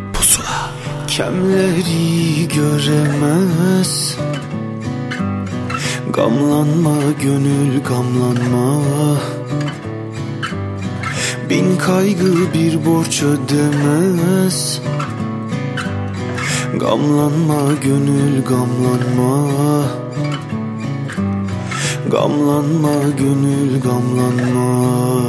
Kemleri 1.21 2.49
göremez. 2.49 4.17
Gamlanma 6.13 6.97
gönül 7.23 7.83
gamlanma. 7.83 8.83
Bin 11.51 11.77
kaygı 11.77 12.55
bir 12.55 12.87
borç 12.87 13.23
ödemez. 13.23 14.83
Gamlanma 16.77 17.61
gönül 17.83 18.45
gamlanma. 18.45 19.51
Gamlanma 22.11 22.95
gönül 23.19 23.81
gamlanma 23.81 25.21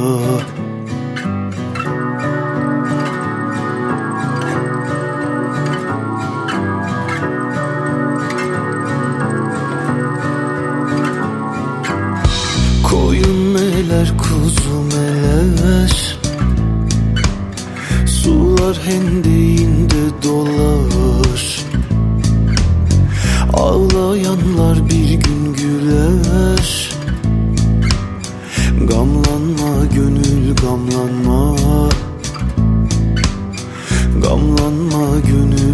meler 13.92 14.12
kuzu 14.18 14.96
meler 14.96 16.18
Sular 18.06 18.78
hendeğinde 18.84 20.22
dolar. 20.22 21.60
Ağlayanlar 23.52 24.88
bir 24.88 25.10
gün 25.10 25.54
güler. 25.54 26.90
Gamlanma 28.88 29.86
gönül 29.94 30.54
gamlanma. 30.54 31.56
Gamlanma 34.22 35.18
gönül 35.26 35.71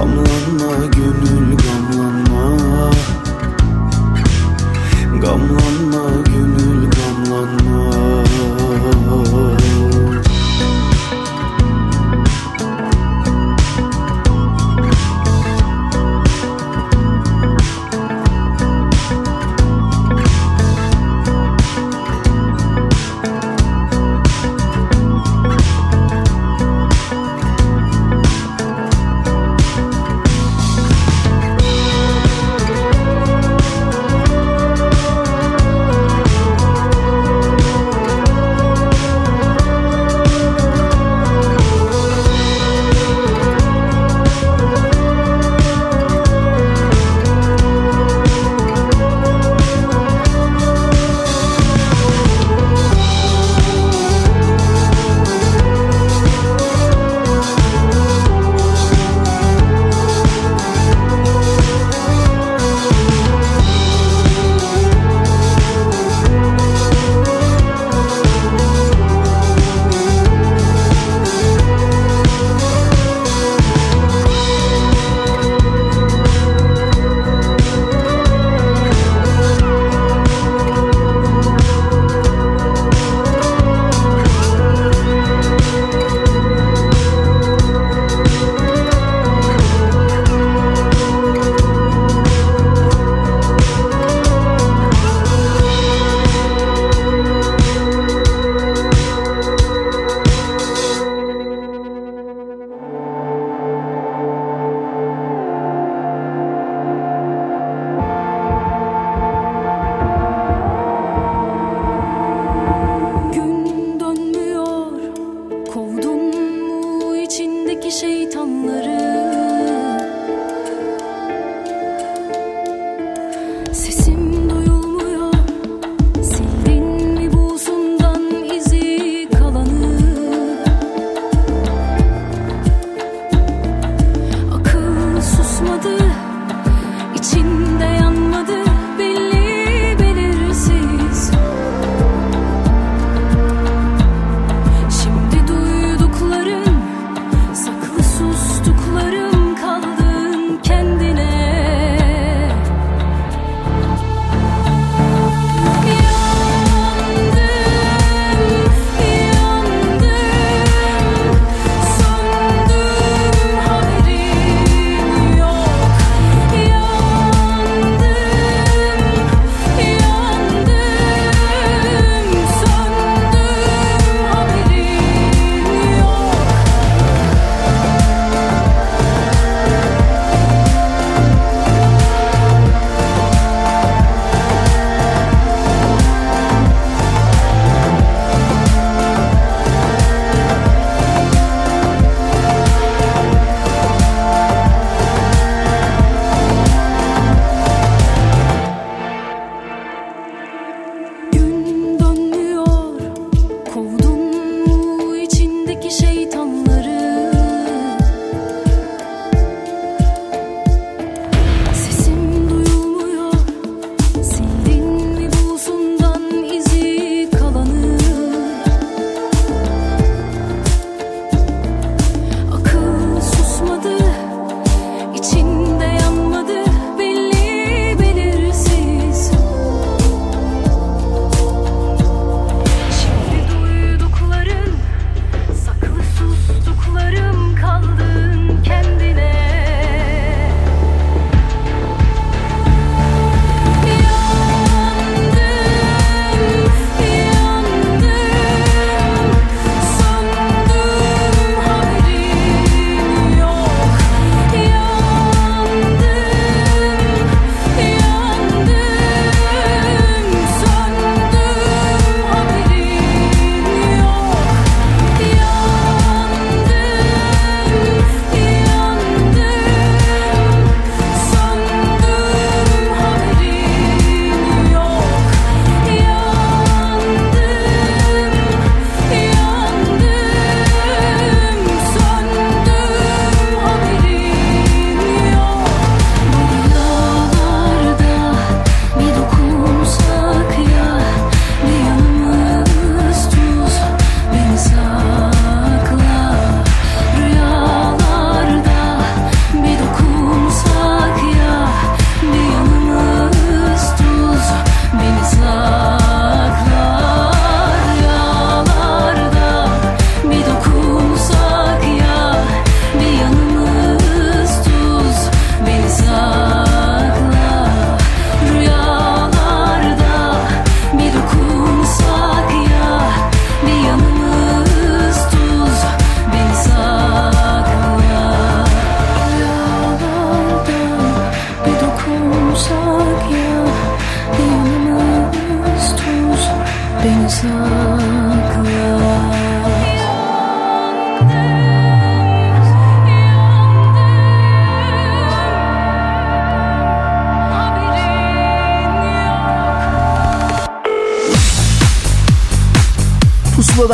Gamlanma 0.00 0.22
gönül 0.22 0.39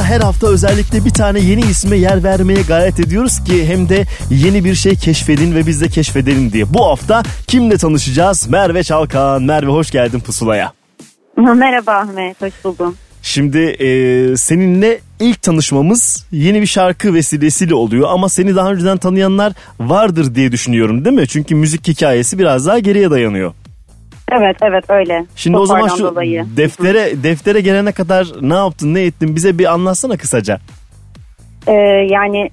her 0.06 0.20
hafta 0.20 0.48
özellikle 0.48 1.04
bir 1.04 1.10
tane 1.10 1.40
yeni 1.40 1.60
isme 1.60 1.96
yer 1.96 2.24
vermeye 2.24 2.62
gayret 2.68 3.00
ediyoruz 3.00 3.44
ki 3.44 3.66
hem 3.66 3.88
de 3.88 4.04
yeni 4.30 4.64
bir 4.64 4.74
şey 4.74 4.94
keşfedin 4.94 5.54
ve 5.54 5.66
biz 5.66 5.80
de 5.80 5.88
keşfedelim 5.88 6.52
diye. 6.52 6.74
Bu 6.74 6.86
hafta 6.86 7.22
kimle 7.46 7.76
tanışacağız? 7.76 8.48
Merve 8.50 8.82
Çalkan. 8.82 9.42
Merve 9.42 9.70
hoş 9.70 9.90
geldin 9.90 10.20
Pusula'ya. 10.20 10.72
Merhaba 11.36 11.92
Ahmet, 11.92 12.42
hoş 12.42 12.52
buldum. 12.64 12.96
Şimdi 13.22 13.58
e, 13.58 14.36
seninle 14.36 15.00
ilk 15.20 15.42
tanışmamız 15.42 16.26
yeni 16.32 16.60
bir 16.60 16.66
şarkı 16.66 17.14
vesilesiyle 17.14 17.74
oluyor 17.74 18.08
ama 18.10 18.28
seni 18.28 18.56
daha 18.56 18.72
önceden 18.72 18.98
tanıyanlar 18.98 19.52
vardır 19.80 20.34
diye 20.34 20.52
düşünüyorum 20.52 21.04
değil 21.04 21.16
mi? 21.16 21.28
Çünkü 21.28 21.54
müzik 21.54 21.88
hikayesi 21.88 22.38
biraz 22.38 22.66
daha 22.66 22.78
geriye 22.78 23.10
dayanıyor. 23.10 23.52
Evet, 24.38 24.56
evet 24.62 24.84
öyle. 24.88 25.26
Şimdi 25.36 25.56
o 25.56 25.66
zaman 25.66 25.88
şu 25.88 26.04
dolayı. 26.04 26.46
deftere 26.56 27.22
deftere 27.22 27.60
gelene 27.60 27.92
kadar 27.92 28.26
ne 28.40 28.54
yaptın 28.54 28.94
ne 28.94 29.02
ettin 29.02 29.36
bize 29.36 29.58
bir 29.58 29.72
anlatsana 29.72 30.16
kısaca. 30.16 30.58
Ee, 31.66 31.72
yani 32.10 32.50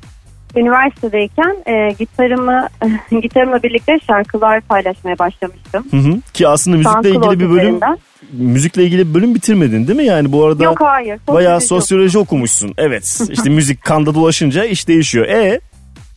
üniversitedeyken 0.56 1.58
e, 1.66 1.92
gitarımı 2.00 2.68
gitarımla 3.22 3.64
birlikte 3.64 4.00
şarkılar 4.08 4.62
paylaşmaya 4.62 5.20
başlamıştım. 5.20 5.86
Hı 5.92 5.98
hı. 5.98 6.32
Ki 6.34 6.48
aslında 6.48 6.78
müzikle 6.78 7.10
ilgili 7.10 7.40
bir 7.40 7.50
bölüm 7.50 7.58
üzerinden. 7.58 7.98
müzikle 8.32 8.84
ilgili 8.84 9.10
bir 9.10 9.14
bölüm 9.14 9.36
bitirmedin 9.36 9.88
değil 9.88 10.00
mi? 10.00 10.06
Yani 10.06 10.32
bu 10.32 10.46
arada 10.46 10.64
Yok 10.64 10.82
hayır. 10.82 11.20
bayağı 11.28 11.62
sosyoloji 11.62 11.84
sosyoloji 11.84 12.18
okumuşsun. 12.20 12.74
Evet. 12.78 13.22
İşte 13.30 13.50
müzik 13.50 13.82
kanda 13.82 14.16
dolaşınca 14.16 14.66
iş 14.66 14.88
değişiyor. 14.88 15.28
E 15.28 15.60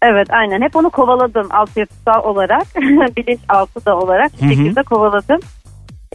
Evet 0.03 0.29
aynen 0.31 0.63
hep 0.63 0.77
onu 0.77 0.91
kovaladım 0.91 1.49
altyapısal 1.51 2.25
olarak 2.25 2.67
bilinçaltı 3.17 3.85
da 3.87 3.97
olarak 3.99 4.33
bir 4.43 4.49
şekilde 4.49 4.83
kovaladım. 4.83 5.41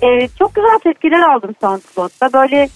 Ee, 0.03 0.27
çok 0.39 0.55
güzel 0.55 0.79
tepkiler 0.83 1.19
aldım 1.19 1.55
SoundCloud'da 1.61 2.33
böyle 2.33 2.69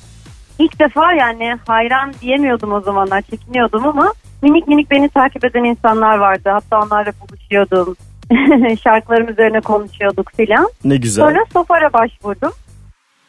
ilk 0.59 0.79
defa 0.79 1.13
yani 1.13 1.57
hayran 1.67 2.13
diyemiyordum 2.21 2.73
o 2.73 2.81
zamanlar 2.81 3.21
çekiniyordum 3.21 3.87
ama 3.87 4.13
minik 4.41 4.67
minik 4.67 4.91
beni 4.91 5.09
takip 5.09 5.45
eden 5.45 5.63
insanlar 5.63 6.17
vardı 6.17 6.49
hatta 6.49 6.81
onlarla 6.81 7.11
buluşuyordum 7.21 7.95
şarkılarım 8.83 9.29
üzerine 9.29 9.61
konuşuyorduk 9.61 10.31
filan. 10.37 10.69
ne 10.83 10.97
güzel. 10.97 11.25
Sonra 11.25 11.39
Sofar'a 11.53 11.93
başvurdum. 11.93 12.51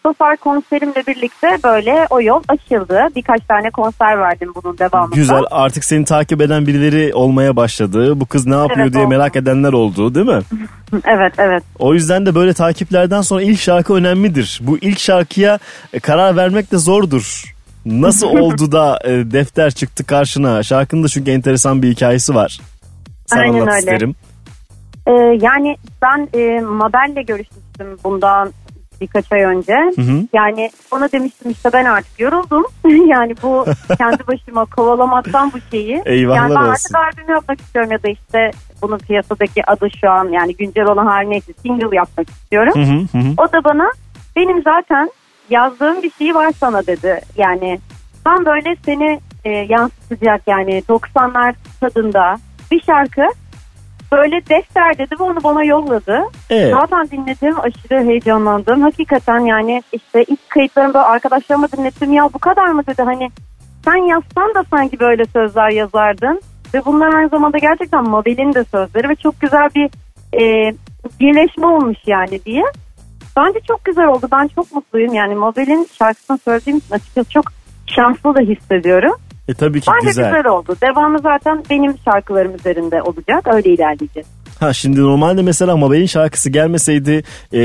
Sofar 0.06 0.36
konserimle 0.36 1.06
birlikte 1.06 1.58
böyle 1.64 2.06
o 2.10 2.20
yol 2.20 2.42
açıldı. 2.48 3.00
Birkaç 3.16 3.40
tane 3.48 3.70
konser 3.70 4.18
verdim 4.18 4.52
bunun 4.54 4.78
devamında. 4.78 5.16
Güzel 5.16 5.42
artık 5.50 5.84
seni 5.84 6.04
takip 6.04 6.40
eden 6.40 6.66
birileri 6.66 7.14
olmaya 7.14 7.56
başladı. 7.56 8.20
Bu 8.20 8.26
kız 8.26 8.46
ne 8.46 8.54
yapıyor 8.54 8.80
Evet, 8.80 8.92
diye 8.92 9.04
oldu. 9.04 9.10
merak 9.10 9.36
edenler 9.36 9.72
oldu 9.72 10.14
değil 10.14 10.26
mi? 10.26 10.40
evet 11.04 11.32
evet. 11.38 11.62
O 11.78 11.94
yüzden 11.94 12.26
de 12.26 12.34
böyle 12.34 12.52
takiplerden 12.54 13.20
sonra 13.20 13.42
ilk 13.42 13.60
şarkı 13.60 13.94
önemlidir. 13.94 14.60
Bu 14.62 14.78
ilk 14.78 14.98
şarkıya 14.98 15.58
e, 15.92 16.00
karar 16.00 16.36
vermek 16.36 16.72
de 16.72 16.78
zordur. 16.78 17.54
Nasıl 17.86 18.26
oldu 18.38 18.72
da 18.72 18.98
e, 19.04 19.10
defter 19.10 19.70
çıktı 19.70 20.04
karşına? 20.06 20.62
Şarkının 20.62 21.02
da 21.02 21.08
çünkü 21.08 21.30
enteresan 21.30 21.82
bir 21.82 21.90
hikayesi 21.90 22.34
var. 22.34 22.60
Sen 23.26 23.38
Aynen 23.38 23.52
anlat 23.54 23.68
öyle. 23.68 23.78
isterim. 23.78 24.14
Ee, 25.06 25.12
yani 25.40 25.76
ben 26.02 26.28
e, 26.34 26.60
Mabel'le 26.60 27.26
görüşmüştüm 27.26 27.86
bundan 28.04 28.52
birkaç 29.00 29.32
ay 29.32 29.42
önce. 29.42 29.74
Hı 29.96 30.02
hı. 30.02 30.26
Yani 30.32 30.70
ona 30.90 31.12
demiştim 31.12 31.50
işte 31.50 31.70
ben 31.72 31.84
artık 31.84 32.20
yoruldum. 32.20 32.64
yani 33.06 33.34
bu 33.42 33.64
kendi 33.98 34.26
başıma 34.26 34.64
kovalamaktan 34.64 35.52
bu 35.52 35.58
şeyi. 35.70 36.02
Eyvahlar 36.06 36.36
yani 36.36 36.50
ben 36.50 36.60
olsun. 36.60 36.70
artık 36.70 36.96
albüm 36.96 37.34
yapmak 37.34 37.60
istiyorum 37.60 37.92
ya 37.92 38.02
da 38.02 38.08
işte 38.08 38.50
bunun 38.82 38.98
piyasadaki 38.98 39.70
adı 39.70 39.88
şu 40.00 40.10
an 40.10 40.28
yani 40.28 40.56
güncel 40.56 40.84
olan 40.84 41.06
hali 41.06 41.30
neyse 41.30 41.52
single 41.62 41.96
yapmak 41.96 42.30
istiyorum. 42.30 42.72
Hı 42.74 43.18
hı, 43.18 43.22
hı. 43.22 43.32
O 43.38 43.52
da 43.52 43.64
bana 43.64 43.90
benim 44.36 44.62
zaten 44.62 45.10
yazdığım 45.50 46.02
bir 46.02 46.10
şey 46.10 46.34
var 46.34 46.52
sana 46.60 46.86
dedi. 46.86 47.20
Yani 47.36 47.78
ben 48.26 48.46
böyle 48.46 48.76
seni 48.84 49.20
e, 49.44 49.50
yansıtacak 49.50 50.42
yani 50.46 50.82
90'lar 50.88 51.54
tadında 51.80 52.38
bir 52.70 52.80
şarkı 52.80 53.22
böyle 54.12 54.46
defter 54.46 54.98
dedi 54.98 55.14
ve 55.20 55.24
onu 55.24 55.42
bana 55.44 55.64
yolladı. 55.64 56.22
Evet. 56.50 56.74
Zaten 56.80 57.08
dinledim 57.10 57.60
aşırı 57.60 58.04
heyecanlandım. 58.04 58.80
Hakikaten 58.80 59.40
yani 59.40 59.82
işte 59.92 60.24
ilk 60.24 60.50
kayıtlarımı 60.50 60.94
böyle 60.94 61.04
arkadaşlarıma 61.04 61.68
dinlettim 61.72 62.12
ya 62.12 62.28
bu 62.34 62.38
kadar 62.38 62.66
mı 62.66 62.86
dedi 62.86 63.02
hani 63.02 63.30
sen 63.84 63.96
yazsan 63.96 64.54
da 64.54 64.64
sanki 64.70 65.00
böyle 65.00 65.24
sözler 65.24 65.70
yazardın. 65.70 66.40
Ve 66.74 66.84
bunlar 66.84 67.14
aynı 67.14 67.28
zamanda 67.28 67.58
gerçekten 67.58 68.08
Mabel'in 68.08 68.54
de 68.54 68.64
sözleri 68.64 69.08
ve 69.08 69.14
çok 69.16 69.40
güzel 69.40 69.68
bir 69.74 69.90
e, 70.40 70.74
birleşme 71.20 71.66
olmuş 71.66 71.98
yani 72.06 72.44
diye. 72.44 72.64
Bence 73.36 73.60
çok 73.68 73.84
güzel 73.84 74.06
oldu. 74.06 74.28
Ben 74.32 74.48
çok 74.48 74.72
mutluyum. 74.72 75.14
Yani 75.14 75.34
Mabel'in 75.34 75.88
şarkısını 75.98 76.38
söylediğim 76.38 76.78
için 76.78 76.94
açıkçası 76.94 77.30
çok 77.30 77.44
şanslı 77.86 78.34
da 78.34 78.40
hissediyorum. 78.40 79.12
E 79.48 79.54
tabii 79.54 79.80
ki 79.80 79.90
Bence 79.96 80.06
güzel. 80.08 80.24
güzel. 80.36 80.46
oldu. 80.46 80.76
Devamı 80.82 81.18
zaten 81.18 81.62
benim 81.70 81.94
şarkılarım 82.04 82.54
üzerinde 82.54 83.02
olacak. 83.02 83.54
Öyle 83.54 83.70
ilerleyeceğiz. 83.70 84.26
Ha 84.60 84.72
şimdi 84.72 85.00
normalde 85.02 85.42
mesela 85.42 85.76
Mabel'in 85.76 86.06
şarkısı 86.06 86.50
gelmeseydi 86.50 87.22
e, 87.54 87.60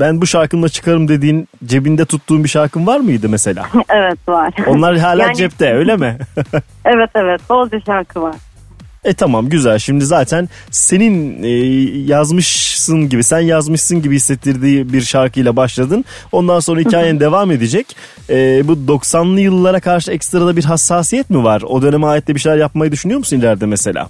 ben 0.00 0.20
bu 0.20 0.26
şarkımla 0.26 0.68
çıkarım 0.68 1.08
dediğin 1.08 1.48
cebinde 1.64 2.04
tuttuğun 2.04 2.44
bir 2.44 2.48
şarkın 2.48 2.86
var 2.86 3.00
mıydı 3.00 3.28
mesela? 3.28 3.66
evet 3.88 4.18
var. 4.28 4.54
Onlar 4.66 4.96
hala 4.98 5.22
Yani- 5.22 5.36
cepte 5.36 5.72
öyle 5.74 5.96
mi? 5.96 6.18
Evet 6.84 7.10
evet. 7.14 7.40
Bolca 7.50 7.80
şarkı 7.86 8.22
var. 8.22 8.34
E 9.04 9.14
tamam 9.14 9.48
güzel. 9.48 9.78
Şimdi 9.78 10.04
zaten 10.04 10.48
senin 10.70 11.42
e, 11.42 11.48
yazmışsın 12.12 13.08
gibi, 13.08 13.24
sen 13.24 13.40
yazmışsın 13.40 14.02
gibi 14.02 14.14
hissettirdiği 14.14 14.92
bir 14.92 15.00
şarkıyla 15.00 15.56
başladın. 15.56 16.04
Ondan 16.32 16.60
sonra 16.60 16.80
hikayen 16.80 17.20
devam 17.20 17.50
edecek. 17.50 17.96
E, 18.30 18.68
bu 18.68 18.72
90'lı 18.72 19.40
yıllara 19.40 19.80
karşı 19.80 20.12
ekstrada 20.12 20.56
bir 20.56 20.64
hassasiyet 20.64 21.30
mi 21.30 21.44
var? 21.44 21.62
O 21.66 21.82
döneme 21.82 22.06
ait 22.06 22.28
de 22.28 22.34
bir 22.34 22.40
şeyler 22.40 22.58
yapmayı 22.58 22.92
düşünüyor 22.92 23.18
musun 23.18 23.36
ileride 23.36 23.66
mesela? 23.66 24.08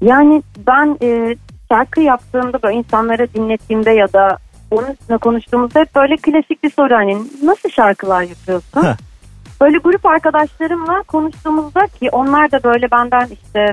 Yani 0.00 0.42
ben 0.66 0.98
e, 1.02 1.36
şarkı 1.68 2.00
yaptığımda 2.00 2.62
böyle 2.62 2.76
insanlara 2.76 3.26
dinlettiğimde 3.34 3.90
ya 3.90 4.12
da 4.12 4.38
onun 4.70 4.90
üstüne 4.90 5.18
konuştuğumuzda 5.18 5.80
hep 5.80 5.94
böyle 5.94 6.16
klasik 6.16 6.62
bir 6.62 6.70
soru 6.70 6.94
hani 6.94 7.16
nasıl 7.42 7.68
şarkılar 7.68 8.22
yapıyorsun? 8.22 8.82
Heh. 8.82 9.11
Böyle 9.62 9.78
grup 9.78 10.06
arkadaşlarımla 10.06 11.02
konuştuğumuzda 11.02 11.86
ki 11.86 12.08
onlar 12.12 12.52
da 12.52 12.62
böyle 12.64 12.90
benden 12.90 13.26
işte 13.26 13.66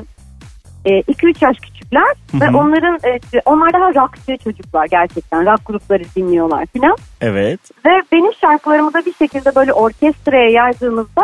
2-3 0.86 1.45
yaş 1.45 1.57
küçükler 1.57 2.16
Hı 2.32 2.40
ve 2.40 2.57
onların 2.57 2.99
e, 3.03 3.20
onlar 3.45 3.74
daha 3.74 4.03
rockçı 4.03 4.38
çocuklar 4.44 4.86
gerçekten 4.86 5.45
rock 5.45 5.66
grupları 5.66 6.03
dinliyorlar 6.16 6.66
filan. 6.66 6.95
Evet. 7.22 7.60
Ve 7.86 7.90
benim 8.11 8.34
şarkılarımı 8.34 8.94
da 8.94 9.06
bir 9.06 9.14
şekilde 9.14 9.56
böyle 9.56 9.74
orkestraya 9.74 10.49
yaydığımızda 10.49 11.22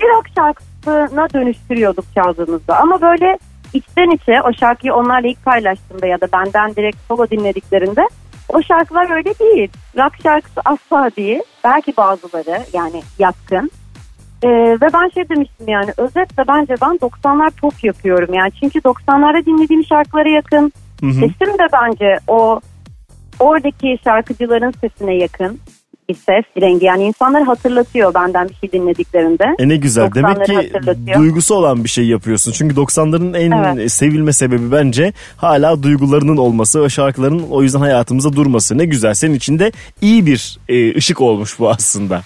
bir 0.00 0.08
rock 0.08 0.28
şarkısına 0.36 1.28
dönüştürüyorduk 1.34 2.04
çaldığımızda. 2.14 2.78
Ama 2.78 3.00
böyle 3.00 3.38
içten 3.72 4.10
içe 4.10 4.42
o 4.42 4.52
şarkıyı 4.60 4.94
onlarla 4.94 5.28
ilk 5.28 5.44
paylaştığımda 5.44 6.06
ya 6.06 6.20
da 6.20 6.26
benden 6.32 6.76
direkt 6.76 6.96
solo 7.08 7.30
dinlediklerinde 7.30 8.08
o 8.48 8.62
şarkılar 8.62 9.10
öyle 9.10 9.38
değil. 9.38 9.70
Rock 9.96 10.22
şarkısı 10.22 10.60
asla 10.64 11.10
değil. 11.16 11.42
Belki 11.64 11.96
bazıları 11.96 12.58
yani 12.72 13.02
yatkın. 13.18 13.70
Ee, 14.44 14.48
ve 14.48 14.86
ben 14.92 15.08
şey 15.14 15.28
demiştim 15.28 15.68
yani 15.68 15.90
özetle 15.96 16.44
bence 16.48 16.74
ben 16.82 16.96
90'lar 16.96 17.50
pop 17.50 17.84
yapıyorum 17.84 18.34
yani 18.34 18.50
çünkü 18.60 18.78
90'larda 18.78 19.46
dinlediğim 19.46 19.84
şarkılara 19.84 20.28
yakın. 20.28 20.72
Hı 21.00 21.06
hı. 21.06 21.12
Sesim 21.12 21.58
de 21.58 21.66
bence 21.72 22.18
o 22.28 22.60
oradaki 23.40 23.98
şarkıcıların 24.04 24.74
sesine 24.80 25.14
yakın 25.14 25.60
bir 26.08 26.14
ses 26.14 26.44
rengi 26.62 26.86
yani 26.86 27.04
insanları 27.04 27.44
hatırlatıyor 27.44 28.14
benden 28.14 28.48
bir 28.48 28.54
şey 28.54 28.72
dinlediklerinde. 28.72 29.44
E 29.58 29.68
ne 29.68 29.76
güzel. 29.76 30.10
Demek 30.14 30.36
90'ları 30.36 31.04
ki 31.04 31.14
duygusu 31.14 31.54
olan 31.54 31.84
bir 31.84 31.88
şey 31.88 32.06
yapıyorsun. 32.06 32.52
Çünkü 32.52 32.74
90'ların 32.74 33.38
en 33.38 33.76
Evet. 33.76 33.92
sevilme 33.92 34.32
sebebi 34.32 34.72
bence 34.72 35.12
hala 35.36 35.82
duygularının 35.82 36.36
olması 36.36 36.82
ve 36.82 36.88
şarkıların 36.88 37.42
o 37.50 37.62
yüzden 37.62 37.78
hayatımızda 37.78 38.32
durması. 38.32 38.78
Ne 38.78 38.84
güzel. 38.84 39.14
Senin 39.14 39.34
için 39.34 39.58
de 39.58 39.72
iyi 40.00 40.26
bir 40.26 40.58
e, 40.68 40.96
ışık 40.96 41.20
olmuş 41.20 41.58
bu 41.58 41.70
aslında. 41.70 42.22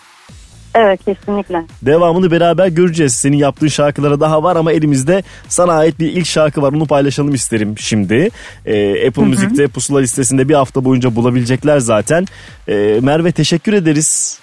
Evet 0.77 1.05
kesinlikle. 1.05 1.63
Devamını 1.83 2.31
beraber 2.31 2.69
göreceğiz. 2.69 3.15
Senin 3.15 3.37
yaptığın 3.37 3.69
şarkılara 3.69 4.21
daha 4.21 4.43
var 4.43 4.57
ama 4.57 4.73
elimizde 4.73 5.23
sana 5.49 5.73
ait 5.73 6.01
bir 6.01 6.13
ilk 6.13 6.27
şarkı 6.27 6.63
var. 6.63 6.73
Onu 6.73 6.87
paylaşalım 6.87 7.35
isterim 7.35 7.75
şimdi. 7.79 8.31
Ee, 8.67 9.07
Apple 9.09 9.23
Hı 9.23 9.27
hı. 9.27 9.31
Müzik'te 9.31 9.69
pusula 9.69 9.99
listesinde 9.99 10.49
bir 10.49 10.55
hafta 10.55 10.85
boyunca 10.85 11.17
bulabilecekler 11.17 11.79
zaten. 11.79 12.27
Ee, 12.69 12.99
Merve 13.03 13.33
teşekkür 13.33 13.73
ederiz. 13.73 14.39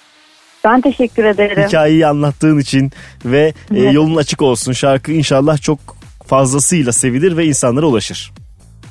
Ben 0.64 0.80
teşekkür 0.80 1.24
ederim. 1.24 1.64
Hikayeyi 1.66 2.06
anlattığın 2.06 2.58
için 2.58 2.92
ve 3.24 3.52
e, 3.74 3.82
yolun 3.82 4.16
açık 4.16 4.42
olsun. 4.42 4.72
Şarkı 4.72 5.12
inşallah 5.12 5.62
çok 5.62 5.78
fazlasıyla 6.26 6.92
sevilir 6.92 7.36
ve 7.36 7.46
insanlara 7.46 7.86
ulaşır. 7.86 8.32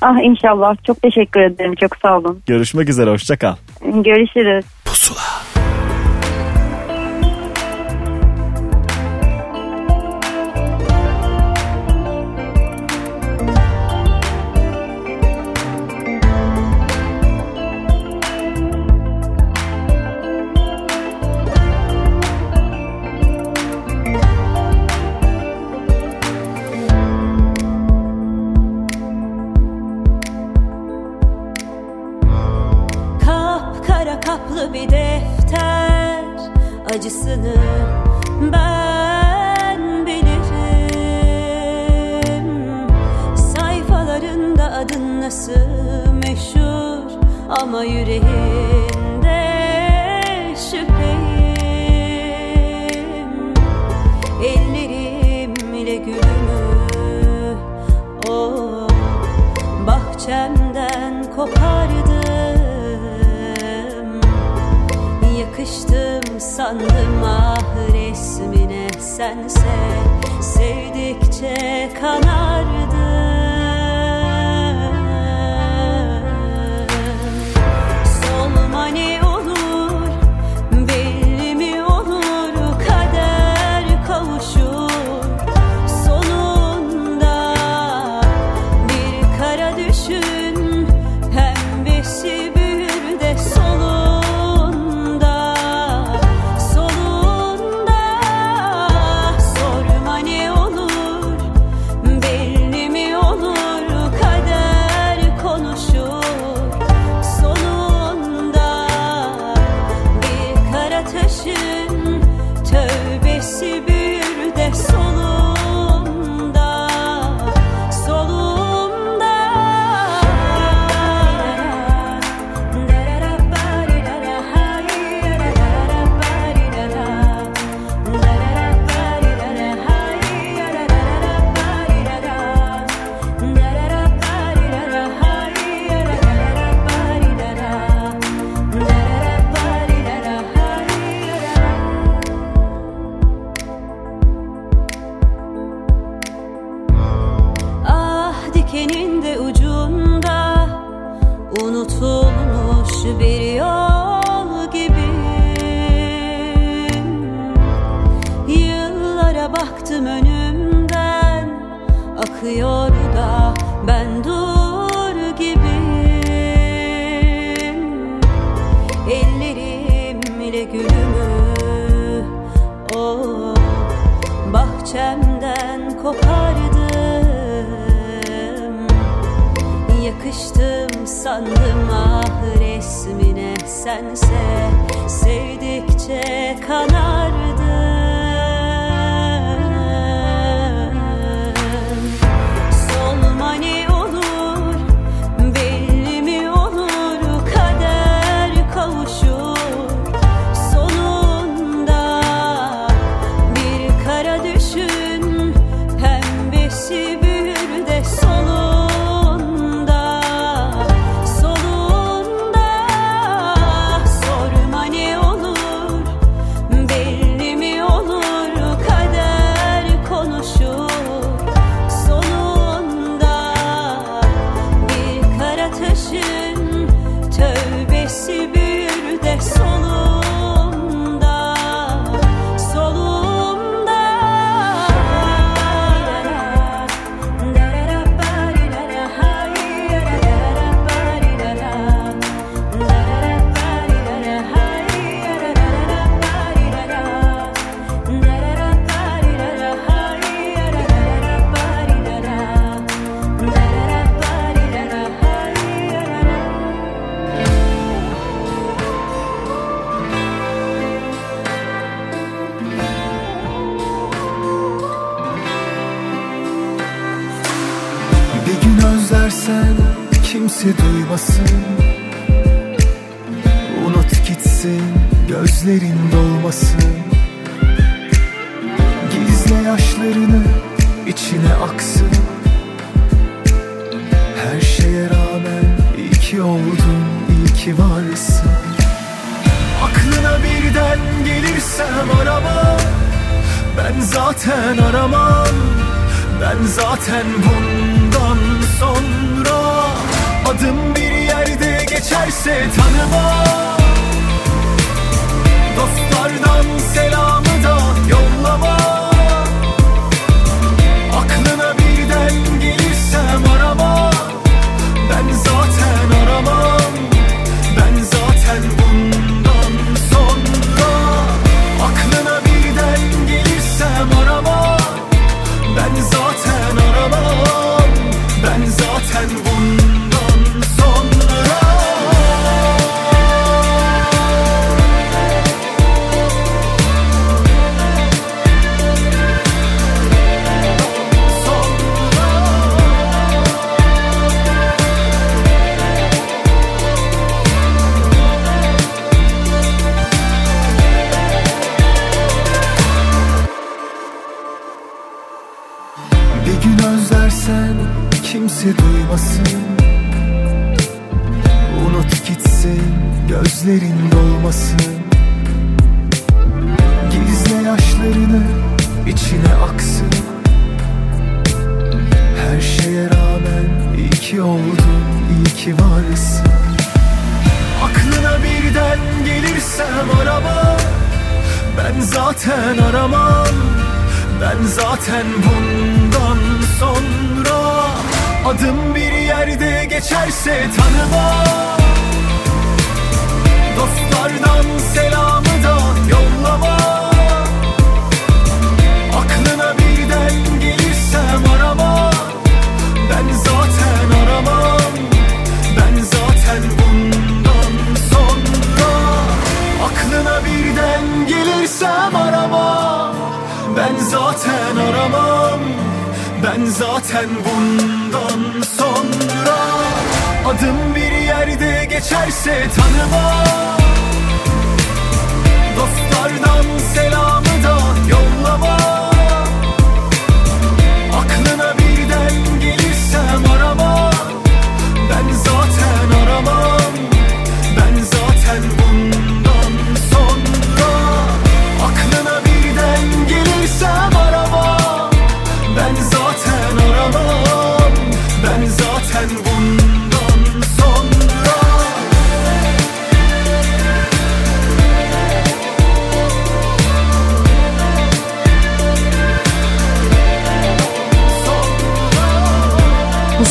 Ah 0.00 0.16
inşallah 0.22 0.76
çok 0.86 1.02
teşekkür 1.02 1.40
ederim 1.40 1.74
çok 1.80 1.96
sağ 1.96 2.18
olun. 2.18 2.42
Görüşmek 2.46 2.88
üzere 2.88 3.10
hoşça 3.10 3.36
kal. 3.36 3.56
Görüşürüz. 3.80 4.64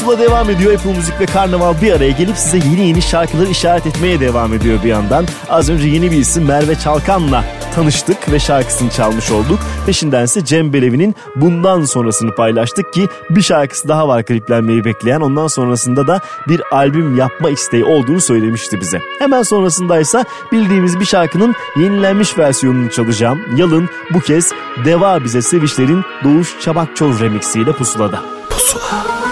Pusula 0.03 0.19
devam 0.19 0.49
ediyor. 0.49 0.73
Apple 0.73 0.93
Müzik 0.93 1.19
ve 1.19 1.25
Karnaval 1.25 1.81
bir 1.81 1.93
araya 1.93 2.11
gelip 2.11 2.37
size 2.37 2.57
yeni 2.57 2.87
yeni 2.87 3.01
şarkıları 3.01 3.49
işaret 3.49 3.85
etmeye 3.85 4.19
devam 4.19 4.53
ediyor 4.53 4.83
bir 4.83 4.89
yandan. 4.89 5.25
Az 5.49 5.69
önce 5.69 5.87
yeni 5.87 6.11
bir 6.11 6.17
isim 6.17 6.45
Merve 6.45 6.75
Çalkan'la 6.75 7.43
tanıştık 7.75 8.31
ve 8.31 8.39
şarkısını 8.39 8.89
çalmış 8.89 9.31
olduk. 9.31 9.59
Peşindense 9.85 10.45
Cem 10.45 10.73
Belevi'nin 10.73 11.15
bundan 11.35 11.85
sonrasını 11.85 12.35
paylaştık 12.35 12.93
ki 12.93 13.07
bir 13.29 13.41
şarkısı 13.41 13.87
daha 13.87 14.07
var 14.07 14.25
kliplenmeyi 14.25 14.85
bekleyen. 14.85 15.21
Ondan 15.21 15.47
sonrasında 15.47 16.07
da 16.07 16.21
bir 16.47 16.61
albüm 16.71 17.17
yapma 17.17 17.49
isteği 17.49 17.85
olduğunu 17.85 18.21
söylemişti 18.21 18.81
bize. 18.81 18.99
Hemen 19.19 19.43
sonrasındaysa 19.43 20.25
bildiğimiz 20.51 20.99
bir 20.99 21.05
şarkının 21.05 21.55
yenilenmiş 21.75 22.37
versiyonunu 22.37 22.91
çalacağım. 22.91 23.39
Yalın 23.57 23.89
bu 24.13 24.19
kez 24.19 24.51
Deva 24.85 25.23
Bize 25.23 25.41
Sevişler'in 25.41 26.03
Doğuş 26.23 26.59
Çabakçol 26.61 27.19
remixiyle 27.19 27.71
Pusula'da. 27.71 28.21
Pusula. 28.49 29.22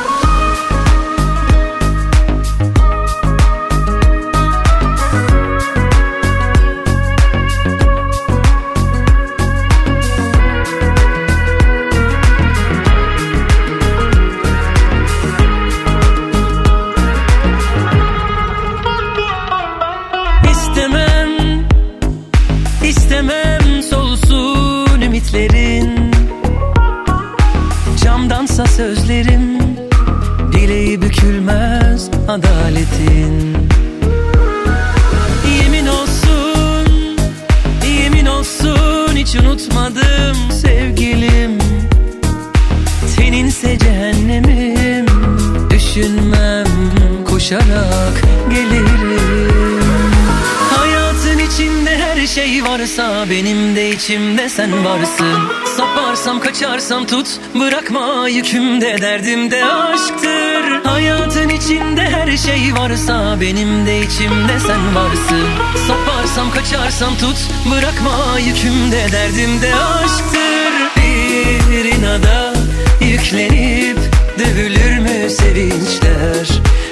Sen 54.52 54.86
varsın. 54.86 55.40
Saparsam 55.78 56.40
kaçarsam 56.40 57.06
tut. 57.06 57.28
Bırakma 57.56 58.30
yükümde 58.30 59.02
derdimde 59.02 59.66
aşktır. 59.66 60.84
Hayatın 60.84 61.50
içinde 61.50 62.02
her 62.02 62.38
şey 62.38 62.74
varsa 62.78 63.38
benim 63.42 63.86
de 63.86 64.00
içimde 64.02 64.60
sen 64.68 64.96
varsın. 64.96 65.48
Saparsam 65.88 66.52
kaçarsam 66.52 67.18
tut. 67.18 67.38
Bırakma 67.72 68.40
yükümde 68.40 69.12
derdimde 69.12 69.76
aşktır. 69.76 70.74
Bir 70.98 71.86
inada 71.86 72.54
yüklenip 73.02 73.98
dövülür 74.40 75.00
mü 75.00 75.30
sevinçler? 75.30 76.48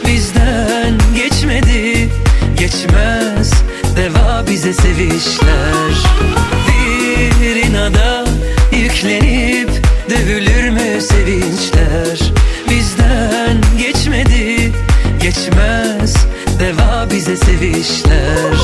Bizden 0.08 0.98
geçmedi 1.16 2.10
geçmez. 2.60 3.54
Deva 3.98 4.46
bize 4.48 4.74
sevişler 4.74 5.94
Bir 7.70 7.74
inada 7.74 8.26
yüklenip 8.72 9.70
dövülür 10.10 10.70
mü 10.70 11.02
sevinçler? 11.02 12.32
Bizden 12.70 13.62
geçmedi 13.78 14.72
geçmez. 15.22 16.16
Deva 16.60 17.08
bize 17.12 17.38
sevişler 17.38 18.56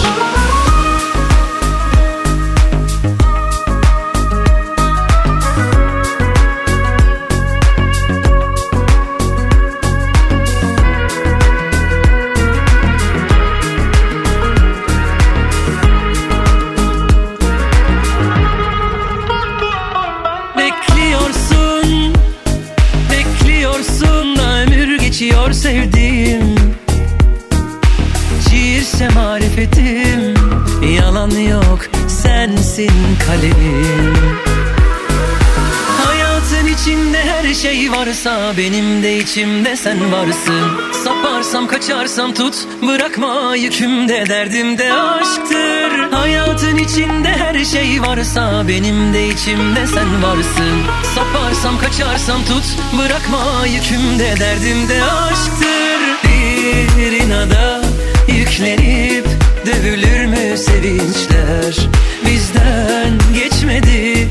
varsa 38.26 38.58
benim 38.58 39.04
de 39.04 39.18
içimde 39.18 39.76
sen 39.76 40.12
varsın. 40.12 40.94
Saparsam 41.04 41.68
kaçarsam 41.68 42.34
tut 42.34 42.56
bırakma 42.82 43.56
yükümde 43.56 44.26
derdimde 44.30 44.94
aşktır. 44.94 46.12
Hayatın 46.12 46.78
içinde 46.78 47.28
her 47.28 47.66
şey 47.66 48.02
varsa 48.02 48.68
benim 48.68 49.14
de 49.14 49.28
içimde 49.28 49.88
sen 49.88 50.24
varsın. 50.24 50.82
Saparsam 51.16 51.80
kaçarsam 51.80 52.46
tut 52.46 52.66
bırakma 52.98 53.66
yükümde 53.68 54.40
derdimde 54.40 55.04
aşktır. 55.04 56.00
Bir 56.24 57.12
inada 57.12 57.82
yüklenip 58.28 59.26
dövülür 59.66 60.26
mü 60.26 60.58
sevinçler? 60.58 61.90
Bizden 62.26 63.20
geçmedi 63.34 64.28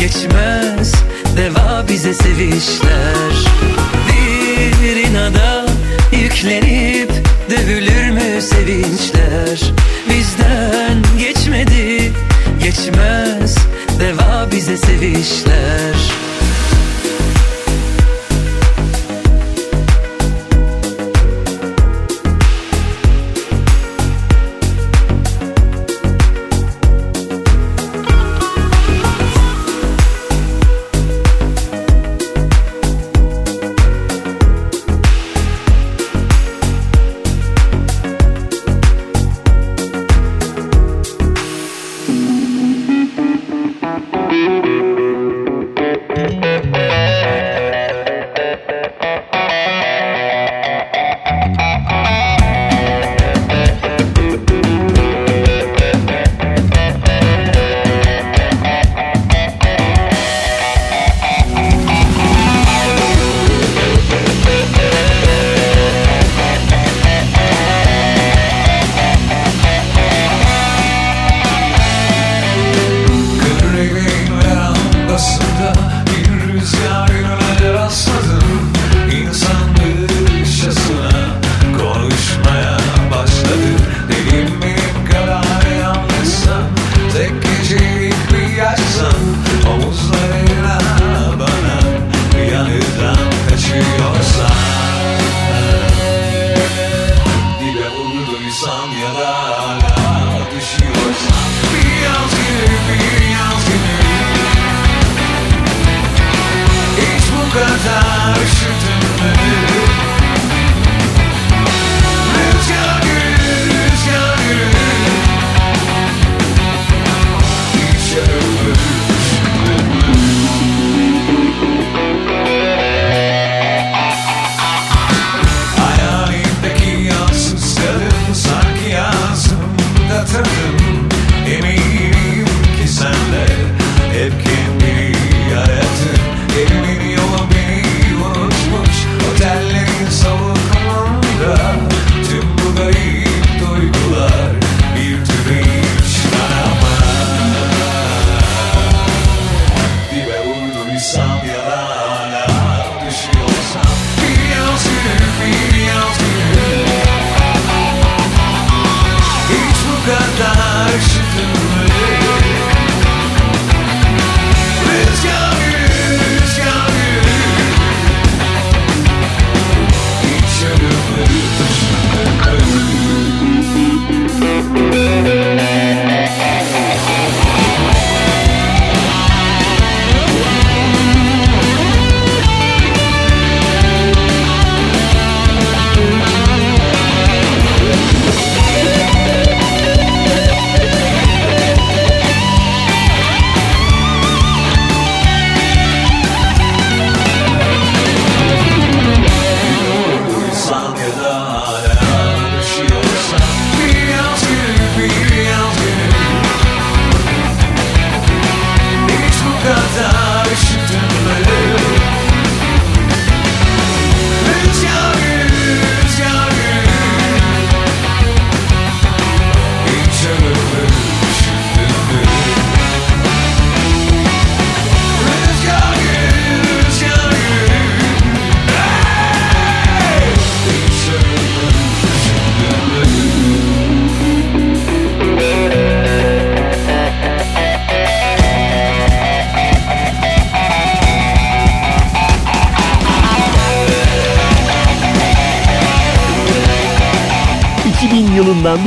geçmez 0.00 0.92
Deva 1.36 1.85
bize 2.06 2.14
sevişler. 2.14 3.32
Bir 4.82 4.96
inada 4.96 5.66
yüklenip 6.12 7.10
dövülür 7.50 8.10
mü 8.10 8.42
sevinçler? 8.42 9.72
Bizden 10.10 11.02
geçmedi 11.18 12.12
geçmez. 12.62 13.56
Deva 14.00 14.48
bize 14.52 14.76
sevişler. 14.76 16.25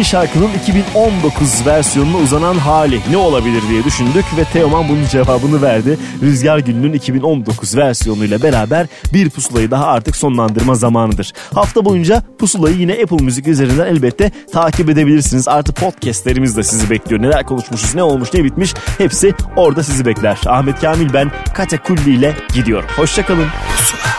şarkının 0.09 0.49
2019 0.61 1.65
versiyonuna 1.65 2.17
uzanan 2.17 2.55
hali 2.55 2.99
ne 3.09 3.17
olabilir 3.17 3.63
diye 3.69 3.83
düşündük 3.83 4.25
ve 4.37 4.43
Teoman 4.43 4.89
bunun 4.89 5.05
cevabını 5.05 5.61
verdi. 5.61 5.97
Rüzgar 6.21 6.59
Gül'ünün 6.59 6.93
2019 6.93 7.77
versiyonuyla 7.77 8.43
beraber 8.43 8.87
bir 9.13 9.29
pusulayı 9.29 9.71
daha 9.71 9.85
artık 9.85 10.15
sonlandırma 10.15 10.75
zamanıdır. 10.75 11.33
Hafta 11.53 11.85
boyunca 11.85 12.23
pusulayı 12.39 12.77
yine 12.77 12.93
Apple 12.93 13.25
Müzik 13.25 13.47
üzerinden 13.47 13.85
elbette 13.85 14.31
takip 14.53 14.89
edebilirsiniz. 14.89 15.47
Artı 15.47 15.73
podcastlerimiz 15.73 16.57
de 16.57 16.63
sizi 16.63 16.89
bekliyor. 16.89 17.21
Neler 17.21 17.45
konuşmuşuz, 17.45 17.95
ne 17.95 18.03
olmuş, 18.03 18.33
ne 18.33 18.43
bitmiş 18.43 18.73
hepsi 18.97 19.33
orada 19.55 19.83
sizi 19.83 20.05
bekler. 20.05 20.39
Ahmet 20.45 20.81
Kamil 20.81 21.13
ben 21.13 21.31
Kate 21.53 21.77
Kulli 21.77 22.15
ile 22.15 22.35
gidiyorum. 22.53 22.89
Hoşçakalın. 22.97 23.47
Pusula. 23.77 24.18